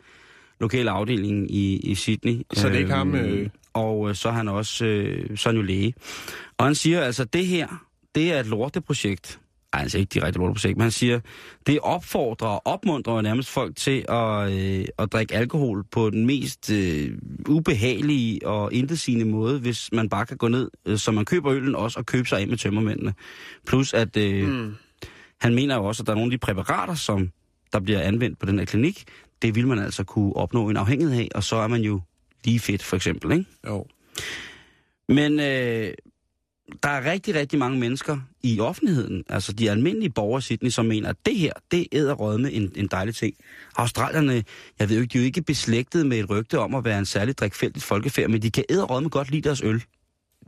lokale 0.60 0.90
afdeling 0.90 1.50
i, 1.50 1.76
i 1.76 1.94
Sydney. 1.94 2.42
Så 2.52 2.68
det 2.68 2.74
er 2.74 2.78
ikke 2.78 2.92
ham, 2.92 3.14
øh? 3.14 3.48
Og 3.72 4.08
øh, 4.08 4.14
så 4.14 4.28
er 4.28 4.32
han 4.32 4.48
også 4.48 4.84
øh, 4.84 5.36
så 5.36 5.48
er 5.48 5.52
han 5.52 5.60
jo 5.60 5.66
læge. 5.66 5.94
Og 6.58 6.64
han 6.64 6.74
siger 6.74 7.00
altså, 7.00 7.24
det 7.24 7.46
her, 7.46 7.86
det 8.14 8.32
er 8.32 8.40
et 8.40 8.46
lorteprojekt. 8.46 9.40
Ej, 9.76 9.80
han 9.80 9.90
siger 9.90 10.00
ikke 10.00 10.14
direkte 10.14 10.38
lorteprojekt, 10.38 10.76
men 10.76 10.82
han 10.82 10.90
siger, 10.90 11.20
det 11.66 11.78
opfordrer 11.80 12.48
og 12.48 12.62
opmuntrer 12.64 13.22
nærmest 13.22 13.50
folk 13.50 13.76
til 13.76 14.04
at, 14.08 14.52
øh, 14.52 14.84
at 14.98 15.12
drikke 15.12 15.34
alkohol 15.34 15.84
på 15.90 16.10
den 16.10 16.26
mest 16.26 16.70
øh, 16.70 17.18
ubehagelige 17.48 18.46
og 18.46 18.72
intetsigende 18.72 19.24
måde, 19.24 19.58
hvis 19.58 19.92
man 19.92 20.08
bare 20.08 20.26
kan 20.26 20.36
gå 20.36 20.48
ned, 20.48 20.70
øh, 20.86 20.98
så 20.98 21.10
man 21.12 21.24
køber 21.24 21.52
øllen 21.52 21.74
også, 21.74 21.98
og 21.98 22.06
købe 22.06 22.28
sig 22.28 22.40
af 22.40 22.48
med 22.48 22.56
tømmermændene. 22.56 23.14
Plus 23.66 23.94
at 23.94 24.16
øh, 24.16 24.48
mm. 24.48 24.74
han 25.40 25.54
mener 25.54 25.76
jo 25.76 25.84
også, 25.84 26.02
at 26.02 26.06
der 26.06 26.12
er 26.12 26.16
nogle 26.16 26.32
af 26.32 26.38
de 26.38 26.38
præparater, 26.38 26.94
som 26.94 27.30
der 27.72 27.80
bliver 27.80 28.00
anvendt 28.00 28.38
på 28.38 28.46
den 28.46 28.58
her 28.58 28.66
klinik, 28.66 29.04
det 29.42 29.54
vil 29.54 29.66
man 29.66 29.78
altså 29.78 30.04
kunne 30.04 30.36
opnå 30.36 30.68
en 30.68 30.76
afhængighed 30.76 31.20
af, 31.20 31.28
og 31.34 31.44
så 31.44 31.56
er 31.56 31.66
man 31.66 31.82
jo 31.82 32.00
lige 32.44 32.60
fedt, 32.60 32.82
for 32.82 32.96
eksempel, 32.96 33.32
ikke? 33.32 33.44
Jo. 33.66 33.86
Men 35.08 35.40
øh, 35.40 35.92
der 36.82 36.88
er 36.88 37.10
rigtig, 37.12 37.34
rigtig 37.34 37.58
mange 37.58 37.78
mennesker 37.78 38.18
i 38.42 38.60
offentligheden, 38.60 39.24
altså 39.28 39.52
de 39.52 39.70
almindelige 39.70 40.10
borgere 40.10 40.38
i 40.38 40.42
Sydney, 40.42 40.70
som 40.70 40.86
mener, 40.86 41.08
at 41.08 41.16
det 41.26 41.36
her, 41.36 41.52
det 41.70 41.80
er 41.80 41.86
med 42.40 42.50
en, 42.52 42.72
en 42.76 42.86
dejlig 42.86 43.14
ting. 43.14 43.34
Australierne, 43.76 44.44
jeg 44.78 44.88
ved 44.88 44.96
jo 44.96 45.02
ikke, 45.02 45.12
de 45.12 45.18
er 45.18 45.22
jo 45.22 45.26
ikke 45.26 45.42
beslægtet 45.42 46.06
med 46.06 46.18
et 46.18 46.30
rygte 46.30 46.58
om 46.58 46.74
at 46.74 46.84
være 46.84 46.98
en 46.98 47.06
særlig 47.06 47.38
drikfældigt 47.38 47.84
folkefærd, 47.84 48.30
men 48.30 48.42
de 48.42 48.50
kan 48.50 48.64
med 48.70 49.10
godt 49.10 49.30
lide 49.30 49.42
deres 49.42 49.62
øl. 49.64 49.82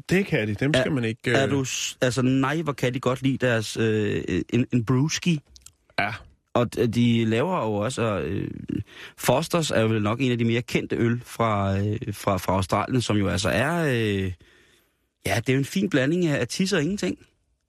Det 0.09 0.27
kan 0.27 0.49
de. 0.49 0.55
Dem 0.55 0.75
skal 0.75 0.87
Er- 0.91 0.95
man 0.95 1.05
ikke... 1.05 1.31
Er 1.31 1.47
du, 1.47 1.64
altså 2.01 2.23
nej, 2.23 2.62
hvor 2.62 2.73
kan 2.73 2.95
de 2.95 3.01
godt 3.01 3.23
lide 3.23 3.39
deres, 3.47 3.77
øh, 3.77 4.23
en, 4.53 4.66
en 4.73 4.85
brewski. 4.85 5.41
Ja. 6.01 6.11
Og 6.55 6.75
de 6.95 7.25
laver 7.25 7.57
jo 7.64 7.73
også, 7.75 8.03
øh, 8.03 8.51
Fosters 9.16 9.71
er 9.71 9.81
jo 9.81 9.87
vel 9.87 10.03
nok 10.03 10.21
en 10.21 10.33
af 10.33 10.39
de 10.39 10.45
mere 10.45 10.62
kendte 10.62 10.97
øl 10.97 11.21
fra, 11.25 11.79
øh, 11.79 11.99
fra, 12.12 12.37
fra 12.37 12.53
Australien, 12.53 13.03
som 13.03 13.16
jo 13.16 13.29
altså 13.29 13.49
er, 13.49 13.95
øh, 13.95 14.33
ja, 15.29 15.41
det 15.41 15.49
er 15.49 15.53
jo 15.53 15.59
en 15.59 15.64
fin 15.64 15.91
blanding 15.91 16.26
af, 16.26 16.41
af 16.41 16.49
tis 16.49 16.72
og 16.72 16.83
ingenting. 16.83 17.18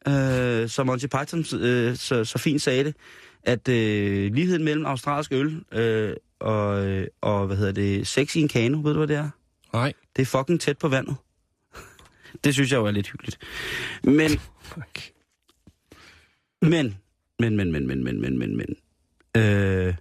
Øh, 0.08 0.70
som 0.70 0.88
Monty 0.88 1.06
Python 1.06 1.60
øh, 1.62 1.96
så, 1.96 2.26
så 2.26 2.38
fint 2.38 2.62
sagde 2.62 2.84
det, 2.84 2.96
at 3.44 3.68
øh, 3.68 4.34
ligheden 4.34 4.64
mellem 4.64 4.86
australsk 4.86 5.32
øl 5.32 5.64
øh, 5.72 6.16
og, 6.40 6.88
øh, 6.88 7.08
og, 7.22 7.48
hvad 7.48 7.58
hedder 7.58 7.72
det, 7.72 8.08
sex 8.08 8.36
i 8.36 8.42
en 8.42 8.48
kano, 8.48 8.78
ved 8.78 8.94
du 8.94 8.98
hvad 8.98 9.08
det 9.08 9.16
er? 9.16 9.30
Nej. 9.74 9.94
Det 10.16 10.22
er 10.22 10.26
fucking 10.26 10.62
tæt 10.62 10.78
på 10.78 10.88
vandet. 10.88 11.16
Det 12.44 12.54
synes 12.54 12.72
jeg 12.72 12.78
jo 12.78 12.86
er 12.86 12.92
lidt 12.92 13.08
hyggeligt. 13.08 13.38
Men, 14.04 14.32
Okay. 14.78 15.12
men, 16.62 16.98
men, 17.40 17.58
men, 17.58 17.72
men, 17.72 17.88
men, 17.88 18.04
men, 18.04 18.22
men, 18.22 18.40
men, 18.40 18.58
men. 18.58 18.76
Øh, 19.38 19.96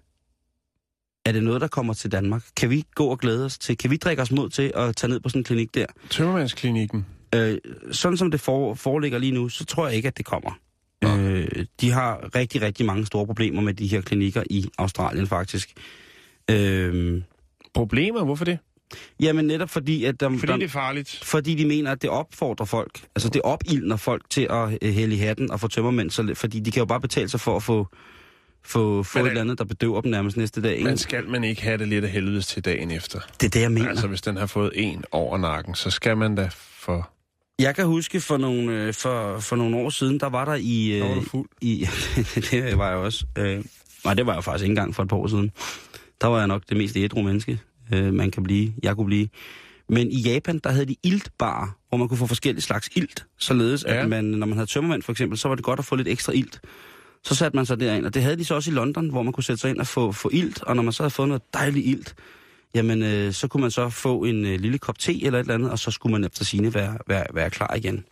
er 1.25 1.33
det 1.33 1.43
noget, 1.43 1.61
der 1.61 1.69
kommer 1.69 1.95
til 1.95 2.13
Danmark? 2.13 2.43
Kan 2.57 2.71
vi 2.71 2.85
gå 2.95 3.07
og 3.07 3.19
glæde 3.19 3.45
os 3.45 3.59
til? 3.59 3.79
Kan 3.79 3.91
vi 3.91 3.97
drikke 3.97 4.23
os 4.23 4.31
mod 4.31 4.51
til 4.51 4.73
at 4.75 4.97
tage 4.97 5.11
ned 5.11 5.21
på 5.21 5.29
sådan 5.29 5.41
en 5.41 5.45
klinik 5.45 5.75
der? 5.75 5.87
Tømmermandsklinikken. 6.11 7.07
Øh, 7.35 7.59
sådan 7.93 8.17
som 8.17 8.31
det 8.31 8.41
for, 8.41 8.75
foreligger 8.75 9.19
lige 9.19 9.33
nu, 9.33 9.49
så 9.49 9.65
tror 9.65 9.87
jeg 9.87 9.97
ikke, 9.97 10.09
at 10.09 10.19
det 10.19 10.27
kommer. 10.27 10.59
Nå. 11.03 11.17
Øh, 11.17 11.49
de 11.81 11.91
har 11.91 12.35
rigtig, 12.35 12.63
rigtig 12.63 12.87
mange 12.87 13.07
store 13.07 13.27
problemer 13.27 13.63
med 13.63 13.75
de 13.75 13.87
her 13.87 14.01
klinikker 14.01 14.43
i 14.51 14.69
Australien 14.79 15.27
faktisk. 15.27 15.73
Øh, 16.51 17.23
Problemer? 17.75 18.25
Hvorfor 18.25 18.45
det? 18.45 18.59
jamen 19.21 19.45
netop 19.45 19.71
fordi, 19.71 20.05
at 20.05 20.21
der, 20.21 20.31
Fordi 20.31 20.53
der, 20.53 20.57
det 20.57 20.65
er 20.65 20.69
farligt. 20.69 21.21
fordi 21.25 21.55
de 21.55 21.67
mener, 21.67 21.93
at 21.93 22.03
det 22.03 22.11
opfordrer 22.11 22.67
folk. 22.67 23.01
Altså 23.17 23.29
det 23.29 23.43
opildner 23.43 23.97
folk 23.97 24.31
til 24.31 24.47
at 24.51 24.79
øh, 24.83 24.93
hælde 24.93 25.15
i 25.15 25.19
hatten 25.19 25.51
og 25.51 25.61
få 25.61 25.69
tømmermænd. 25.69 26.11
Så, 26.11 26.33
fordi 26.35 26.61
de 26.61 26.71
kan 26.71 26.81
jo 26.81 26.87
bare 26.87 27.01
betale 27.01 27.29
sig 27.29 27.41
for 27.41 27.57
at 27.57 27.63
få, 27.63 27.87
få, 28.65 29.03
få 29.03 29.19
Men 29.19 29.27
et 29.27 29.31
eller 29.31 29.41
andet, 29.41 29.59
der 29.59 29.65
bedøver 29.65 30.01
dem 30.01 30.11
nærmest 30.11 30.37
næste 30.37 30.63
dag. 30.63 30.73
Ikke? 30.73 30.85
Men 30.85 30.99
skal 30.99 31.29
man 31.29 31.45
ikke 31.45 31.63
have 31.63 31.79
det 31.79 31.89
lidt 31.89 32.05
af 32.05 32.11
helvedes 32.11 32.47
til 32.47 32.65
dagen 32.65 32.91
efter? 32.91 33.21
Det 33.41 33.47
er 33.47 33.51
det, 33.51 33.61
jeg 33.61 33.73
mener. 33.73 33.89
Altså, 33.89 34.07
hvis 34.07 34.23
den 34.23 34.37
har 34.37 34.47
fået 34.47 34.73
en 34.75 35.05
over 35.13 35.39
nakken, 35.39 35.75
så 35.75 35.91
skal 35.91 36.17
man 36.17 36.35
da 36.35 36.49
for... 36.53 37.11
Jeg 37.59 37.75
kan 37.75 37.87
huske 37.87 38.21
for 38.21 38.37
nogle, 38.37 38.73
øh, 38.73 38.95
for, 38.95 39.39
for 39.39 39.57
nogle 39.57 39.77
år 39.77 39.91
siden, 39.91 40.21
der 40.21 40.29
var 40.29 40.45
der 40.45 40.55
i... 40.55 40.99
Der 40.99 41.05
var 41.09 41.11
Øh, 41.11 41.17
du 41.17 41.29
fuld. 41.29 41.49
i 41.61 41.87
det 42.51 42.79
var 42.79 42.89
jeg 42.89 42.99
også. 42.99 43.27
Øh, 43.39 43.65
nej, 44.05 44.15
det 44.15 44.27
var 44.27 44.35
jeg 44.35 44.45
faktisk 44.45 44.63
ikke 44.63 44.71
engang 44.73 44.95
for 44.95 45.03
et 45.03 45.09
par 45.09 45.17
år 45.17 45.27
siden. 45.27 45.51
Der 46.21 46.27
var 46.27 46.39
jeg 46.39 46.47
nok 46.47 46.63
det 46.69 46.77
mest 46.77 46.97
ædru 46.97 47.23
menneske, 47.23 47.61
øh, 47.93 48.15
man 48.15 48.31
kan 48.31 48.43
blive. 48.43 48.73
Jeg 48.83 48.97
kunne 48.97 49.07
blive. 49.07 49.29
Men 49.89 50.11
i 50.13 50.21
Japan, 50.21 50.59
der 50.65 50.71
havde 50.71 50.87
de 50.87 50.97
iltbar, 51.03 51.77
hvor 51.89 51.99
man 51.99 52.09
kunne 52.09 52.19
få 52.19 52.27
forskellige 52.27 52.63
slags 52.63 52.89
ilt. 52.97 53.27
Således, 53.39 53.85
ja. 53.89 53.95
At 54.03 54.09
man, 54.09 54.25
når 54.25 54.47
man 54.47 54.57
havde 54.59 54.71
tømmermænd 54.71 55.03
for 55.03 55.13
eksempel, 55.13 55.39
så 55.39 55.49
var 55.49 55.55
det 55.55 55.65
godt 55.65 55.79
at 55.79 55.85
få 55.85 55.97
lidt 55.97 56.09
ekstra 56.09 56.33
ilt. 56.33 56.61
Så 57.25 57.35
satte 57.35 57.57
man 57.57 57.67
sig 57.67 57.81
derind, 57.81 58.07
og 58.07 58.15
det 58.15 58.23
havde 58.23 58.37
de 58.37 58.45
så 58.45 58.55
også 58.55 58.71
i 58.71 58.75
London, 58.75 59.09
hvor 59.11 59.23
man 59.23 59.33
kunne 59.33 59.45
sætte 59.45 59.61
sig 59.61 59.71
ind 59.71 59.79
og 59.81 59.87
få, 59.87 60.13
få 60.13 60.31
ilt. 60.33 60.63
Og 60.63 60.77
når 60.77 60.83
man 60.83 60.93
så 60.93 61.03
havde 61.03 61.11
fået 61.11 61.29
noget 61.29 61.43
dejligt 61.55 61.87
ilt, 61.87 62.15
jamen 62.75 63.03
øh, 63.03 63.33
så 63.33 63.49
kunne 63.49 63.61
man 63.61 63.71
så 63.71 63.89
få 63.89 64.25
en 64.25 64.45
øh, 64.47 64.61
lille 64.61 64.79
kop 64.79 64.99
te 64.99 65.25
eller 65.25 65.39
et 65.39 65.43
eller 65.43 65.55
andet, 65.55 65.71
og 65.71 65.79
så 65.79 65.91
skulle 65.91 66.13
man 66.13 66.25
efter 66.25 66.45
sine 66.45 66.75
være, 66.75 66.99
være, 67.07 67.27
være 67.35 67.51
klar 67.51 67.75
igen. 67.75 68.05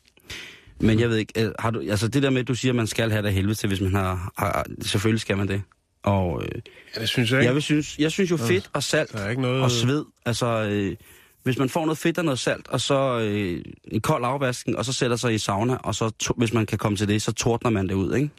Men 0.81 1.01
jeg 1.01 1.09
ved 1.09 1.17
ikke, 1.17 1.45
øh, 1.45 1.53
har 1.59 1.71
du, 1.71 1.81
altså 1.91 2.09
det 2.09 2.23
der 2.23 2.31
med, 2.31 2.41
at 2.41 2.49
du 2.49 2.55
siger, 2.55 2.73
at 2.73 2.77
man 2.77 2.87
skal 2.87 3.11
have 3.11 3.23
det 3.23 3.33
helvede 3.33 3.55
til, 3.55 3.69
hvis 3.69 3.81
man 3.81 3.95
har, 3.95 4.33
har 4.39 4.67
selvfølgelig 4.83 5.21
skal 5.21 5.37
man 5.37 5.49
det. 5.49 5.63
Og 6.03 6.43
øh, 6.43 6.63
Ja, 6.97 7.01
det 7.01 7.09
synes 7.09 7.31
jeg 7.31 7.41
ikke. 7.41 7.47
jeg, 7.47 7.55
vil 7.55 7.63
synes, 7.63 7.99
jeg 7.99 8.13
synes 8.13 8.31
jo 8.31 8.37
fedt 8.37 8.71
og 8.73 8.83
salt 8.83 9.13
Der 9.13 9.19
er 9.19 9.31
ikke 9.31 9.43
noget... 9.43 9.63
og 9.63 9.71
sved, 9.71 10.05
altså 10.27 10.47
øh, 10.71 10.97
hvis 11.43 11.59
man 11.59 11.69
får 11.69 11.85
noget 11.85 11.99
fedt 11.99 12.19
og 12.19 12.25
noget 12.25 12.39
salt, 12.39 12.69
og 12.69 12.81
så 12.81 13.19
øh, 13.21 13.65
en 13.85 14.01
kold 14.01 14.25
afvaskning, 14.25 14.79
og 14.79 14.85
så 14.85 14.93
sætter 14.93 15.17
sig 15.17 15.35
i 15.35 15.39
sauna, 15.39 15.77
og 15.77 15.95
så 15.95 16.11
to, 16.11 16.35
hvis 16.37 16.53
man 16.53 16.67
kan 16.67 16.79
komme 16.79 16.99
til 16.99 17.09
det, 17.09 17.23
så 17.23 17.33
tordner 17.33 17.71
man 17.71 17.89
det 17.89 17.95
ud, 17.95 18.15
ikke? 18.15 18.31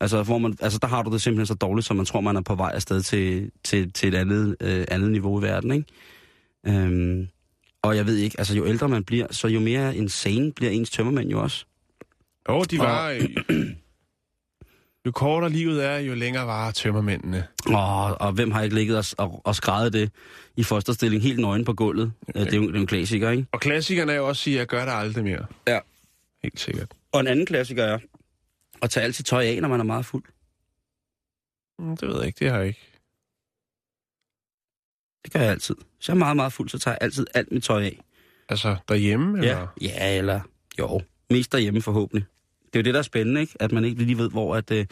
Altså, 0.00 0.22
hvor 0.22 0.38
man, 0.38 0.56
altså 0.60 0.78
der 0.78 0.88
har 0.88 1.02
du 1.02 1.12
det 1.12 1.22
simpelthen 1.22 1.46
så 1.46 1.54
dårligt, 1.54 1.86
så 1.86 1.94
man 1.94 2.06
tror, 2.06 2.20
man 2.20 2.36
er 2.36 2.40
på 2.40 2.54
vej 2.54 2.70
afsted 2.74 3.02
til, 3.02 3.50
til, 3.64 3.92
til 3.92 4.14
et 4.14 4.18
andet, 4.18 4.56
øh, 4.60 4.84
andet 4.90 5.10
niveau 5.10 5.40
i 5.40 5.42
verden, 5.42 5.72
ikke? 5.72 5.86
Øhm, 6.66 7.28
og 7.82 7.96
jeg 7.96 8.06
ved 8.06 8.16
ikke, 8.16 8.34
altså 8.38 8.56
jo 8.56 8.66
ældre 8.66 8.88
man 8.88 9.04
bliver, 9.04 9.26
så 9.30 9.48
jo 9.48 9.60
mere 9.60 9.96
insane 9.96 10.52
bliver 10.52 10.70
ens 10.70 10.90
tømmermænd 10.90 11.30
jo 11.30 11.42
også. 11.42 11.64
Jo, 12.48 12.62
de 12.62 12.78
var... 12.78 13.10
øh, 13.10 13.66
Jo 15.06 15.12
kortere 15.12 15.50
livet 15.50 15.84
er, 15.84 15.98
jo 15.98 16.14
længere 16.14 16.46
varer 16.46 16.70
tømmermændene. 16.70 17.46
Og, 17.66 18.20
og 18.20 18.32
hvem 18.32 18.50
har 18.50 18.62
ikke 18.62 18.74
ligget 18.74 18.98
og, 18.98 19.04
og, 19.18 19.40
og 19.44 19.54
skrevet 19.54 19.92
det 19.92 20.10
i 20.56 20.62
fosterstilling 20.62 21.22
helt 21.22 21.38
nøgen 21.38 21.64
på 21.64 21.72
gulvet? 21.72 22.12
Okay. 22.28 22.44
Det, 22.44 22.52
er 22.52 22.56
jo, 22.56 22.62
det 22.62 22.68
er 22.68 22.74
jo 22.74 22.80
en 22.80 22.86
klassiker, 22.86 23.30
ikke? 23.30 23.46
Og 23.52 23.60
klassikerne 23.60 24.12
er 24.12 24.16
jo 24.16 24.28
også 24.28 24.40
at 24.40 24.42
sige, 24.42 24.56
jeg 24.56 24.66
gør 24.66 24.84
det 24.84 24.92
aldrig 24.92 25.24
mere. 25.24 25.46
Ja. 25.68 25.78
Helt 26.42 26.60
sikkert. 26.60 26.88
Og 27.12 27.20
en 27.20 27.26
anden 27.26 27.46
klassiker 27.46 27.84
er 27.84 27.98
at 28.82 28.90
tage 28.90 29.04
alt 29.04 29.14
sit 29.14 29.26
tøj 29.26 29.44
af, 29.44 29.58
når 29.62 29.68
man 29.68 29.80
er 29.80 29.84
meget 29.84 30.06
fuld. 30.06 30.24
Mm, 31.78 31.96
Det 31.96 32.08
ved 32.08 32.16
jeg 32.16 32.26
ikke, 32.26 32.44
det 32.44 32.50
har 32.50 32.58
jeg 32.58 32.66
ikke. 32.68 32.80
Det 35.24 35.32
gør 35.32 35.40
jeg 35.40 35.50
altid. 35.50 35.74
Hvis 35.96 36.08
jeg 36.08 36.14
er 36.14 36.18
meget, 36.18 36.36
meget 36.36 36.52
fuld, 36.52 36.68
så 36.68 36.78
tager 36.78 36.92
jeg 36.94 36.98
altid 37.00 37.26
alt 37.34 37.52
mit 37.52 37.62
tøj 37.64 37.82
af. 37.84 38.00
Altså, 38.48 38.76
derhjemme, 38.88 39.38
Ja, 39.38 39.42
eller? 39.50 39.66
ja 39.80 40.18
eller 40.18 40.40
jo, 40.78 41.00
mest 41.30 41.52
derhjemme 41.52 41.82
forhåbentlig. 41.82 42.26
Det 42.66 42.76
er 42.78 42.80
jo 42.80 42.84
det, 42.84 42.94
der 42.94 42.98
er 43.00 43.02
spændende, 43.04 43.40
ikke? 43.40 43.54
At 43.60 43.72
man 43.72 43.84
ikke 43.84 44.02
lige 44.04 44.18
ved, 44.18 44.30
hvor 44.30 44.56
at... 44.56 44.70
Øh, 44.70 44.86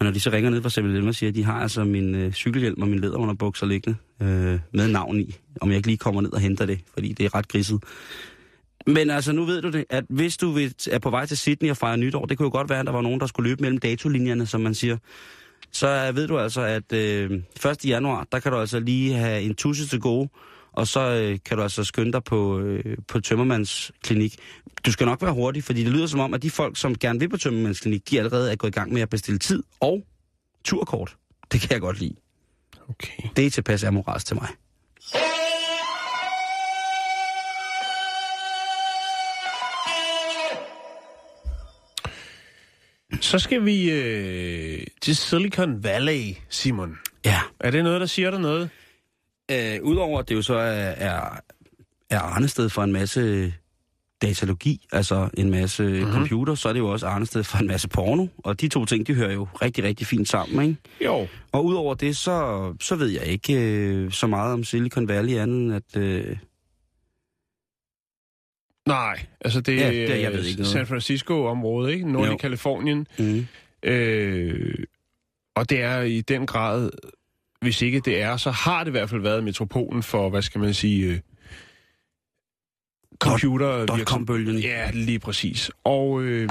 men 0.00 0.04
når 0.06 0.10
de 0.12 0.20
så 0.20 0.30
ringer 0.30 0.50
ned 0.50 0.62
fra 0.62 0.70
7 0.70 0.84
og 1.06 1.14
siger, 1.14 1.30
at 1.30 1.34
de 1.34 1.44
har 1.44 1.60
altså 1.60 1.84
min 1.84 2.14
øh, 2.14 2.32
cykelhjelm 2.32 2.82
og 2.82 2.88
min 2.88 2.98
læderunderbukser 2.98 3.66
liggende 3.66 3.98
øh, 4.22 4.60
med 4.72 4.88
navn 4.88 5.20
i, 5.20 5.36
om 5.60 5.68
jeg 5.68 5.76
ikke 5.76 5.88
lige 5.88 5.98
kommer 5.98 6.20
ned 6.20 6.32
og 6.32 6.40
henter 6.40 6.66
det, 6.66 6.80
fordi 6.94 7.12
det 7.12 7.26
er 7.26 7.34
ret 7.34 7.48
grisset. 7.48 7.82
Men 8.88 9.10
altså, 9.10 9.32
nu 9.32 9.44
ved 9.44 9.62
du 9.62 9.70
det, 9.70 9.84
at 9.90 10.04
hvis 10.08 10.36
du 10.36 10.58
er 10.90 10.98
på 10.98 11.10
vej 11.10 11.26
til 11.26 11.36
Sydney 11.36 11.70
og 11.70 11.76
fejre 11.76 11.98
nytår, 11.98 12.26
det 12.26 12.38
kunne 12.38 12.46
jo 12.46 12.50
godt 12.52 12.70
være, 12.70 12.80
at 12.80 12.86
der 12.86 12.92
var 12.92 13.00
nogen, 13.00 13.20
der 13.20 13.26
skulle 13.26 13.50
løbe 13.50 13.62
mellem 13.62 13.78
datolinjerne, 13.78 14.46
som 14.46 14.60
man 14.60 14.74
siger. 14.74 14.96
Så 15.72 16.06
øh, 16.08 16.16
ved 16.16 16.28
du 16.28 16.38
altså, 16.38 16.60
at 16.60 16.92
øh, 16.92 17.30
1. 17.66 17.84
januar, 17.84 18.26
der 18.32 18.40
kan 18.40 18.52
du 18.52 18.58
altså 18.58 18.80
lige 18.80 19.14
have 19.14 19.42
en 19.42 19.54
tusse 19.54 19.88
til 19.88 20.00
gode, 20.00 20.28
og 20.72 20.86
så 20.86 21.00
øh, 21.00 21.38
kan 21.44 21.56
du 21.56 21.62
altså 21.62 21.84
skynde 21.84 22.12
dig 22.12 22.24
på, 22.24 22.58
øh, 22.58 22.96
på 23.08 23.20
Tømmermans 23.20 23.92
klinik. 24.02 24.36
Du 24.86 24.92
skal 24.92 25.06
nok 25.06 25.22
være 25.22 25.32
hurtig, 25.32 25.64
fordi 25.64 25.84
det 25.84 25.92
lyder 25.92 26.06
som 26.06 26.20
om, 26.20 26.34
at 26.34 26.42
de 26.42 26.50
folk, 26.50 26.76
som 26.76 26.94
gerne 26.94 27.18
vil 27.18 27.28
på 27.28 27.36
Tømmermans 27.36 27.80
klinik, 27.80 28.10
de 28.10 28.18
allerede 28.18 28.52
er 28.52 28.56
gået 28.56 28.70
i 28.70 28.78
gang 28.78 28.92
med 28.92 29.02
at 29.02 29.10
bestille 29.10 29.38
tid 29.38 29.62
og 29.80 30.04
turkort. 30.64 31.16
Det 31.52 31.60
kan 31.60 31.72
jeg 31.72 31.80
godt 31.80 32.00
lide. 32.00 32.14
Okay. 32.88 33.22
Det 33.36 33.46
er 33.46 33.50
tilpas 33.50 33.84
amorals 33.84 34.24
til 34.24 34.36
mig. 34.36 34.48
Så 43.20 43.38
skal 43.38 43.64
vi 43.64 43.90
øh, 43.90 44.86
til 45.02 45.16
Silicon 45.16 45.84
Valley, 45.84 46.34
Simon. 46.48 46.98
Ja. 47.24 47.40
Er 47.60 47.70
det 47.70 47.84
noget, 47.84 48.00
der 48.00 48.06
siger 48.06 48.30
dig 48.30 48.40
noget? 48.40 48.70
Øh, 49.50 49.78
Udover 49.82 50.18
at 50.18 50.28
det 50.28 50.34
jo 50.34 50.42
så 50.42 50.54
er, 50.54 50.70
er, 50.96 51.40
er 52.10 52.18
arnested 52.20 52.68
for 52.68 52.82
en 52.82 52.92
masse 52.92 53.52
datalogi, 54.22 54.86
altså 54.92 55.28
en 55.34 55.50
masse 55.50 55.82
Mhm. 55.82 55.92
mm-hmm. 55.92 56.12
computer, 56.12 56.54
så 56.54 56.68
er 56.68 56.72
det 56.72 56.80
jo 56.80 56.88
også 56.88 57.06
arnested 57.06 57.44
for 57.44 57.58
en 57.58 57.66
masse 57.66 57.88
porno. 57.88 58.26
Og 58.38 58.60
de 58.60 58.68
to 58.68 58.84
ting, 58.84 59.06
de 59.06 59.14
hører 59.14 59.32
jo 59.32 59.48
rigtig, 59.62 59.84
rigtig 59.84 60.06
fint 60.06 60.28
sammen, 60.28 60.68
ikke? 60.68 60.76
Jo. 61.04 61.26
Og 61.52 61.64
udover 61.64 61.94
det, 61.94 62.16
så, 62.16 62.74
så 62.80 62.96
ved 62.96 63.08
jeg 63.08 63.24
ikke 63.24 63.54
øh, 63.54 64.12
så 64.12 64.26
meget 64.26 64.52
om 64.52 64.64
Silicon 64.64 65.08
Valley 65.08 65.34
andet, 65.38 65.74
at... 65.74 66.02
Øh, 66.02 66.36
Nej, 68.88 69.26
altså 69.40 69.60
det, 69.60 69.76
Ja, 69.76 69.86
er 69.86 69.90
det- 69.90 70.22
jeg 70.22 70.32
ved 70.32 70.44
ikke 70.44 70.58
noget. 70.60 70.72
San 70.72 70.86
Francisco-område, 70.86 71.92
ikke? 71.92 72.12
Nordlig 72.12 72.32
Jo. 72.32 72.36
Kalifornien. 72.36 73.06
mm, 73.18 73.46
Øh, 73.82 74.74
og 75.56 75.70
det 75.70 75.82
er 75.82 76.00
i 76.00 76.20
den 76.20 76.46
grad, 76.46 76.90
hvis 77.60 77.82
ikke 77.82 78.00
det 78.00 78.22
er, 78.22 78.36
så 78.36 78.50
har 78.50 78.84
det 78.84 78.90
i 78.90 78.90
hvert 78.90 79.10
fald 79.10 79.20
været 79.20 79.44
metropolen 79.44 80.02
for, 80.02 80.30
hvad 80.30 80.42
skal 80.42 80.60
man 80.60 80.74
sige, 80.74 81.06
øh, 81.06 81.18
computer... 83.18 83.86
dot-com-bølgen. 83.86 84.58
Ja, 84.58 84.90
lige 84.94 85.18
præcis. 85.18 85.70
Og 85.84 86.22
øh, 86.22 86.48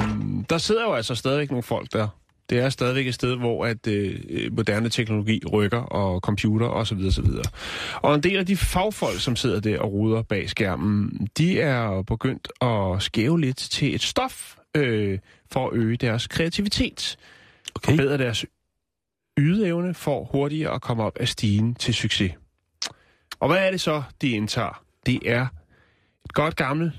der 0.50 0.58
sidder 0.58 0.84
jo 0.84 0.94
altså 0.94 1.16
stadigvæk 1.16 1.50
nogle 1.50 1.64
folk 1.64 1.94
der. 1.94 2.08
Det 2.50 2.60
er 2.60 2.70
stadigvæk 2.70 3.08
et 3.08 3.14
sted, 3.14 3.36
hvor 3.36 3.66
at 3.66 3.88
øh, 3.88 4.20
moderne 4.52 4.90
teknologi 4.90 5.42
rykker, 5.54 5.78
og 5.78 6.20
computer 6.20 6.68
osv. 6.68 6.78
Og, 6.80 6.88
så 6.88 6.96
videre, 6.96 7.12
så 7.12 7.22
videre. 7.22 7.44
og 7.96 8.16
en 8.16 8.24
del 8.24 8.38
af 8.38 8.46
de 8.46 8.58
fagfolk, 8.58 9.20
som 9.20 9.36
sidder 9.36 9.60
der 9.60 9.80
og 9.80 9.92
ruder 9.92 10.22
bag 10.22 10.50
skærmen, 10.50 11.28
de 11.38 11.60
er 11.60 12.02
begyndt 12.02 12.48
at 12.62 13.04
skæve 13.04 13.42
lidt 13.42 13.58
til 13.58 13.96
et 13.96 14.02
stof 14.02 14.56
øh, 14.76 15.20
for 15.52 15.68
at 15.70 15.74
øge 15.74 15.98
deres 15.98 16.28
kreativitet. 16.28 17.18
okay. 17.76 17.92
Forbedre 17.92 18.18
deres 18.18 18.46
ydeevne 19.38 19.94
for 19.94 20.24
hurtigere 20.24 20.74
at 20.74 20.82
komme 20.82 21.04
op 21.04 21.18
af 21.20 21.28
stigen 21.28 21.76
til 21.76 21.94
succes. 21.94 22.32
Og 23.40 23.48
hvad 23.48 23.58
er 23.68 23.72
det 23.72 23.82
så, 23.82 24.04
de 24.22 24.30
indtager? 24.30 24.84
Det 25.06 25.20
er 25.26 25.48
et 26.26 26.34
godt 26.34 26.56
gammelt 26.56 26.94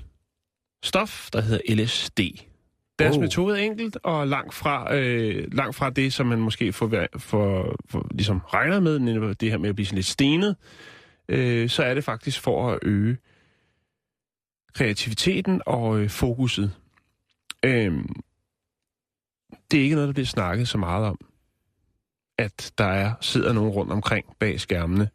stof, 0.83 1.29
der 1.33 1.41
hedder 1.41 1.75
LSD. 1.75 2.19
Deres 2.99 3.15
Oh. 3.15 3.21
metode 3.21 3.59
er 3.59 3.63
enkelt 3.63 3.97
og 4.03 4.27
langt 4.27 4.53
fra, 4.53 4.95
øh, 4.95 5.47
langt 5.53 5.75
fra 5.75 5.89
det, 5.89 6.13
som 6.13 6.27
man 6.27 6.39
måske 6.39 6.73
får, 6.73 7.07
for, 7.17 7.75
for, 7.85 8.07
ligesom 8.11 8.39
regner 8.39 8.79
med, 8.79 9.35
det 9.35 9.51
her 9.51 9.57
med 9.57 9.69
at 9.69 9.75
blive 9.75 9.85
sådan 9.85 9.95
lidt 9.95 10.05
stenet, 10.05 10.55
øh, 11.29 11.69
så 11.69 11.83
er 11.83 11.93
det 11.93 12.03
faktisk 12.03 12.41
for 12.41 12.71
at 12.71 12.79
øge 12.81 13.17
kreativiteten 14.73 15.61
og 15.65 15.99
øh, 15.99 16.09
fokuset. 16.09 16.71
Øh, 17.65 18.03
det 19.71 19.79
er 19.79 19.83
ikke 19.83 19.95
noget, 19.95 20.07
der 20.07 20.13
bliver 20.13 20.25
snakket 20.25 20.67
så 20.67 20.77
meget 20.77 21.05
om, 21.05 21.19
at 22.37 22.71
der 22.77 22.85
er 22.85 23.13
sidder 23.21 23.53
nogen 23.53 23.69
rundt 23.69 23.91
omkring 23.91 24.25
bag 24.39 24.59
skærmene 24.59 25.09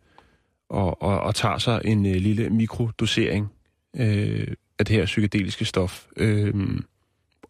og, 0.68 1.02
og, 1.02 1.20
og 1.20 1.34
tager 1.34 1.58
sig 1.58 1.80
en 1.84 2.06
øh, 2.06 2.14
lille 2.14 2.50
mikrodosering 2.50 3.52
øh, 3.96 4.54
af 4.78 4.86
det 4.86 4.96
her 4.96 5.04
psykedeliske 5.04 5.64
stof. 5.64 6.06
Øh, 6.16 6.54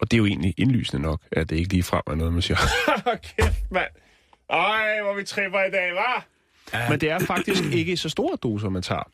og 0.01 0.11
det 0.11 0.17
er 0.17 0.17
jo 0.17 0.25
egentlig 0.25 0.53
indlysende 0.57 1.03
nok, 1.03 1.21
at 1.31 1.49
det 1.49 1.55
ikke 1.55 1.69
lige 1.69 1.83
frem 1.83 2.01
er 2.07 2.15
noget, 2.15 2.33
man 2.33 2.41
siger, 2.41 2.57
kæft 3.37 3.71
mand, 3.71 3.91
ej, 4.49 5.01
hvor 5.03 5.13
vi 5.13 5.23
tripper 5.23 5.59
i 5.59 5.71
dag? 5.71 5.91
Ja. 6.73 6.89
Men 6.89 7.01
det 7.01 7.09
er 7.09 7.19
faktisk 7.19 7.63
ikke 7.79 7.97
så 7.97 8.09
store 8.09 8.37
doser, 8.43 8.69
man 8.69 8.81
tager. 8.81 9.11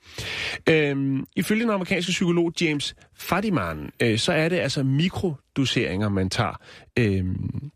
Øhm, 0.69 1.25
ifølge 1.35 1.61
den 1.61 1.71
amerikanske 1.71 2.09
psykolog 2.09 2.53
James 2.61 2.95
Fadiman, 3.15 3.91
øh, 3.99 4.19
så 4.19 4.33
er 4.33 4.49
det 4.49 4.59
altså 4.59 4.83
mikrodoseringer, 4.83 6.09
man 6.09 6.29
tager. 6.29 6.61
Øhm, 6.99 7.71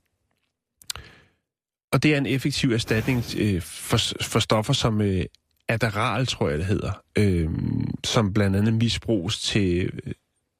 og 1.92 2.04
det 2.04 2.14
er 2.14 2.18
en 2.18 2.26
effektiv 2.26 2.72
erstatning 2.72 3.24
øh, 3.38 3.62
for, 3.62 3.98
for 4.22 4.40
stoffer 4.40 4.74
som 4.74 5.02
øh, 5.02 5.26
Adderall, 5.70 6.26
tror 6.28 6.50
jeg 6.50 6.58
det 6.58 6.66
hedder, 6.66 6.92
øh, 7.18 7.50
som 8.04 8.34
blandt 8.34 8.56
andet 8.56 8.74
misbruges 8.74 9.40
til 9.42 9.90
øh, 10.06 10.14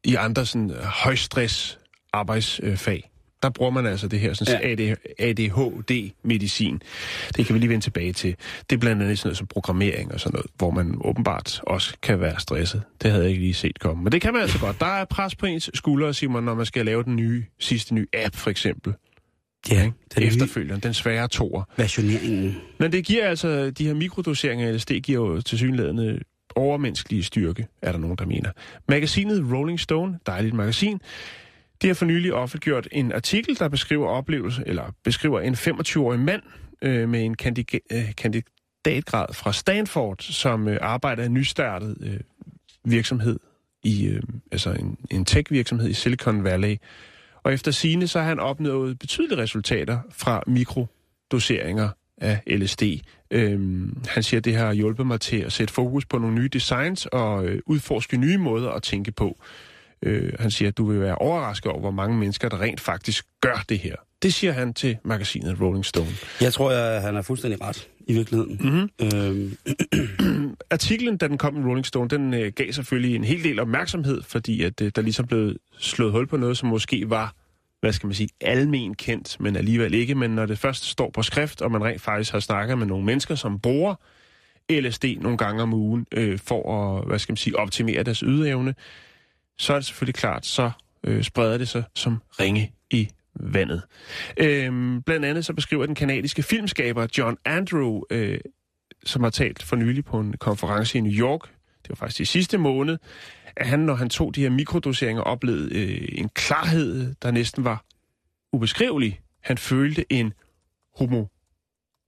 i 0.04 0.16
andre 0.16 0.46
sådan 0.46 0.72
højstress 0.84 1.80
arbejdsfag. 2.16 3.10
Der 3.44 3.50
bruger 3.50 3.72
man 3.72 3.86
altså 3.86 4.08
det 4.08 4.20
her 4.20 4.34
sådan, 4.34 4.80
ja. 4.80 4.96
ADHD-medicin. 5.20 6.82
Det 7.38 7.46
kan 7.46 7.54
vi 7.54 7.60
lige 7.60 7.70
vende 7.70 7.86
tilbage 7.86 8.14
til. 8.14 8.36
Det 8.70 8.76
er 8.76 8.80
blandt 8.80 9.02
andet 9.04 9.20
sådan 9.20 9.28
noget 9.28 9.38
som 9.38 9.48
programmering 9.48 10.14
og 10.14 10.20
sådan 10.20 10.34
noget, 10.34 10.52
hvor 10.58 10.72
man 10.72 10.96
åbenbart 11.02 11.62
også 11.64 11.94
kan 12.02 12.20
være 12.20 12.40
stresset. 12.40 12.84
Det 13.02 13.12
havde 13.12 13.24
jeg 13.24 13.32
ikke 13.32 13.42
lige 13.44 13.54
set 13.54 13.80
komme. 13.80 14.04
Men 14.04 14.12
det 14.12 14.22
kan 14.22 14.34
man 14.34 14.42
altså 14.42 14.60
godt. 14.60 14.80
Der 14.80 14.86
er 14.86 15.06
pres 15.06 15.36
på 15.36 15.46
ens 15.46 15.70
skuldre, 15.74 16.14
Simon, 16.14 16.44
når 16.44 16.56
man 16.56 16.66
skal 16.66 16.86
lave 16.86 17.04
den 17.04 17.16
nye, 17.16 17.44
sidste 17.60 17.94
nye 17.94 18.08
app, 18.14 18.36
for 18.36 18.50
eksempel. 18.50 18.94
Ja, 19.72 19.82
Den 19.82 19.94
den 20.16 20.24
nye 20.24 20.28
Efterfølgeren, 20.28 20.80
den 20.82 20.94
svære 20.94 21.28
toer. 21.28 21.64
versioneringen. 21.78 22.56
Men 22.80 22.92
det 22.92 23.06
giver 23.06 23.28
altså, 23.28 23.70
de 23.72 23.86
her 23.88 23.94
mikrodoseringer 23.94 24.68
af 24.68 24.76
LSD 24.76 24.92
giver 24.92 25.28
jo 25.28 25.42
til 25.42 25.58
synlædende 25.58 26.20
overmenneskelige 26.56 27.24
styrke, 27.24 27.68
er 27.82 27.92
der 27.92 28.00
nogen, 28.00 28.18
der 28.18 28.26
mener. 28.26 28.52
Magasinet 28.90 29.52
Rolling 29.54 29.80
Stone, 29.80 30.20
dejligt 30.26 30.54
magasin, 30.54 31.00
de 31.82 31.88
har 31.88 31.94
for 31.94 32.06
nylig 32.06 32.34
offentliggjort 32.34 32.88
en 32.92 33.12
artikel, 33.12 33.60
der 33.60 33.68
beskriver 33.68 34.08
oplevelse, 34.08 34.64
eller 34.66 34.94
beskriver 35.04 35.40
en 35.40 35.54
25-årig 35.54 36.20
mand 36.20 36.42
øh, 36.82 37.10
med 37.10 37.26
en 37.26 37.36
kandiga- 37.42 37.88
øh, 37.92 38.16
kandidatgrad 38.18 39.34
fra 39.34 39.54
Stanford, 39.54 40.18
som 40.20 40.68
øh, 40.68 40.78
arbejder 40.82 41.24
i 41.24 41.26
en 41.26 41.34
nystartet 41.34 41.98
øh, 42.02 42.20
virksomhed, 42.86 43.40
i, 43.84 44.06
øh, 44.06 44.22
altså 44.52 44.72
en, 44.72 44.98
en 45.12 45.26
tech-virksomhed 45.26 45.90
i 45.90 45.94
Silicon 45.94 46.44
Valley. 46.44 46.78
Og 47.44 47.54
efter 47.54 47.72
sine 47.72 48.08
så 48.08 48.20
har 48.20 48.28
han 48.28 48.40
opnået 48.40 49.00
betydelige 49.00 49.38
resultater 49.38 50.00
fra 50.12 50.44
mikrodoseringer 50.48 51.90
af 52.18 52.40
LSD. 52.48 52.84
Øhm, 53.32 53.98
han 54.08 54.24
siger, 54.24 54.40
at 54.40 54.46
det 54.46 54.56
har 54.56 54.74
hjulpet 54.74 55.08
mig 55.08 55.22
til 55.22 55.38
at 55.38 55.52
sætte 55.52 55.74
fokus 55.74 56.06
på 56.06 56.18
nogle 56.18 56.36
nye 56.36 56.48
designs 56.48 57.06
og 57.06 57.46
øh, 57.46 57.62
udforske 57.66 58.18
nye 58.18 58.38
måder 58.38 58.70
at 58.70 58.84
tænke 58.84 59.12
på. 59.12 59.38
Øh, 60.06 60.34
han 60.40 60.52
siger, 60.52 60.70
at 60.70 60.78
du 60.78 60.86
vil 60.86 61.02
være 61.02 61.16
overrasket 61.16 61.72
over, 61.72 61.80
hvor 61.82 61.92
mange 61.92 62.18
mennesker, 62.18 62.50
der 62.50 62.62
rent 62.62 62.82
faktisk 62.82 63.26
gør 63.42 63.64
det 63.70 63.80
her. 63.80 63.96
Det 64.22 64.34
siger 64.34 64.54
han 64.54 64.74
til 64.74 64.98
magasinet 65.04 65.62
Rolling 65.62 65.86
Stone. 65.86 66.10
Jeg 66.42 66.54
tror, 66.54 66.72
jeg, 66.72 67.02
han 67.02 67.16
er 67.16 67.22
fuldstændig 67.22 67.62
ret 67.62 67.88
i 68.08 68.14
virkeligheden. 68.14 68.60
Mm-hmm. 68.62 69.18
Øhm, 69.18 70.56
Artiklen, 70.72 71.18
da 71.18 71.28
den 71.28 71.38
kom 71.38 71.58
i 71.58 71.70
Rolling 71.70 71.86
Stone, 71.86 72.10
den 72.10 72.34
øh, 72.34 72.52
gav 72.56 72.72
selvfølgelig 72.72 73.16
en 73.16 73.24
hel 73.24 73.44
del 73.44 73.60
opmærksomhed, 73.60 74.22
fordi 74.22 74.64
at 74.64 74.82
øh, 74.82 74.92
der 74.96 75.02
ligesom 75.02 75.28
blev 75.28 75.56
slået 75.78 76.12
hul 76.12 76.28
på 76.28 76.38
noget, 76.38 76.58
som 76.58 76.70
måske 76.70 77.10
var, 77.10 77.36
hvad 77.82 77.94
skal 77.94 78.08
man 78.08 78.14
sige, 78.14 78.30
almen 78.42 78.96
kendt, 78.96 79.40
men 79.40 79.56
alligevel 79.56 79.94
ikke. 79.94 80.16
Men 80.16 80.32
når 80.32 80.46
det 80.46 80.60
først 80.60 80.84
står 80.84 81.10
på 81.10 81.22
skrift, 81.22 81.62
og 81.62 81.72
man 81.72 81.84
rent 81.84 82.02
faktisk 82.02 82.32
har 82.32 82.40
snakket 82.40 82.78
med 82.78 82.88
nogle 82.88 83.06
mennesker, 83.06 83.36
som 83.36 83.60
bruger 83.60 83.96
LSD 84.72 85.06
nogle 85.22 85.38
gange 85.38 85.64
om 85.64 85.74
ugen, 85.74 86.06
øh, 86.12 86.40
for 86.40 86.98
at, 86.98 87.08
hvad 87.08 87.20
skal 87.20 87.32
man 87.32 87.38
sige, 87.38 87.60
optimere 87.60 88.04
deres 88.04 88.20
ydeevne, 88.20 88.76
så 89.58 89.74
er 89.74 89.78
det 89.78 89.86
selvfølgelig 89.86 90.16
klart, 90.16 90.46
så 90.46 90.72
øh, 91.04 91.24
spreder 91.24 91.58
det 91.58 91.68
sig 91.68 91.84
som 91.96 92.22
ringe 92.40 92.74
i 92.92 93.10
vandet. 93.40 93.82
Øhm, 94.38 95.02
blandt 95.02 95.26
andet 95.26 95.46
så 95.46 95.54
beskriver 95.54 95.86
den 95.86 95.96
kanadiske 95.96 96.44
filmskaber 96.44 97.08
John 97.18 97.38
Andrew, 97.46 98.02
øh, 98.10 98.40
som 99.06 99.24
har 99.24 99.30
talt 99.30 99.64
for 99.64 99.76
nylig 99.76 100.06
på 100.06 100.20
en 100.20 100.38
konference 100.38 100.98
i 100.98 101.02
New 101.02 101.14
York, 101.14 101.50
det 101.86 101.90
var 101.90 101.96
faktisk 101.96 102.20
i 102.20 102.26
sidste 102.26 102.58
måned, 102.58 102.98
at 103.56 103.68
han, 103.68 103.80
når 103.80 103.96
han 103.96 104.10
tog 104.10 104.36
de 104.36 104.42
her 104.42 104.50
mikrodoseringer, 104.50 105.24
oplevede 105.24 105.76
øh, 105.76 106.08
en 106.12 106.30
klarhed, 106.30 107.16
der 107.22 107.32
næsten 107.32 107.64
var 107.64 107.86
ubeskrivelig. 108.54 109.20
Han 109.42 109.58
følte 109.58 110.14
en 110.14 110.34
homo 110.98 111.26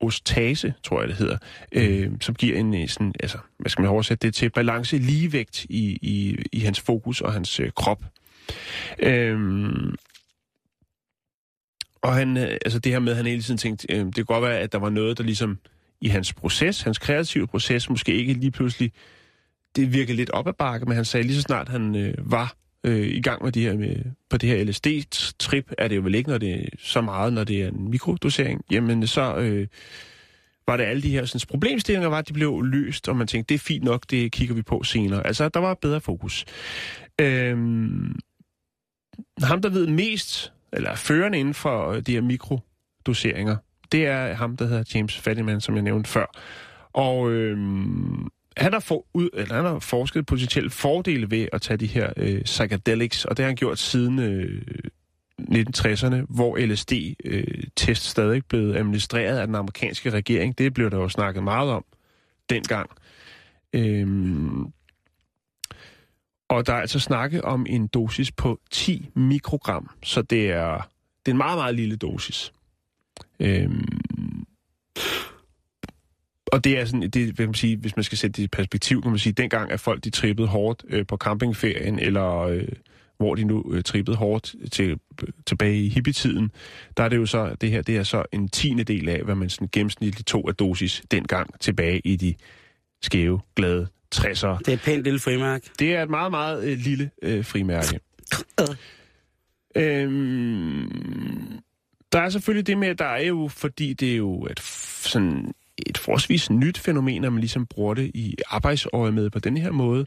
homoostase, 0.02 0.74
tror 0.84 1.00
jeg 1.02 1.10
det 1.10 1.18
hedder, 1.18 1.38
øh, 1.72 2.12
som 2.22 2.36
giver 2.36 2.60
en 2.60 2.74
øh, 2.74 2.88
sådan, 2.88 3.14
altså, 3.20 3.38
hvad 3.60 3.70
skal 3.70 3.82
man 3.82 3.92
oversætte 3.92 4.28
det 4.28 4.36
til, 4.36 4.50
balance 4.50 4.98
ligevægt 4.98 5.66
i, 5.70 6.00
i, 6.02 6.38
i 6.52 6.60
hans 6.60 6.80
fokus 6.80 7.22
og 7.22 7.34
hans 7.34 7.60
øh, 7.60 7.72
krop. 7.76 8.04
Øhm, 9.00 9.96
og 12.02 12.14
han, 12.16 12.38
øh, 12.38 12.58
altså 12.66 12.80
det 12.80 12.92
her 12.92 13.00
med, 13.00 13.12
at 13.12 13.18
han 13.18 13.26
hele 13.26 13.42
tiden 13.42 13.58
tænkte, 13.58 13.88
øh, 13.94 14.06
det 14.06 14.16
kan 14.16 14.26
godt 14.26 14.44
være, 14.44 14.60
at 14.60 14.72
der 14.72 14.80
var 14.80 14.90
noget, 14.90 15.18
der 15.18 15.24
ligesom 15.24 15.58
i 16.02 16.08
hans 16.08 16.34
proces, 16.34 16.82
hans 16.82 16.98
kreative 16.98 17.48
proces, 17.48 17.90
måske 17.90 18.14
ikke 18.14 18.34
lige 18.34 18.52
pludselig, 18.52 18.92
det 19.76 19.94
virkede 19.94 20.18
lidt 20.18 20.30
op 20.30 20.48
ad 20.48 20.54
bakke, 20.54 20.86
men 20.86 20.96
han 20.96 21.06
sagde 21.06 21.28
lige 21.28 21.36
så 21.36 21.42
snart 21.42 21.70
han 21.70 21.96
øh, 21.96 22.14
var 22.18 22.56
øh, 22.88 23.08
i 23.08 23.22
gang 23.22 23.44
med 23.44 23.52
de 23.52 23.62
her, 23.62 23.78
med, 23.78 23.96
på 24.30 24.38
det 24.38 24.50
her 24.50 24.64
LSD-trip, 24.64 25.72
er 25.78 25.88
det 25.88 25.96
jo 25.96 26.02
vel 26.02 26.16
ikke 26.16 26.30
når 26.30 26.38
det 26.38 26.54
er 26.54 26.70
så 26.80 27.02
meget, 27.02 27.34
når 27.34 27.44
det 27.44 27.64
er 27.64 27.68
en 27.68 27.90
mikrodosering, 27.90 28.62
jamen 28.72 29.08
så 29.08 29.36
øh, 29.36 29.68
var 30.68 30.78
det 30.78 30.84
alle 30.84 31.02
de 31.02 31.12
her 31.12 31.26
sådan, 31.26 31.48
problemstillinger, 31.50 32.10
var, 32.10 32.18
at 32.18 32.28
de 32.28 32.34
blev 32.34 32.62
løst, 32.64 33.10
og 33.10 33.16
man 33.16 33.28
tænkte, 33.28 33.54
det 33.54 33.56
er 33.56 33.66
fint 33.66 33.84
nok, 33.84 34.04
det 34.10 34.32
kigger 34.32 34.56
vi 34.56 34.62
på 34.62 34.84
senere. 34.84 35.28
Altså, 35.28 35.50
der 35.50 35.60
var 35.60 35.74
bedre 35.74 36.02
fokus. 36.02 36.46
Øhm, 37.22 38.20
ham, 39.44 39.62
der 39.62 39.70
ved 39.70 39.88
mest, 39.88 40.54
eller 40.74 40.96
førende 40.96 41.40
inden 41.40 41.54
for 41.54 41.92
øh, 41.92 42.02
de 42.02 42.12
her 42.12 42.22
mikrodoseringer, 42.22 43.58
det 43.92 44.08
er 44.08 44.34
ham, 44.34 44.58
der 44.58 44.68
hedder 44.68 44.84
James 44.96 45.18
Fadiman, 45.18 45.62
som 45.62 45.76
jeg 45.76 45.84
nævnte 45.84 46.10
før. 46.10 46.26
Og 46.94 47.32
øhm, 47.32 48.28
han, 48.58 48.74
har 48.74 48.80
for, 48.80 49.06
ud, 49.14 49.30
eller 49.34 49.56
han 49.56 49.66
har 49.66 49.80
forsket 49.80 50.26
potentielle 50.26 50.70
fordele 50.70 51.32
ved 51.32 51.48
at 51.54 51.62
tage 51.62 51.78
de 51.78 51.88
her 51.88 52.14
øh, 52.18 52.42
psychedelics, 52.42 53.26
og 53.26 53.38
det 53.38 53.44
har 53.44 53.50
han 53.50 53.56
gjort 53.56 53.80
siden 53.80 54.20
øh, 54.20 54.62
1960'erne, 55.42 56.16
hvor 56.30 56.58
LSD-test 56.58 57.90
øh, 57.90 57.96
stadig 57.96 58.46
blev 58.46 58.76
administreret 58.76 59.38
af 59.38 59.48
den 59.48 59.56
amerikanske 59.56 60.10
regering. 60.10 60.58
Det 60.58 60.74
blev 60.74 60.92
der 60.92 60.98
jo 60.98 61.10
snakket 61.10 61.44
meget 61.44 61.70
om 61.70 61.86
dengang. 62.50 62.90
Øhm, 63.74 64.66
og 66.50 66.68
der 66.68 66.74
er 66.74 66.82
altså 66.82 67.00
snakke 67.00 67.46
om 67.46 67.66
en 67.70 67.88
dosis 67.88 68.32
på 68.32 68.60
10 68.72 69.10
mikrogram, 69.16 69.90
så 70.04 70.22
det 70.22 70.52
er, 70.52 70.90
det 71.26 71.32
er 71.32 71.34
en 71.34 71.38
meget, 71.38 71.58
meget 71.58 71.76
lille 71.76 71.96
dosis. 71.96 72.54
Øhm, 73.40 74.00
og 76.52 76.64
det 76.64 76.80
er 76.80 76.86
sådan, 76.86 77.10
det, 77.10 77.40
vil 77.40 77.48
man 77.48 77.54
sige, 77.54 77.78
hvis 77.78 77.96
man 77.96 78.04
skal 78.04 78.18
sætte 78.18 78.38
det 78.38 78.44
i 78.44 78.48
perspektiv, 78.48 79.02
kan 79.02 79.12
man 79.12 79.20
sige, 79.20 79.34
dengang 79.34 79.72
er 79.72 79.78
folk, 79.78 80.04
de 80.04 80.10
trippede 80.10 80.48
hårdt 80.48 80.84
øh, 80.90 81.08
på 81.08 81.18
campingferien, 81.18 82.00
eller 82.00 82.40
øh, 82.40 82.68
hvor 83.18 83.36
de 83.36 83.44
nu 83.44 83.74
øh, 83.74 83.84
trippede 83.84 84.18
hårdt 84.18 84.56
til, 84.72 85.00
tilbage 85.46 85.84
i 85.84 85.90
hippietiden, 85.90 86.52
der 86.98 87.04
er 87.04 87.10
det 87.10 87.18
jo 87.18 87.26
så, 87.26 87.56
det 87.62 87.72
her, 87.72 87.82
det 87.82 87.98
er 87.98 88.04
så 88.04 88.24
en 88.32 88.50
tiende 88.50 88.84
del 88.84 89.10
af, 89.10 89.24
hvad 89.24 89.36
man 89.36 89.50
sådan 89.50 89.70
gennemsnitligt 89.72 90.28
tog 90.28 90.50
af 90.50 90.56
dosis 90.56 91.02
dengang 91.12 91.60
tilbage 91.60 92.02
i 92.06 92.16
de 92.16 92.36
skæve, 93.02 93.40
glade 93.56 93.88
60'ere. 94.16 94.58
Det 94.58 94.68
er 94.68 94.74
et 94.74 94.82
pænt 94.86 95.04
lille 95.04 95.20
frimærke. 95.20 95.70
Det 95.80 95.96
er 95.96 96.04
et 96.04 96.10
meget, 96.10 96.32
meget 96.32 96.64
øh, 96.64 96.78
lille 96.78 97.12
øh, 97.22 97.46
frimærke. 97.46 98.00
øhm, 99.76 100.90
der 102.12 102.20
er 102.20 102.30
selvfølgelig 102.30 102.68
det 102.68 102.78
med, 102.78 102.88
at 102.88 103.00
der 103.00 103.06
er 103.06 103.24
jo, 103.24 103.48
fordi 103.48 103.94
det 103.94 104.12
er 104.12 104.18
jo 104.18 104.46
et, 104.46 104.60
sådan 104.60 105.54
et 105.86 105.98
forholdsvis 105.98 106.50
nyt 106.50 106.78
fænomen, 106.78 107.24
at 107.24 107.34
man 107.34 107.40
ligesom 107.40 107.66
bruger 107.66 107.94
det 107.94 108.12
i 108.14 108.36
arbejdsøje 108.48 109.12
med 109.12 109.30
på 109.30 109.40
den 109.40 109.58
her 109.58 109.72
måde, 109.72 110.06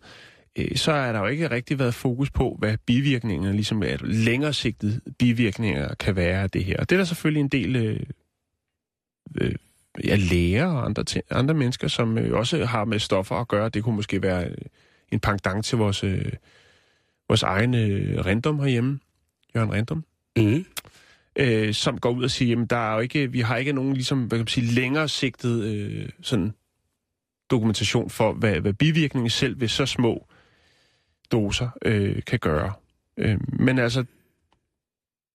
øh, 0.56 0.76
så 0.76 0.92
er 0.92 1.12
der 1.12 1.20
jo 1.20 1.26
ikke 1.26 1.50
rigtig 1.50 1.78
været 1.78 1.94
fokus 1.94 2.30
på, 2.30 2.56
hvad 2.58 2.76
bivirkningerne, 2.86 3.52
ligesom 3.52 3.82
at 3.82 4.02
længere 4.02 4.52
sigtet 4.52 5.00
bivirkninger 5.18 5.94
kan 5.94 6.16
være 6.16 6.42
af 6.42 6.50
det 6.50 6.64
her. 6.64 6.76
Og 6.76 6.90
det 6.90 6.96
er 6.96 7.00
der 7.00 7.04
selvfølgelig 7.04 7.40
en 7.40 7.48
del 7.48 7.76
øh, 7.76 8.00
øh, 9.40 9.54
ja, 10.04 10.16
læger 10.16 10.66
og 10.66 10.84
andre, 10.84 11.04
andre 11.30 11.54
mennesker, 11.54 11.88
som 11.88 12.18
øh, 12.18 12.38
også 12.38 12.64
har 12.64 12.84
med 12.84 12.98
stoffer 12.98 13.36
at 13.36 13.48
gøre. 13.48 13.68
Det 13.68 13.84
kunne 13.84 13.96
måske 13.96 14.22
være 14.22 14.44
øh, 14.44 14.56
en 15.12 15.20
pangdang 15.20 15.64
til 15.64 15.78
vores, 15.78 16.04
øh, 16.04 16.32
vores 17.28 17.42
egen 17.42 17.74
øh, 17.74 18.24
Rendum 18.26 18.60
herhjemme, 18.60 19.00
Jørgen 19.54 19.72
Rendum. 19.72 20.04
Mm. 20.36 20.64
Øh, 21.36 21.74
som 21.74 21.98
går 21.98 22.10
ud 22.10 22.24
og 22.24 22.30
siger, 22.30 22.62
at 22.62 22.70
der 22.70 22.76
er 22.76 22.94
jo 22.94 23.00
ikke, 23.00 23.32
vi 23.32 23.40
har 23.40 23.56
ikke 23.56 23.72
nogen 23.72 23.94
ligesom, 23.94 24.18
hvad 24.18 24.38
kan 24.38 24.42
man 24.42 24.46
sige, 24.46 24.66
længere 24.66 25.08
sigtet 25.08 25.64
øh, 25.64 26.08
sådan 26.22 26.52
dokumentation 27.50 28.10
for, 28.10 28.32
hvad, 28.32 28.60
hvad 28.60 28.72
bivirkningen 28.72 29.30
selv 29.30 29.60
ved 29.60 29.68
så 29.68 29.86
små 29.86 30.26
doser 31.32 31.68
øh, 31.84 32.22
kan 32.26 32.38
gøre. 32.38 32.72
Øh, 33.16 33.38
men 33.48 33.78
altså, 33.78 34.04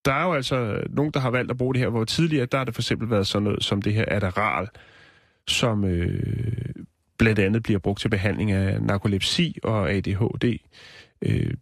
der 0.06 0.14
er 0.14 0.24
jo 0.24 0.34
altså 0.34 0.84
nogen, 0.90 1.12
der 1.12 1.20
har 1.20 1.30
valgt 1.30 1.52
at 1.52 1.58
bruge 1.58 1.74
det 1.74 1.82
her, 1.82 1.90
hvor 1.90 2.04
tidligere, 2.04 2.46
der 2.46 2.58
har 2.58 2.66
det 2.66 2.76
for 2.76 2.82
eksempel 2.82 3.10
været 3.10 3.28
sådan 3.28 3.44
noget 3.44 3.64
som 3.64 3.82
det 3.82 3.94
her 3.94 4.06
Adderall, 4.08 4.68
som 5.48 5.86
øh, 5.86 6.74
blandt 7.18 7.40
andet 7.40 7.64
bliver 7.64 7.80
brugt 7.80 8.02
til 8.02 8.10
behandling 8.10 8.52
af 8.52 8.82
narkolepsi 8.82 9.58
og 9.64 9.92
ADHD, 9.92 10.58
øh, 11.22 11.54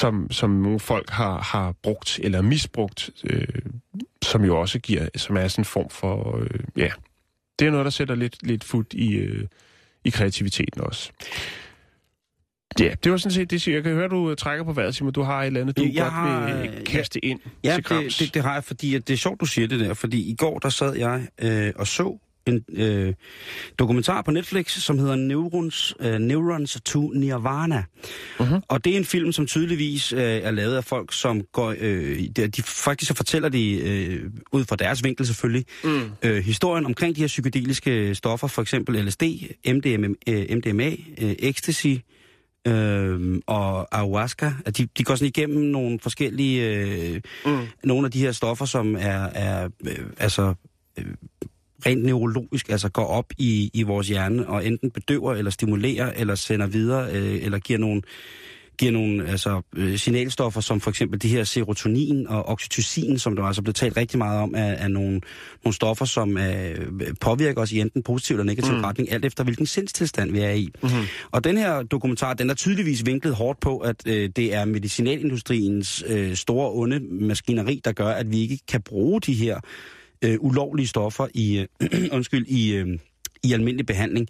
som, 0.00 0.30
som 0.30 0.50
nogle 0.50 0.80
folk 0.80 1.10
har, 1.10 1.42
har 1.42 1.74
brugt 1.82 2.20
eller 2.22 2.42
misbrugt, 2.42 3.10
øh, 3.24 3.46
som 4.22 4.44
jo 4.44 4.60
også 4.60 4.78
giver, 4.78 5.08
som 5.16 5.36
er 5.36 5.48
sådan 5.48 5.60
en 5.60 5.64
form 5.64 5.90
for, 5.90 6.38
øh, 6.38 6.60
ja, 6.76 6.90
det 7.58 7.66
er 7.66 7.70
noget, 7.70 7.84
der 7.84 7.90
sætter 7.90 8.14
lidt, 8.14 8.46
lidt 8.46 8.64
fod 8.64 8.94
i, 8.94 9.14
øh, 9.14 9.46
i 10.04 10.10
kreativiteten 10.10 10.80
også. 10.80 11.12
Ja, 12.80 12.94
det 13.04 13.12
var 13.12 13.18
sådan 13.18 13.34
set 13.34 13.50
det, 13.50 13.68
jeg 13.68 13.82
kan 13.82 13.92
høre, 13.92 14.08
du 14.08 14.34
trækker 14.34 14.64
på 14.64 14.72
vejret, 14.72 14.94
Simon. 14.94 15.12
Du 15.12 15.22
har 15.22 15.42
et 15.42 15.46
eller 15.46 15.60
andet, 15.60 15.76
du 15.76 15.82
jeg 15.82 16.02
godt 16.02 16.12
har, 16.12 16.60
vil 16.60 16.84
kaste 16.86 17.24
ind 17.24 17.40
ja, 17.64 17.74
til 17.74 17.84
det, 17.88 18.18
det, 18.18 18.34
det 18.34 18.42
har 18.42 18.54
jeg, 18.54 18.64
fordi 18.64 18.94
at 18.94 19.08
det 19.08 19.14
er 19.14 19.18
sjovt, 19.18 19.40
du 19.40 19.46
siger 19.46 19.68
det 19.68 19.80
der. 19.80 19.94
Fordi 19.94 20.30
i 20.30 20.34
går, 20.34 20.58
der 20.58 20.68
sad 20.68 20.96
jeg 20.96 21.26
øh, 21.42 21.72
og 21.76 21.86
så 21.86 22.18
en 22.46 22.64
øh, 22.72 23.14
dokumentar 23.78 24.22
på 24.22 24.30
Netflix, 24.30 24.78
som 24.78 24.98
hedder 24.98 25.16
Neurons, 25.16 25.94
øh, 26.00 26.18
Neurons 26.18 26.78
to 26.84 27.10
Nirvana. 27.10 27.84
Uh-huh. 28.38 28.60
Og 28.68 28.84
det 28.84 28.92
er 28.92 28.96
en 28.96 29.04
film, 29.04 29.32
som 29.32 29.46
tydeligvis 29.46 30.12
øh, 30.12 30.20
er 30.20 30.50
lavet 30.50 30.76
af 30.76 30.84
folk, 30.84 31.12
som 31.12 31.42
går... 31.52 31.74
Øh, 31.78 32.18
de, 32.36 32.48
de 32.48 32.62
faktisk 32.62 33.08
så 33.08 33.14
fortæller 33.14 33.48
de, 33.48 33.78
øh, 33.78 34.30
ud 34.52 34.64
fra 34.64 34.76
deres 34.76 35.04
vinkel 35.04 35.26
selvfølgelig, 35.26 35.64
mm. 35.84 36.10
øh, 36.22 36.44
historien 36.44 36.86
omkring 36.86 37.16
de 37.16 37.20
her 37.20 37.28
psykedeliske 37.28 38.14
stoffer, 38.14 38.48
for 38.48 38.62
eksempel 38.62 39.04
LSD, 39.04 39.22
MDMA, 39.66 40.08
øh, 40.28 40.56
MDMA 40.56 40.90
øh, 41.20 41.34
ecstasy, 41.38 41.94
øh, 42.66 43.40
og 43.46 43.96
ayahuasca, 43.96 44.52
at 44.66 44.78
de, 44.78 44.88
de 44.98 45.04
går 45.04 45.14
sådan 45.14 45.28
igennem 45.28 45.64
nogle 45.64 45.98
forskellige, 46.00 46.76
øh, 46.76 47.20
mm. 47.46 47.66
nogle 47.84 48.06
af 48.06 48.10
de 48.10 48.20
her 48.20 48.32
stoffer, 48.32 48.64
som 48.64 48.94
er, 48.94 49.28
er 49.34 49.68
øh, 49.86 50.06
altså, 50.18 50.54
øh, 50.98 51.04
rent 51.86 52.04
neurologisk, 52.04 52.68
altså 52.68 52.88
går 52.88 53.06
op 53.06 53.32
i, 53.38 53.70
i 53.74 53.82
vores 53.82 54.08
hjerne 54.08 54.48
og 54.48 54.66
enten 54.66 54.90
bedøver 54.90 55.34
eller 55.34 55.50
stimulerer 55.50 56.12
eller 56.16 56.34
sender 56.34 56.66
videre 56.66 57.12
øh, 57.12 57.44
eller 57.44 57.58
giver 57.58 57.78
nogle 57.78 58.02
giver 58.80 58.92
nogle 58.92 59.28
altså, 59.28 59.62
øh, 59.76 59.98
signalstoffer, 59.98 60.60
som 60.60 60.80
for 60.80 60.90
eksempel 60.90 61.22
de 61.22 61.28
her 61.28 61.44
serotonin 61.44 62.26
og 62.28 62.48
oxytocin, 62.48 63.18
som 63.18 63.36
der 63.36 63.42
altså 63.42 63.62
blevet 63.62 63.76
talt 63.76 63.96
rigtig 63.96 64.18
meget 64.18 64.40
om, 64.40 64.54
er, 64.56 64.72
er 64.72 64.88
nogle, 64.88 65.20
nogle 65.64 65.74
stoffer, 65.74 66.04
som 66.04 66.38
øh, 66.38 67.14
påvirker 67.20 67.62
os 67.62 67.72
i 67.72 67.80
enten 67.80 68.02
positiv 68.02 68.34
eller 68.34 68.44
negativ 68.44 68.74
mm. 68.74 68.80
retning, 68.80 69.12
alt 69.12 69.24
efter 69.24 69.44
hvilken 69.44 69.66
sindstilstand 69.66 70.32
vi 70.32 70.40
er 70.40 70.50
i. 70.50 70.68
Mm-hmm. 70.82 71.04
Og 71.30 71.44
den 71.44 71.56
her 71.56 71.82
dokumentar, 71.82 72.34
den 72.34 72.50
er 72.50 72.54
tydeligvis 72.54 73.06
vinklet 73.06 73.34
hårdt 73.34 73.60
på, 73.60 73.78
at 73.78 74.06
øh, 74.06 74.30
det 74.36 74.54
er 74.54 74.64
medicinalindustriens 74.64 76.04
øh, 76.06 76.34
store 76.34 76.70
onde 76.72 77.00
maskineri, 77.10 77.80
der 77.84 77.92
gør, 77.92 78.08
at 78.08 78.32
vi 78.32 78.40
ikke 78.40 78.58
kan 78.68 78.82
bruge 78.82 79.20
de 79.20 79.34
her 79.34 79.60
øh, 80.24 80.36
ulovlige 80.40 80.86
stoffer 80.86 81.26
i, 81.34 81.66
øh, 81.80 82.08
undskyld, 82.16 82.46
i, 82.46 82.74
øh, 82.74 82.98
i 83.42 83.52
almindelig 83.52 83.86
behandling. 83.86 84.28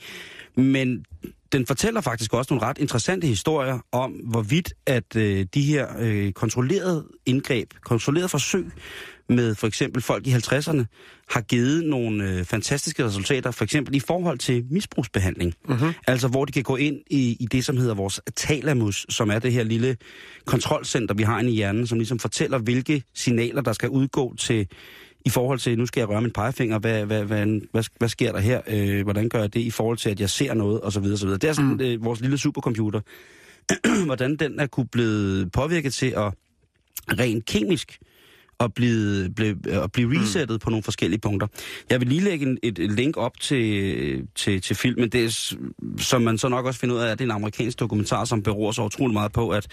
Men 0.56 1.04
den 1.52 1.66
fortæller 1.66 2.00
faktisk 2.00 2.34
også 2.34 2.54
nogle 2.54 2.66
ret 2.66 2.78
interessante 2.78 3.26
historier 3.26 3.78
om, 3.92 4.12
hvorvidt 4.12 4.74
at 4.86 5.16
øh, 5.16 5.46
de 5.54 5.62
her 5.62 5.86
øh, 5.98 6.32
kontrollerede 6.32 7.06
indgreb, 7.26 7.70
kontrollerede 7.84 8.28
forsøg 8.28 8.66
med 9.28 9.54
for 9.54 9.66
eksempel 9.66 10.02
folk 10.02 10.26
i 10.26 10.32
50'erne, 10.32 10.84
har 11.30 11.40
givet 11.40 11.84
nogle 11.84 12.30
øh, 12.30 12.44
fantastiske 12.44 13.04
resultater, 13.04 13.50
for 13.50 13.64
eksempel 13.64 13.94
i 13.94 14.00
forhold 14.00 14.38
til 14.38 14.64
misbrugsbehandling. 14.70 15.54
Uh-huh. 15.68 15.92
Altså 16.06 16.28
hvor 16.28 16.44
de 16.44 16.52
kan 16.52 16.62
gå 16.62 16.76
ind 16.76 16.96
i, 17.10 17.36
i 17.40 17.46
det, 17.52 17.64
som 17.64 17.76
hedder 17.76 17.94
vores 17.94 18.20
thalamus, 18.36 19.06
som 19.08 19.30
er 19.30 19.38
det 19.38 19.52
her 19.52 19.64
lille 19.64 19.96
kontrolcenter, 20.44 21.14
vi 21.14 21.22
har 21.22 21.40
inde 21.40 21.50
i 21.50 21.54
hjernen, 21.54 21.86
som 21.86 21.98
ligesom 21.98 22.18
fortæller, 22.18 22.58
hvilke 22.58 23.02
signaler, 23.14 23.62
der 23.62 23.72
skal 23.72 23.88
udgå 23.88 24.34
til 24.38 24.68
i 25.24 25.30
forhold 25.30 25.58
til, 25.58 25.78
nu 25.78 25.86
skal 25.86 26.00
jeg 26.00 26.08
røre 26.08 26.22
min 26.22 26.30
pegefinger, 26.30 26.78
hvad, 26.78 27.06
hvad, 27.06 27.24
hvad, 27.24 27.46
hvad, 27.72 27.84
hvad 27.98 28.08
sker 28.08 28.32
der 28.32 28.40
her? 28.40 28.60
Øh, 28.66 29.02
hvordan 29.02 29.28
gør 29.28 29.38
jeg 29.40 29.54
det 29.54 29.60
i 29.60 29.70
forhold 29.70 29.96
til, 29.96 30.10
at 30.10 30.20
jeg 30.20 30.30
ser 30.30 30.54
noget, 30.54 30.80
og 30.80 30.92
så 30.92 31.00
videre, 31.00 31.18
så 31.18 31.26
videre. 31.26 31.38
Det 31.38 31.48
er 31.48 31.52
sådan 31.52 31.70
mm. 31.70 31.80
øh, 31.80 32.04
vores 32.04 32.20
lille 32.20 32.38
supercomputer. 32.38 33.00
hvordan 34.06 34.36
den 34.36 34.60
er 34.60 34.66
kunne 34.66 34.86
blive 34.86 35.50
påvirket 35.50 35.94
til 35.94 36.14
at 36.16 36.32
rent 37.18 37.46
kemisk 37.46 37.98
og 38.58 38.74
blive, 38.74 39.30
blive, 39.30 39.56
at 39.66 39.92
blive 39.92 40.08
mm. 40.08 40.16
resettet 40.16 40.54
mm. 40.54 40.58
på 40.58 40.70
nogle 40.70 40.82
forskellige 40.82 41.20
punkter. 41.20 41.46
Jeg 41.90 42.00
vil 42.00 42.08
lige 42.08 42.20
lægge 42.20 42.46
en, 42.46 42.58
et 42.62 42.78
link 42.78 43.16
op 43.16 43.40
til, 43.40 44.28
til, 44.34 44.60
til 44.60 44.76
filmen. 44.76 45.08
Det 45.08 45.24
er, 45.24 45.54
som 45.98 46.22
man 46.22 46.38
så 46.38 46.48
nok 46.48 46.66
også 46.66 46.80
finder 46.80 46.96
ud 46.96 47.00
af, 47.00 47.10
at 47.10 47.18
det 47.18 47.24
er 47.24 47.26
en 47.26 47.30
amerikansk 47.30 47.80
dokumentar, 47.80 48.24
som 48.24 48.42
beror 48.42 48.72
så 48.72 48.82
utrolig 48.82 49.12
meget 49.12 49.32
på, 49.32 49.50
at 49.50 49.66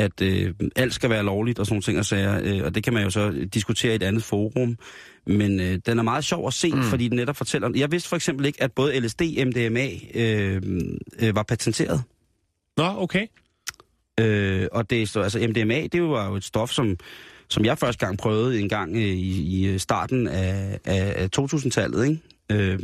at 0.00 0.22
øh, 0.22 0.54
alt 0.76 0.94
skal 0.94 1.10
være 1.10 1.22
lovligt 1.22 1.58
og 1.58 1.66
sådan 1.66 1.74
nogle 1.74 1.82
ting 1.82 1.98
og 1.98 2.06
sager, 2.06 2.40
øh, 2.44 2.64
og 2.64 2.74
det 2.74 2.84
kan 2.84 2.92
man 2.92 3.04
jo 3.04 3.10
så 3.10 3.46
diskutere 3.54 3.92
i 3.92 3.94
et 3.94 4.02
andet 4.02 4.24
forum. 4.24 4.76
Men 5.26 5.60
øh, 5.60 5.78
den 5.86 5.98
er 5.98 6.02
meget 6.02 6.24
sjov 6.24 6.46
at 6.46 6.54
se, 6.54 6.72
mm. 6.72 6.82
fordi 6.82 7.08
den 7.08 7.16
netop 7.16 7.36
fortæller... 7.36 7.70
Jeg 7.76 7.92
vidste 7.92 8.08
for 8.08 8.16
eksempel 8.16 8.46
ikke, 8.46 8.62
at 8.62 8.72
både 8.72 9.00
LSD 9.00 9.22
og 9.22 9.46
MDMA 9.46 9.88
øh, 10.14 10.62
øh, 11.20 11.34
var 11.34 11.42
patenteret. 11.42 12.02
Nå, 12.76 12.94
okay. 12.96 13.26
Øh, 14.20 14.66
og 14.72 14.90
det, 14.90 15.16
altså 15.16 15.38
MDMA, 15.48 15.86
det 15.86 16.02
var 16.02 16.28
jo 16.28 16.34
et 16.34 16.44
stof, 16.44 16.70
som, 16.70 16.96
som 17.48 17.64
jeg 17.64 17.78
første 17.78 18.06
gang 18.06 18.18
prøvede 18.18 18.60
en 18.60 18.68
gang 18.68 18.96
øh, 18.96 19.02
i, 19.02 19.72
i 19.72 19.78
starten 19.78 20.28
af, 20.28 20.78
af 20.84 21.28
2000-tallet, 21.38 22.04
ikke? 22.08 22.20
Øh, 22.50 22.78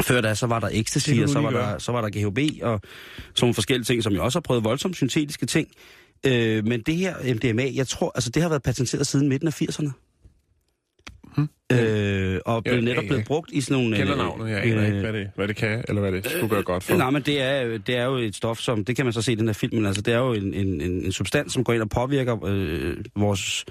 før 0.00 0.20
da, 0.20 0.34
så 0.34 0.46
var 0.46 0.60
der 0.60 0.68
ecstasy, 0.72 1.10
og 1.22 1.28
så 1.28 1.40
var 1.40 1.50
der, 1.50 1.78
så 1.78 1.92
var 1.92 2.00
der 2.00 2.08
GHB, 2.08 2.38
og 2.62 2.80
sådan 3.34 3.40
nogle 3.40 3.54
forskellige 3.54 3.84
ting, 3.84 4.02
som 4.02 4.12
jeg 4.12 4.20
også 4.20 4.38
har 4.38 4.42
prøvet 4.42 4.64
voldsomt 4.64 4.96
syntetiske 4.96 5.46
ting. 5.46 5.68
Øh, 6.26 6.66
men 6.66 6.82
det 6.82 6.96
her 6.96 7.34
MDMA, 7.34 7.70
jeg 7.74 7.88
tror, 7.88 8.12
altså 8.14 8.30
det 8.30 8.42
har 8.42 8.48
været 8.48 8.62
patenteret 8.62 9.06
siden 9.06 9.28
midten 9.28 9.48
af 9.48 9.62
80'erne. 9.62 9.90
Hmm. 11.36 11.48
Øh, 11.72 12.40
og 12.46 12.64
blev 12.64 12.80
netop 12.80 13.04
blevet 13.04 13.24
brugt 13.24 13.50
i 13.52 13.60
sådan 13.60 13.82
nogle... 13.82 13.96
Kender 13.96 14.16
navnet, 14.16 14.50
jeg 14.50 14.62
aner 14.62 14.80
øh, 14.80 14.86
ikke, 14.86 15.00
hvad 15.00 15.12
det, 15.12 15.30
hvad 15.36 15.48
det 15.48 15.56
kan, 15.56 15.84
eller 15.88 16.00
hvad 16.00 16.12
det 16.12 16.26
skulle 16.26 16.48
gøre 16.48 16.62
godt 16.62 16.84
for. 16.84 16.96
Nej, 16.96 17.10
men 17.10 17.22
det 17.22 17.42
er, 17.42 17.78
det 17.78 17.96
er 17.96 18.04
jo 18.04 18.16
et 18.16 18.36
stof, 18.36 18.58
som... 18.58 18.84
Det 18.84 18.96
kan 18.96 19.06
man 19.06 19.12
så 19.12 19.22
se 19.22 19.32
i 19.32 19.34
den 19.34 19.48
her 19.48 19.52
film, 19.52 19.76
men 19.76 19.86
altså, 19.86 20.02
det 20.02 20.14
er 20.14 20.18
jo 20.18 20.32
en, 20.32 20.54
en, 20.54 20.80
en, 20.80 20.90
en 20.90 21.12
substans, 21.12 21.52
som 21.52 21.64
går 21.64 21.72
ind 21.72 21.82
og 21.82 21.90
påvirker 21.90 22.44
øh, 22.44 22.96
vores, 23.16 23.64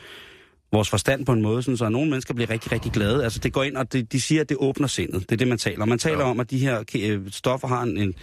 vores 0.72 0.90
forstand 0.90 1.26
på 1.26 1.32
en 1.32 1.42
måde, 1.42 1.64
sådan, 1.64 1.78
så 1.78 1.90
nogle 1.90 2.10
mennesker 2.10 2.34
bliver 2.34 2.50
rigtig, 2.50 2.72
rigtig 2.72 2.92
glade. 2.92 3.24
Altså, 3.24 3.40
det 3.40 3.54
går 3.54 3.64
ind, 3.64 3.78
og 3.78 3.94
det, 3.94 4.12
de 4.12 4.22
siger, 4.22 4.42
at 4.42 4.50
det 4.50 4.58
åbner 4.60 4.88
sindet. 4.88 5.22
Det 5.22 5.32
er 5.32 5.38
det, 5.38 5.48
man 5.48 5.58
taler 5.58 5.82
om. 5.82 5.90
Man 5.90 6.00
taler 6.00 6.20
ja. 6.20 6.30
om, 6.30 6.40
at 6.40 6.52
de 6.52 6.58
her 6.58 6.84
øh, 6.96 7.20
stoffer 7.32 7.68
har 7.68 7.84
en, 7.84 7.98
en 7.98 8.14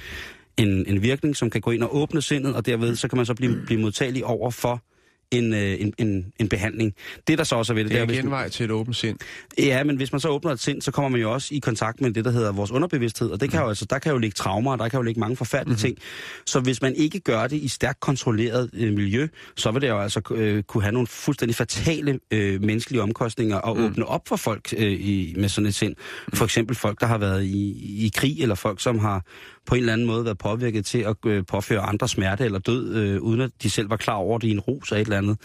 en, 0.58 0.86
en 0.86 1.02
virkning, 1.02 1.36
som 1.36 1.50
kan 1.50 1.60
gå 1.60 1.70
ind 1.70 1.82
og 1.82 1.96
åbne 1.96 2.22
sindet, 2.22 2.54
og 2.54 2.66
derved 2.66 2.96
så 2.96 3.08
kan 3.08 3.16
man 3.16 3.26
så 3.26 3.34
blive, 3.34 3.62
blive 3.66 3.80
modtagelig 3.80 4.24
over 4.24 4.50
for 4.50 4.82
en, 5.30 5.54
øh, 5.54 5.80
en, 5.80 5.94
en, 5.98 6.32
en 6.40 6.48
behandling. 6.48 6.94
Det, 7.28 7.38
der 7.38 7.44
så 7.44 7.54
også 7.56 7.72
er 7.72 7.74
ved 7.74 7.84
det, 7.84 7.92
Det 7.92 8.00
er 8.00 8.04
hvis- 8.06 8.18
genvej 8.18 8.48
til 8.48 8.64
et 8.64 8.70
åbent 8.70 8.96
sind. 8.96 9.18
Ja, 9.58 9.84
men 9.84 9.96
hvis 9.96 10.12
man 10.12 10.20
så 10.20 10.28
åbner 10.28 10.52
et 10.52 10.60
sind, 10.60 10.82
så 10.82 10.90
kommer 10.90 11.08
man 11.08 11.20
jo 11.20 11.32
også 11.32 11.54
i 11.54 11.58
kontakt 11.58 12.00
med 12.00 12.10
det, 12.10 12.24
der 12.24 12.30
hedder 12.30 12.52
vores 12.52 12.70
underbevidsthed, 12.70 13.30
og 13.30 13.40
det 13.40 13.50
kan 13.50 13.60
jo, 13.60 13.68
altså, 13.68 13.84
der 13.90 13.98
kan 13.98 14.12
jo 14.12 14.18
ligge 14.18 14.34
traumer, 14.34 14.72
og 14.72 14.78
der 14.78 14.88
kan 14.88 14.98
jo 14.98 15.02
ligge 15.02 15.20
mange 15.20 15.36
forfærdelige 15.36 15.72
mm-hmm. 15.72 15.96
ting. 15.96 15.98
Så 16.46 16.60
hvis 16.60 16.82
man 16.82 16.94
ikke 16.94 17.20
gør 17.20 17.46
det 17.46 17.56
i 17.56 17.68
stærkt 17.68 18.00
kontrolleret 18.00 18.70
øh, 18.72 18.92
miljø, 18.92 19.28
så 19.56 19.70
vil 19.70 19.82
det 19.82 19.88
jo 19.88 19.98
altså 20.00 20.20
øh, 20.34 20.62
kunne 20.62 20.82
have 20.82 20.92
nogle 20.92 21.06
fuldstændig 21.06 21.54
fatale 21.56 22.18
øh, 22.30 22.62
menneskelige 22.62 23.02
omkostninger 23.02 23.56
og 23.56 23.76
mm. 23.76 23.84
åbne 23.84 24.06
op 24.06 24.28
for 24.28 24.36
folk 24.36 24.74
øh, 24.76 24.92
i, 24.92 25.34
med 25.36 25.48
sådan 25.48 25.68
et 25.68 25.74
sind. 25.74 25.94
For 26.34 26.44
eksempel 26.44 26.76
folk, 26.76 27.00
der 27.00 27.06
har 27.06 27.18
været 27.18 27.44
i, 27.44 28.04
i 28.06 28.12
krig, 28.14 28.40
eller 28.42 28.54
folk, 28.54 28.80
som 28.80 28.98
har 28.98 29.24
på 29.68 29.74
en 29.74 29.78
eller 29.78 29.92
anden 29.92 30.06
måde 30.06 30.24
været 30.24 30.38
påvirket 30.38 30.86
til 30.86 30.98
at 30.98 31.16
øh, 31.26 31.44
påføre 31.46 31.80
andre 31.80 32.08
smerte 32.08 32.44
eller 32.44 32.58
død, 32.58 32.94
øh, 32.94 33.20
uden 33.20 33.40
at 33.40 33.50
de 33.62 33.70
selv 33.70 33.90
var 33.90 33.96
klar 33.96 34.14
over 34.14 34.38
det 34.38 34.48
i 34.48 34.50
en 34.50 34.60
ros 34.60 34.88
eller 34.88 35.00
et 35.00 35.04
eller 35.04 35.18
andet. 35.18 35.38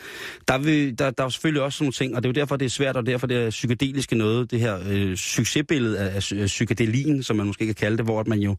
Der, 0.48 0.58
vil, 0.58 1.00
der, 1.00 1.12
der 1.12 1.24
er 1.24 1.26
jo 1.26 1.30
selvfølgelig 1.30 1.62
også 1.62 1.78
sådan 1.78 1.86
nogle 1.86 1.94
ting, 1.94 2.16
og 2.16 2.24
det 2.24 2.30
er 2.30 2.32
jo 2.32 2.42
derfor, 2.42 2.56
det 2.56 2.66
er 2.66 2.70
svært, 2.70 2.98
og 2.98 3.06
derfor 3.06 3.28
det 3.28 3.38
er 3.38 3.50
psykedeliske 3.50 4.16
noget, 4.16 4.52
det 4.52 4.60
her 4.60 4.80
øh, 4.90 5.16
succesbillede 5.16 6.00
af, 6.00 6.16
af 6.16 6.46
psykedelien, 6.46 7.24
som 7.24 7.36
man 7.36 7.48
måske 7.48 7.66
kan 7.66 7.76
kalde 7.76 7.98
det, 7.98 8.06
hvor 8.06 8.20
at 8.20 8.28
man 8.28 8.40
jo 8.40 8.56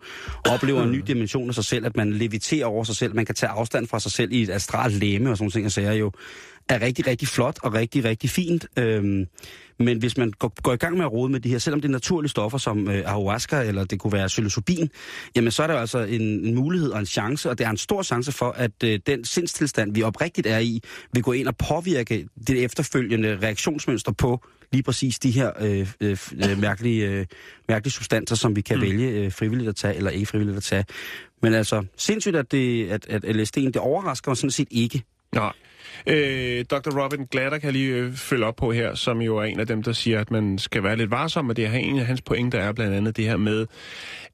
oplever 0.50 0.82
en 0.82 0.92
ny 0.92 1.02
dimension 1.06 1.48
af 1.48 1.54
sig 1.54 1.64
selv, 1.64 1.86
at 1.86 1.96
man 1.96 2.12
leviterer 2.12 2.66
over 2.66 2.84
sig 2.84 2.96
selv, 2.96 3.14
man 3.14 3.26
kan 3.26 3.34
tage 3.34 3.50
afstand 3.50 3.86
fra 3.86 4.00
sig 4.00 4.12
selv 4.12 4.32
i 4.32 4.42
et 4.42 4.50
astralt 4.50 4.94
læme 4.94 5.30
og 5.30 5.36
sådan 5.36 5.44
nogle 5.44 5.52
ting, 5.52 5.66
og 5.66 5.72
sager 5.72 5.92
jo 5.92 6.12
er 6.68 6.80
rigtig, 6.80 7.06
rigtig 7.06 7.28
flot 7.28 7.58
og 7.62 7.74
rigtig, 7.74 8.04
rigtig 8.04 8.30
fint. 8.30 8.66
Øhm, 8.78 9.26
men 9.78 9.98
hvis 9.98 10.16
man 10.16 10.30
går, 10.30 10.52
går 10.62 10.72
i 10.72 10.76
gang 10.76 10.96
med 10.96 11.04
at 11.04 11.12
rode 11.12 11.32
med 11.32 11.40
de 11.40 11.48
her, 11.48 11.58
selvom 11.58 11.80
det 11.80 11.88
er 11.88 11.92
naturlige 11.92 12.30
stoffer 12.30 12.58
som 12.58 12.88
øh, 12.88 12.94
ayahuasca 12.94 13.62
eller 13.62 13.84
det 13.84 14.00
kunne 14.00 14.12
være 14.12 14.26
psilocybin, 14.26 14.90
jamen 15.36 15.50
så 15.50 15.62
er 15.62 15.66
der 15.66 15.74
altså 15.74 15.98
en, 15.98 16.22
en 16.22 16.54
mulighed 16.54 16.90
og 16.90 16.98
en 16.98 17.06
chance, 17.06 17.50
og 17.50 17.58
det 17.58 17.66
er 17.66 17.70
en 17.70 17.76
stor 17.76 18.02
chance 18.02 18.32
for, 18.32 18.50
at 18.50 18.70
øh, 18.84 19.00
den 19.06 19.24
sindstilstand, 19.24 19.94
vi 19.94 20.02
oprigtigt 20.02 20.46
er 20.46 20.58
i, 20.58 20.80
vil 21.12 21.22
gå 21.22 21.32
ind 21.32 21.48
og 21.48 21.56
påvirke 21.56 22.28
det 22.46 22.64
efterfølgende 22.64 23.38
reaktionsmønster 23.42 24.12
på 24.12 24.44
lige 24.72 24.82
præcis 24.82 25.18
de 25.18 25.30
her 25.30 25.50
øh, 25.60 25.88
øh, 26.00 26.18
øh, 26.50 26.58
mærkelige, 26.58 27.08
øh, 27.08 27.26
mærkelige 27.68 27.92
substanser, 27.92 28.36
som 28.36 28.56
vi 28.56 28.60
kan 28.60 28.76
mm. 28.76 28.82
vælge 28.82 29.08
øh, 29.08 29.32
frivilligt 29.32 29.68
at 29.68 29.76
tage 29.76 29.94
eller 29.94 30.10
ikke 30.10 30.26
frivilligt 30.26 30.56
at 30.56 30.62
tage. 30.62 30.84
Men 31.42 31.54
altså, 31.54 31.84
sindssygt, 31.96 32.36
at, 32.36 32.52
det, 32.52 32.88
at, 32.88 33.06
at 33.08 33.24
LSD'en, 33.24 33.66
det 33.66 33.76
overrasker 33.76 34.30
mig 34.30 34.36
sådan 34.36 34.50
set 34.50 34.68
ikke. 34.70 35.02
Nej. 35.34 35.52
Øh, 36.06 36.64
Dr. 36.64 37.02
Robin 37.02 37.26
Glatter 37.30 37.58
kan 37.58 37.72
lige 37.72 37.94
øh, 37.94 38.12
følge 38.12 38.46
op 38.46 38.56
på 38.56 38.72
her, 38.72 38.94
som 38.94 39.20
jo 39.20 39.36
er 39.36 39.44
en 39.44 39.60
af 39.60 39.66
dem, 39.66 39.82
der 39.82 39.92
siger, 39.92 40.20
at 40.20 40.30
man 40.30 40.58
skal 40.58 40.82
være 40.82 40.96
lidt 40.96 41.10
varsom 41.10 41.44
med 41.44 41.54
det 41.54 41.68
her. 41.68 41.78
En 41.78 41.98
af 41.98 42.06
hans 42.06 42.22
pointer 42.22 42.58
er 42.58 42.72
blandt 42.72 42.94
andet 42.94 43.16
det 43.16 43.24
her 43.24 43.36
med, 43.36 43.66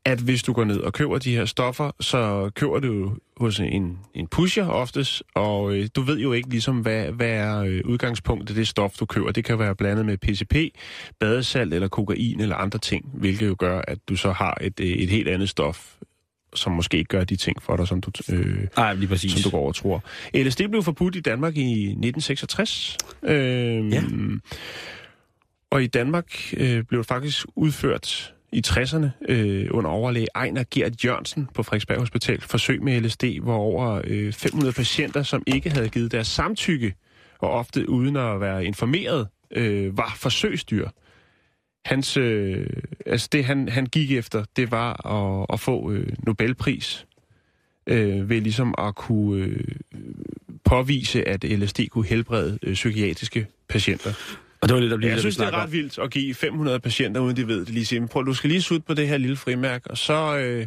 at 0.04 0.18
hvis 0.18 0.42
du 0.42 0.52
går 0.52 0.64
ned 0.64 0.80
og 0.80 0.92
køber 0.92 1.18
de 1.18 1.36
her 1.36 1.44
stoffer, 1.44 1.90
så 2.00 2.50
køber 2.54 2.80
du 2.80 3.12
hos 3.36 3.60
en, 3.60 3.98
en 4.14 4.26
pusher 4.26 4.66
oftest, 4.66 5.22
og 5.34 5.76
øh, 5.76 5.88
du 5.96 6.02
ved 6.02 6.18
jo 6.18 6.32
ikke 6.32 6.48
ligesom, 6.48 6.78
hvad, 6.78 7.04
hvad 7.04 7.30
er 7.30 7.58
øh, 7.58 7.80
udgangspunktet 7.84 8.56
det 8.56 8.68
stof, 8.68 8.92
du 8.96 9.06
køber. 9.06 9.32
Det 9.32 9.44
kan 9.44 9.58
være 9.58 9.74
blandet 9.74 10.06
med 10.06 10.18
PCP, 10.18 10.78
badesalt 11.20 11.74
eller 11.74 11.88
kokain 11.88 12.40
eller 12.40 12.56
andre 12.56 12.78
ting, 12.78 13.10
hvilket 13.14 13.46
jo 13.46 13.56
gør, 13.58 13.82
at 13.88 13.98
du 14.08 14.16
så 14.16 14.32
har 14.32 14.58
et, 14.60 14.80
øh, 14.80 14.86
et 14.86 15.08
helt 15.08 15.28
andet 15.28 15.48
stof, 15.48 15.96
som 16.54 16.72
måske 16.72 16.96
ikke 16.98 17.08
gør 17.08 17.24
de 17.24 17.36
ting 17.36 17.62
for 17.62 17.76
dig, 17.76 17.88
som 17.88 18.00
du, 18.00 18.10
øh, 18.32 18.66
Nej, 18.76 18.94
lige 18.94 19.08
præcis. 19.08 19.32
som 19.32 19.42
du 19.42 19.56
går 19.56 19.66
og 19.68 19.74
tror. 19.74 20.02
LSD 20.34 20.62
blev 20.68 20.82
forbudt 20.82 21.16
i 21.16 21.20
Danmark 21.20 21.56
i 21.56 21.82
1966. 21.82 22.96
Øh, 23.22 23.92
Ja. 23.92 24.02
Og 25.70 25.82
i 25.82 25.86
Danmark 25.86 26.54
øh, 26.56 26.84
blev 26.84 26.98
det 26.98 27.06
faktisk 27.06 27.46
udført 27.56 28.34
i 28.52 28.62
60'erne 28.66 29.06
øh, 29.28 29.66
under 29.70 29.90
overlæge 29.90 30.26
Ejner 30.34 30.64
Gert 30.70 31.04
Jørgensen 31.04 31.48
på 31.54 31.62
Frederiksberg 31.62 31.98
Hospital 31.98 32.40
forsøg 32.40 32.82
med 32.82 33.00
LSD, 33.00 33.24
hvor 33.42 33.56
over 33.56 34.00
øh, 34.04 34.32
500 34.32 34.72
patienter, 34.72 35.22
som 35.22 35.42
ikke 35.46 35.70
havde 35.70 35.88
givet 35.88 36.12
deres 36.12 36.26
samtykke, 36.26 36.94
og 37.38 37.50
ofte 37.50 37.88
uden 37.88 38.16
at 38.16 38.40
være 38.40 38.64
informeret, 38.64 39.28
øh, 39.50 39.98
var 39.98 40.14
forsøgsdyr. 40.16 40.88
Hans, 41.84 42.16
øh, 42.16 42.66
altså 43.06 43.28
det 43.32 43.44
han, 43.44 43.68
han 43.68 43.86
gik 43.86 44.12
efter, 44.12 44.44
det 44.56 44.70
var 44.70 45.06
at, 45.06 45.46
at 45.52 45.60
få 45.60 45.92
øh, 45.92 46.06
Nobelpris 46.26 47.06
øh, 47.86 48.30
ved 48.30 48.40
ligesom 48.40 48.74
at 48.78 48.94
kunne 48.94 49.44
øh, 49.44 49.64
påvise, 50.64 51.28
at 51.28 51.44
LSD 51.44 51.80
kunne 51.90 52.06
helbrede 52.06 52.58
øh, 52.62 52.74
psykiatriske 52.74 53.46
patienter. 53.68 54.12
Og 54.60 54.68
det 54.68 54.74
var 54.74 54.80
lidt 54.80 54.92
at 54.92 54.96
Ja, 54.96 54.98
blive 54.98 55.10
jeg 55.10 55.20
synes, 55.20 55.36
det 55.36 55.46
er 55.46 55.62
ret 55.62 55.72
vildt 55.72 55.98
at 55.98 56.10
give 56.10 56.34
500 56.34 56.80
patienter, 56.80 57.20
uden 57.20 57.36
de 57.36 57.48
ved 57.48 57.60
det, 57.60 57.68
lige 57.68 57.86
sige, 57.86 58.08
prøv, 58.08 58.26
du 58.26 58.34
skal 58.34 58.50
lige 58.50 58.62
sutte 58.62 58.86
på 58.86 58.94
det 58.94 59.08
her 59.08 59.16
lille 59.16 59.36
frimærk, 59.36 59.86
og 59.86 59.98
så... 59.98 60.38
Øh, 60.38 60.66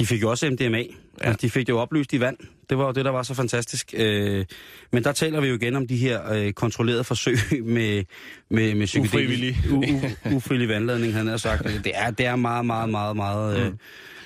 De 0.00 0.06
fik 0.06 0.22
jo 0.22 0.30
også 0.30 0.50
MDMA. 0.50 0.78
Ja. 0.78 0.84
Altså, 1.20 1.38
de 1.42 1.50
fik 1.50 1.66
det 1.66 1.72
jo 1.72 1.78
oplyst 1.78 2.12
i 2.12 2.20
vand. 2.20 2.36
Det 2.70 2.78
var 2.78 2.86
jo 2.86 2.92
det, 2.92 3.04
der 3.04 3.10
var 3.10 3.22
så 3.22 3.34
fantastisk. 3.34 3.94
Øh, 3.96 4.44
men 4.92 5.04
der 5.04 5.12
taler 5.12 5.40
vi 5.40 5.48
jo 5.48 5.54
igen 5.54 5.76
om 5.76 5.86
de 5.86 5.96
her 5.96 6.32
øh, 6.32 6.52
kontrollerede 6.52 7.04
forsøg 7.04 7.36
med, 7.64 8.04
med, 8.50 8.74
med 8.74 8.86
psykedelisk- 8.86 8.98
Ufrivillig. 9.14 9.56
U, 9.70 9.84
u, 10.30 10.36
ufrivillig 10.36 10.68
vandladning, 10.68 11.14
han 11.14 11.26
har 11.26 11.36
sagt. 11.36 11.64
Det 11.64 11.92
er, 11.94 12.10
det 12.10 12.26
er 12.26 12.36
meget, 12.36 12.66
meget, 12.66 12.88
meget, 12.88 13.16
meget... 13.16 13.58
Øh, 13.60 13.72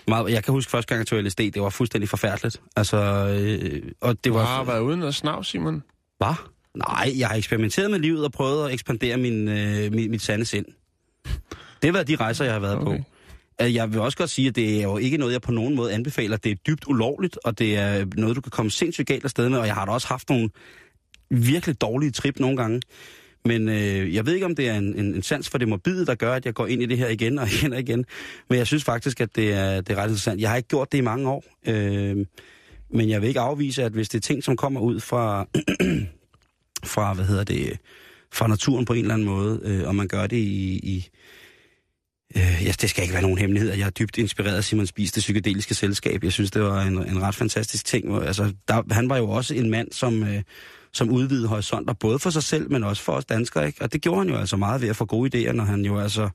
meget 0.08 0.30
jeg 0.32 0.44
kan 0.44 0.52
huske 0.52 0.70
første 0.70 0.88
gang, 0.88 0.98
jeg 0.98 1.06
tog 1.06 1.22
LSD, 1.22 1.38
det 1.38 1.62
var 1.62 1.70
fuldstændig 1.70 2.08
forfærdeligt. 2.08 2.60
Altså, 2.76 2.96
øh, 2.96 3.82
og 4.00 4.16
det 4.16 4.24
du 4.24 4.32
var... 4.32 4.44
har 4.44 4.64
været 4.64 4.80
uden 4.80 5.02
at 5.02 5.14
snav, 5.14 5.44
Simon. 5.44 5.82
Hvad? 6.18 6.34
Nej, 6.74 7.12
jeg 7.18 7.28
har 7.28 7.36
eksperimenteret 7.36 7.90
med 7.90 7.98
livet 7.98 8.24
og 8.24 8.32
prøvet 8.32 8.66
at 8.66 8.72
ekspandere 8.74 9.16
min, 9.16 9.48
øh, 9.48 9.92
mit, 9.92 10.10
mit 10.10 10.22
sande 10.22 10.44
sind. 10.44 10.66
Det 11.24 11.84
har 11.84 11.92
været 11.92 12.08
de 12.08 12.16
rejser, 12.16 12.44
jeg 12.44 12.54
har 12.54 12.60
været. 12.60 12.76
Okay. 12.78 12.98
på. 12.98 13.04
Jeg 13.60 13.92
vil 13.92 14.00
også 14.00 14.18
godt 14.18 14.30
sige, 14.30 14.48
at 14.48 14.56
det 14.56 14.78
er 14.78 14.82
jo 14.82 14.96
ikke 14.98 15.16
noget, 15.16 15.32
jeg 15.32 15.42
på 15.42 15.52
nogen 15.52 15.74
måde 15.74 15.92
anbefaler. 15.92 16.36
Det 16.36 16.52
er 16.52 16.56
dybt 16.66 16.84
ulovligt, 16.86 17.38
og 17.44 17.58
det 17.58 17.76
er 17.76 18.06
noget, 18.16 18.36
du 18.36 18.40
kan 18.40 18.50
komme 18.50 18.70
sindssygt 18.70 19.08
galt 19.08 19.24
afsted 19.24 19.48
med, 19.48 19.58
og 19.58 19.66
jeg 19.66 19.74
har 19.74 19.84
da 19.84 19.92
også 19.92 20.08
haft 20.08 20.28
nogle 20.28 20.50
virkelig 21.30 21.80
dårlige 21.80 22.10
trip 22.10 22.40
nogle 22.40 22.56
gange. 22.56 22.80
Men 23.44 23.68
øh, 23.68 24.14
jeg 24.14 24.26
ved 24.26 24.34
ikke, 24.34 24.46
om 24.46 24.56
det 24.56 24.68
er 24.68 24.74
en, 24.74 24.98
en, 24.98 25.14
en 25.14 25.22
sans 25.22 25.48
for 25.48 25.58
det 25.58 25.68
morbide, 25.68 26.06
der 26.06 26.14
gør, 26.14 26.34
at 26.34 26.46
jeg 26.46 26.54
går 26.54 26.66
ind 26.66 26.82
i 26.82 26.86
det 26.86 26.98
her 26.98 27.08
igen 27.08 27.38
og 27.38 27.48
igen 27.54 27.72
og 27.72 27.80
igen. 27.80 28.04
Men 28.48 28.58
jeg 28.58 28.66
synes 28.66 28.84
faktisk, 28.84 29.20
at 29.20 29.36
det 29.36 29.52
er, 29.52 29.80
det 29.80 29.90
er 29.90 29.96
ret 29.96 30.04
interessant. 30.04 30.40
Jeg 30.40 30.50
har 30.50 30.56
ikke 30.56 30.68
gjort 30.68 30.92
det 30.92 30.98
i 30.98 31.00
mange 31.00 31.30
år. 31.30 31.44
Øh, 31.66 32.26
men 32.90 33.08
jeg 33.08 33.20
vil 33.20 33.28
ikke 33.28 33.40
afvise, 33.40 33.82
at 33.84 33.92
hvis 33.92 34.08
det 34.08 34.18
er 34.18 34.22
ting, 34.22 34.44
som 34.44 34.56
kommer 34.56 34.80
ud 34.80 35.00
fra, 35.00 35.46
fra 36.94 37.14
hvad 37.14 37.24
hedder 37.24 37.44
det, 37.44 37.78
fra 38.32 38.46
naturen 38.46 38.84
på 38.84 38.92
en 38.92 39.00
eller 39.00 39.14
anden 39.14 39.28
måde, 39.28 39.60
øh, 39.64 39.88
og 39.88 39.94
man 39.94 40.08
gør 40.08 40.26
det 40.26 40.36
i... 40.36 40.80
i 40.82 41.08
øh, 42.36 42.62
ja, 42.64 42.72
det 42.80 42.90
skal 42.90 43.02
ikke 43.02 43.12
være 43.14 43.22
nogen 43.22 43.38
hemmelighed, 43.38 43.72
jeg 43.74 43.86
er 43.86 43.90
dybt 43.90 44.18
inspireret 44.18 44.56
af 44.56 44.64
Simon 44.64 44.86
Spies, 44.86 45.12
det 45.12 45.20
psykedeliske 45.20 45.74
selskab. 45.74 46.24
Jeg 46.24 46.32
synes, 46.32 46.50
det 46.50 46.62
var 46.62 46.82
en, 46.82 46.98
en 46.98 47.22
ret 47.22 47.34
fantastisk 47.34 47.84
ting. 47.86 48.08
hvor- 48.08 48.20
Altså, 48.20 48.52
der, 48.68 48.82
han 48.94 49.08
var 49.08 49.16
jo 49.16 49.30
også 49.30 49.54
en 49.54 49.70
mand, 49.70 49.88
som, 49.92 50.22
øh, 50.22 50.42
som 50.92 51.10
udvidede 51.10 51.48
horisonter, 51.48 51.94
både 51.94 52.18
for 52.18 52.30
sig 52.30 52.42
selv, 52.42 52.70
men 52.72 52.84
også 52.84 53.02
for 53.02 53.12
os 53.12 53.24
danskere. 53.24 53.66
Ikke? 53.66 53.82
Og 53.82 53.92
det 53.92 54.00
gjorde 54.00 54.18
han 54.20 54.28
jo 54.28 54.36
altså 54.36 54.56
meget 54.56 54.80
ved 54.82 54.88
at 54.88 54.96
få 54.96 55.04
gode 55.04 55.48
idéer, 55.48 55.52
når 55.52 55.64
han 55.64 55.84
jo 55.84 55.98
altså, 55.98 56.28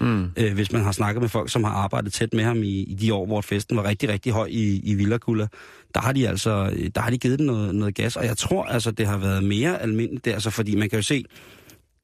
Mm. 0.00 0.24
øh, 0.36 0.54
hvis 0.54 0.72
man 0.72 0.82
har 0.82 0.92
snakket 0.92 1.20
med 1.22 1.28
folk, 1.28 1.50
som 1.50 1.64
har 1.64 1.70
arbejdet 1.72 2.12
tæt 2.12 2.34
med 2.34 2.44
ham 2.44 2.62
i, 2.62 2.82
i 2.82 2.94
de 2.94 3.14
år, 3.14 3.26
hvor 3.26 3.40
festen 3.40 3.76
var 3.76 3.84
rigtig, 3.84 4.08
rigtig 4.08 4.32
høj 4.32 4.46
i, 4.50 4.80
i 4.84 4.94
Villakulla, 4.94 5.46
der 5.94 6.00
har 6.00 6.12
de 6.12 6.28
altså, 6.28 6.70
øh, 6.76 6.90
der 6.94 7.00
har 7.00 7.10
de 7.10 7.18
givet 7.18 7.38
den 7.38 7.46
noget, 7.46 7.74
noget 7.74 7.94
gas. 7.94 8.16
Og 8.16 8.24
jeg 8.24 8.36
tror 8.36 8.64
altså, 8.64 8.90
det 8.90 9.06
har 9.06 9.16
været 9.16 9.44
mere 9.44 9.82
almindeligt 9.82 10.24
der, 10.24 10.32
altså, 10.34 10.50
fordi 10.50 10.76
man 10.76 10.90
kan 10.90 10.98
jo 10.98 11.02
se, 11.02 11.24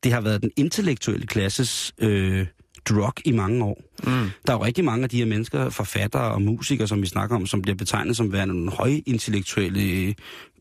det 0.05 0.13
har 0.13 0.21
været 0.21 0.43
den 0.43 0.51
intellektuelle 0.57 1.27
klasses 1.27 1.93
øh, 1.99 2.47
drug 2.89 3.13
i 3.25 3.33
mange 3.33 3.65
år. 3.65 3.83
Mm. 4.05 4.31
Der 4.47 4.53
er 4.53 4.57
jo 4.57 4.65
rigtig 4.65 4.85
mange 4.85 5.03
af 5.05 5.09
de 5.09 5.17
her 5.17 5.27
mennesker, 5.27 5.71
forfattere 5.71 6.23
og 6.23 6.43
musikere, 6.43 6.89
som 6.89 7.03
vi 7.03 7.07
snakker 7.07 7.37
om, 7.37 7.47
som 7.47 7.63
bliver 7.63 7.77
betegnet 7.77 8.17
som 8.17 8.33
værende 8.33 8.55
nogle 8.55 8.71
højintellektuelle 8.71 9.83
øh, 9.83 10.15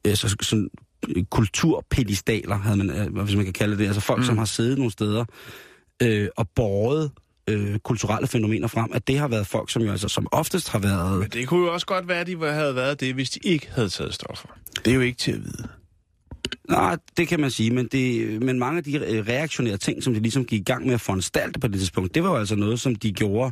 altså, 0.05 0.35
sådan, 0.41 0.69
øh, 1.09 1.23
kulturpedistaler, 1.23 2.57
havde 2.57 2.77
man, 2.77 2.89
øh, 2.89 3.23
hvis 3.23 3.35
man 3.35 3.45
kan 3.45 3.53
kalde 3.53 3.77
det. 3.77 3.85
Altså 3.85 4.01
folk, 4.01 4.19
mm. 4.19 4.25
som 4.25 4.37
har 4.37 4.45
siddet 4.45 4.77
nogle 4.77 4.91
steder 4.91 5.25
øh, 6.03 6.27
og 6.37 6.49
båret 6.55 7.11
øh, 7.49 7.79
kulturelle 7.79 8.27
fænomener 8.27 8.67
frem, 8.67 8.91
at 8.93 9.07
det 9.07 9.19
har 9.19 9.27
været 9.27 9.47
folk, 9.47 9.71
som 9.71 9.81
jo 9.81 9.91
altså 9.91 10.07
som 10.07 10.27
oftest 10.31 10.69
har 10.69 10.79
været... 10.79 11.19
Men 11.19 11.29
det 11.29 11.47
kunne 11.47 11.65
jo 11.65 11.73
også 11.73 11.85
godt 11.85 12.07
være, 12.07 12.19
at 12.19 12.27
de 12.27 12.37
havde 12.37 12.75
været 12.75 12.99
det, 12.99 13.13
hvis 13.13 13.29
de 13.29 13.39
ikke 13.43 13.69
havde 13.71 13.89
taget 13.89 14.13
stoffer. 14.13 14.47
Det 14.85 14.91
er 14.91 14.95
jo 14.95 15.01
ikke 15.01 15.17
til 15.17 15.31
at 15.31 15.43
vide. 15.43 15.67
Nej, 16.69 16.97
det 17.17 17.27
kan 17.27 17.39
man 17.39 17.51
sige, 17.51 17.71
men, 17.71 17.87
det, 17.87 18.41
men 18.41 18.59
mange 18.59 18.77
af 18.77 18.83
de 18.83 18.97
øh, 18.97 19.27
reaktionære 19.27 19.77
ting, 19.77 20.03
som 20.03 20.13
de 20.13 20.19
ligesom 20.19 20.45
gik 20.45 20.59
i 20.59 20.63
gang 20.63 20.85
med 20.85 20.93
at 20.93 21.01
foranstalte 21.01 21.59
på 21.59 21.67
det 21.67 21.79
tidspunkt, 21.79 22.15
det 22.15 22.23
var 22.23 22.29
jo 22.29 22.35
altså 22.35 22.55
noget, 22.55 22.79
som 22.79 22.95
de 22.95 23.11
gjorde, 23.11 23.51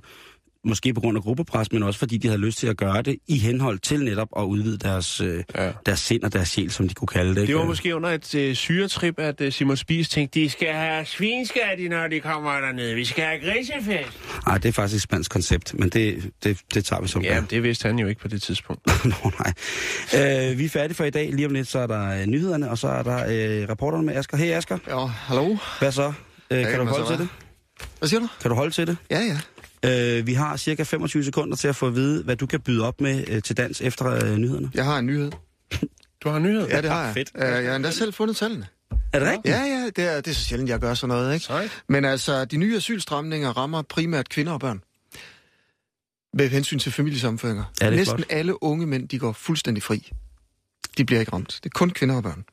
måske 0.66 0.94
på 0.94 1.02
grund 1.02 1.18
af 1.18 1.24
gruppepres, 1.24 1.72
men 1.72 1.84
også 1.84 2.00
fordi 2.00 2.18
de 2.18 2.28
havde 2.28 2.42
lyst 2.42 2.58
til 2.58 2.68
at 2.68 2.78
gøre 2.78 3.02
det 3.02 3.16
i 3.28 3.38
henhold 3.38 3.80
til 3.80 4.04
netop 4.04 4.28
at 4.38 4.44
udvide 4.44 4.78
deres, 4.78 5.22
øh, 5.22 5.44
Ja. 5.56 5.72
deres 5.86 6.00
sind 6.00 6.24
og 6.24 6.34
deres 6.34 6.50
sjæl, 6.50 6.72
som 6.72 6.88
de 6.88 6.94
kunne 6.94 7.08
kalde 7.08 7.36
det. 7.36 7.42
Ikke? 7.42 7.52
Det 7.54 7.60
var 7.60 7.66
måske 7.66 7.96
under 7.96 8.10
et 8.10 8.36
øh, 8.36 8.56
syretrip, 8.56 9.20
at 9.20 9.42
øh, 9.42 9.52
Simon 9.52 9.78
Spies 9.78 10.10
tænkte, 10.10 10.40
de 10.40 10.50
skal 10.50 10.74
have 10.74 11.06
svinskatti, 11.06 11.88
når 11.88 12.08
de 12.08 12.20
kommer 12.20 12.52
dernede. 12.52 12.96
Vi 12.96 13.06
skal 13.06 13.24
have 13.24 13.40
grisefest. 13.40 14.20
Nej, 14.48 14.58
det 14.58 14.70
er 14.70 14.74
faktisk 14.74 14.96
et 14.96 15.02
spansk 15.02 15.32
koncept, 15.32 15.74
men 15.80 15.90
det, 15.90 16.32
det, 16.44 16.58
det 16.74 16.86
tager 16.86 17.02
vi 17.02 17.08
som 17.08 17.22
Ja, 17.24 17.44
det 17.50 17.64
vidste 17.64 17.88
han 17.88 18.00
jo 18.00 18.08
ikke 18.08 18.22
på 18.22 18.28
det 18.28 18.42
tidspunkt. 18.42 18.82
Nå, 19.24 19.32
nej. 19.40 19.54
Øh, 20.52 20.58
vi 20.60 20.66
er 20.66 20.70
færdige 20.70 20.96
for 20.96 21.04
i 21.04 21.10
dag. 21.10 21.30
Lige 21.34 21.46
om 21.46 21.54
lidt, 21.54 21.68
så 21.68 21.80
er 21.80 21.88
der 21.88 22.20
øh, 22.22 22.26
nyhederne, 22.26 22.70
og 22.70 22.78
så 22.78 22.88
er 22.88 23.04
der 23.04 23.18
øh, 23.62 23.70
rapporterne 23.70 24.06
med 24.06 24.16
Asger. 24.16 24.38
Hey 24.38 24.52
Asger, 24.52 24.78
Ja, 24.88 25.06
hallo? 25.06 25.58
hvad 25.80 25.92
så? 25.92 26.14
Øh, 26.52 26.66
kan 26.66 26.80
du 26.80 26.86
så 26.88 26.92
holde 26.92 27.08
til 27.12 27.18
det? 27.20 27.28
Hvad 28.00 28.10
siger 28.10 28.20
du? 28.20 28.28
Kan 28.42 28.50
du 28.50 28.56
holde 28.56 28.72
til 28.72 28.88
det? 28.88 28.98
Ja, 29.12 29.20
ja. 29.20 29.38
Øh, 29.90 30.28
vi 30.28 30.34
har 30.34 30.58
cirka 30.58 30.84
25 30.84 31.24
sekunder 31.24 31.56
til 31.58 31.68
at 31.68 31.76
få 31.76 31.88
at 31.88 31.96
vide, 31.96 32.24
hvad 32.24 32.36
du 32.36 32.46
kan 32.46 32.60
byde 32.62 32.88
op 32.88 33.02
med 33.02 33.24
øh, 33.28 33.42
til 33.42 33.58
dans 33.58 33.82
efter 33.82 34.06
øh, 34.26 34.38
nyhederne. 34.38 34.72
Jeg 34.74 34.86
har 34.86 35.00
en 35.00 35.06
nyhed. 35.06 35.32
Du 36.24 36.30
har 36.30 36.38
en 36.38 36.44
nyhed. 36.44 36.68
Ja, 36.68 36.82
det 36.82 36.90
har 36.90 37.06
jeg. 37.06 37.14
Fedt. 37.14 37.32
Uh, 37.36 37.42
jeg 37.42 37.70
har 37.70 37.76
endda 37.76 37.92
selv 37.92 38.14
fundet 38.14 38.38
tallene. 38.38 38.68
Er 39.14 39.20
det 39.20 39.28
rigtigt? 39.28 39.56
Ja, 39.56 39.62
ja, 39.62 39.86
det 39.96 40.04
er, 40.04 40.16
det 40.22 40.32
er 40.32 40.36
så 40.36 40.44
sjældent, 40.44 40.70
jeg 40.70 40.80
gør 40.80 40.94
sådan 40.94 41.16
noget, 41.16 41.34
ikke? 41.34 41.46
Sejt. 41.46 41.84
Men 41.90 42.06
altså, 42.06 42.46
de 42.46 42.58
nye 42.58 42.76
asylstramninger 42.78 43.58
rammer 43.58 43.82
primært 43.82 44.30
kvinder 44.30 44.54
og 44.54 44.60
børn. 44.60 44.82
Med 46.34 46.50
hensyn 46.50 46.80
til 46.80 46.92
familiesammenføringer. 46.92 47.64
Ja, 47.82 47.86
det 47.86 47.94
er 47.94 47.98
Næsten 47.98 48.18
flot. 48.18 48.28
alle 48.30 48.64
unge 48.64 48.88
mænd, 48.88 49.10
de 49.10 49.20
går 49.20 49.32
fuldstændig 49.32 49.84
fri. 49.84 50.12
De 50.98 51.06
bliver 51.06 51.20
ikke 51.20 51.34
ramt. 51.34 51.60
Det 51.64 51.70
er 51.70 51.74
kun 51.74 51.90
kvinder 51.90 52.16
og 52.16 52.24
børn. 52.24 52.44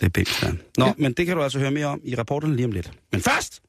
Det 0.00 0.06
er 0.06 0.08
begge 0.08 0.30
Nå, 0.78 0.86
ja. 0.86 0.92
men 0.98 1.12
det 1.12 1.26
kan 1.26 1.36
du 1.36 1.42
altså 1.42 1.58
høre 1.58 1.70
mere 1.70 1.86
om 1.86 2.00
i 2.04 2.14
rapporterne 2.14 2.56
lige 2.56 2.66
om 2.66 2.72
lidt. 2.72 2.90
Men 3.12 3.20
først 3.20 3.60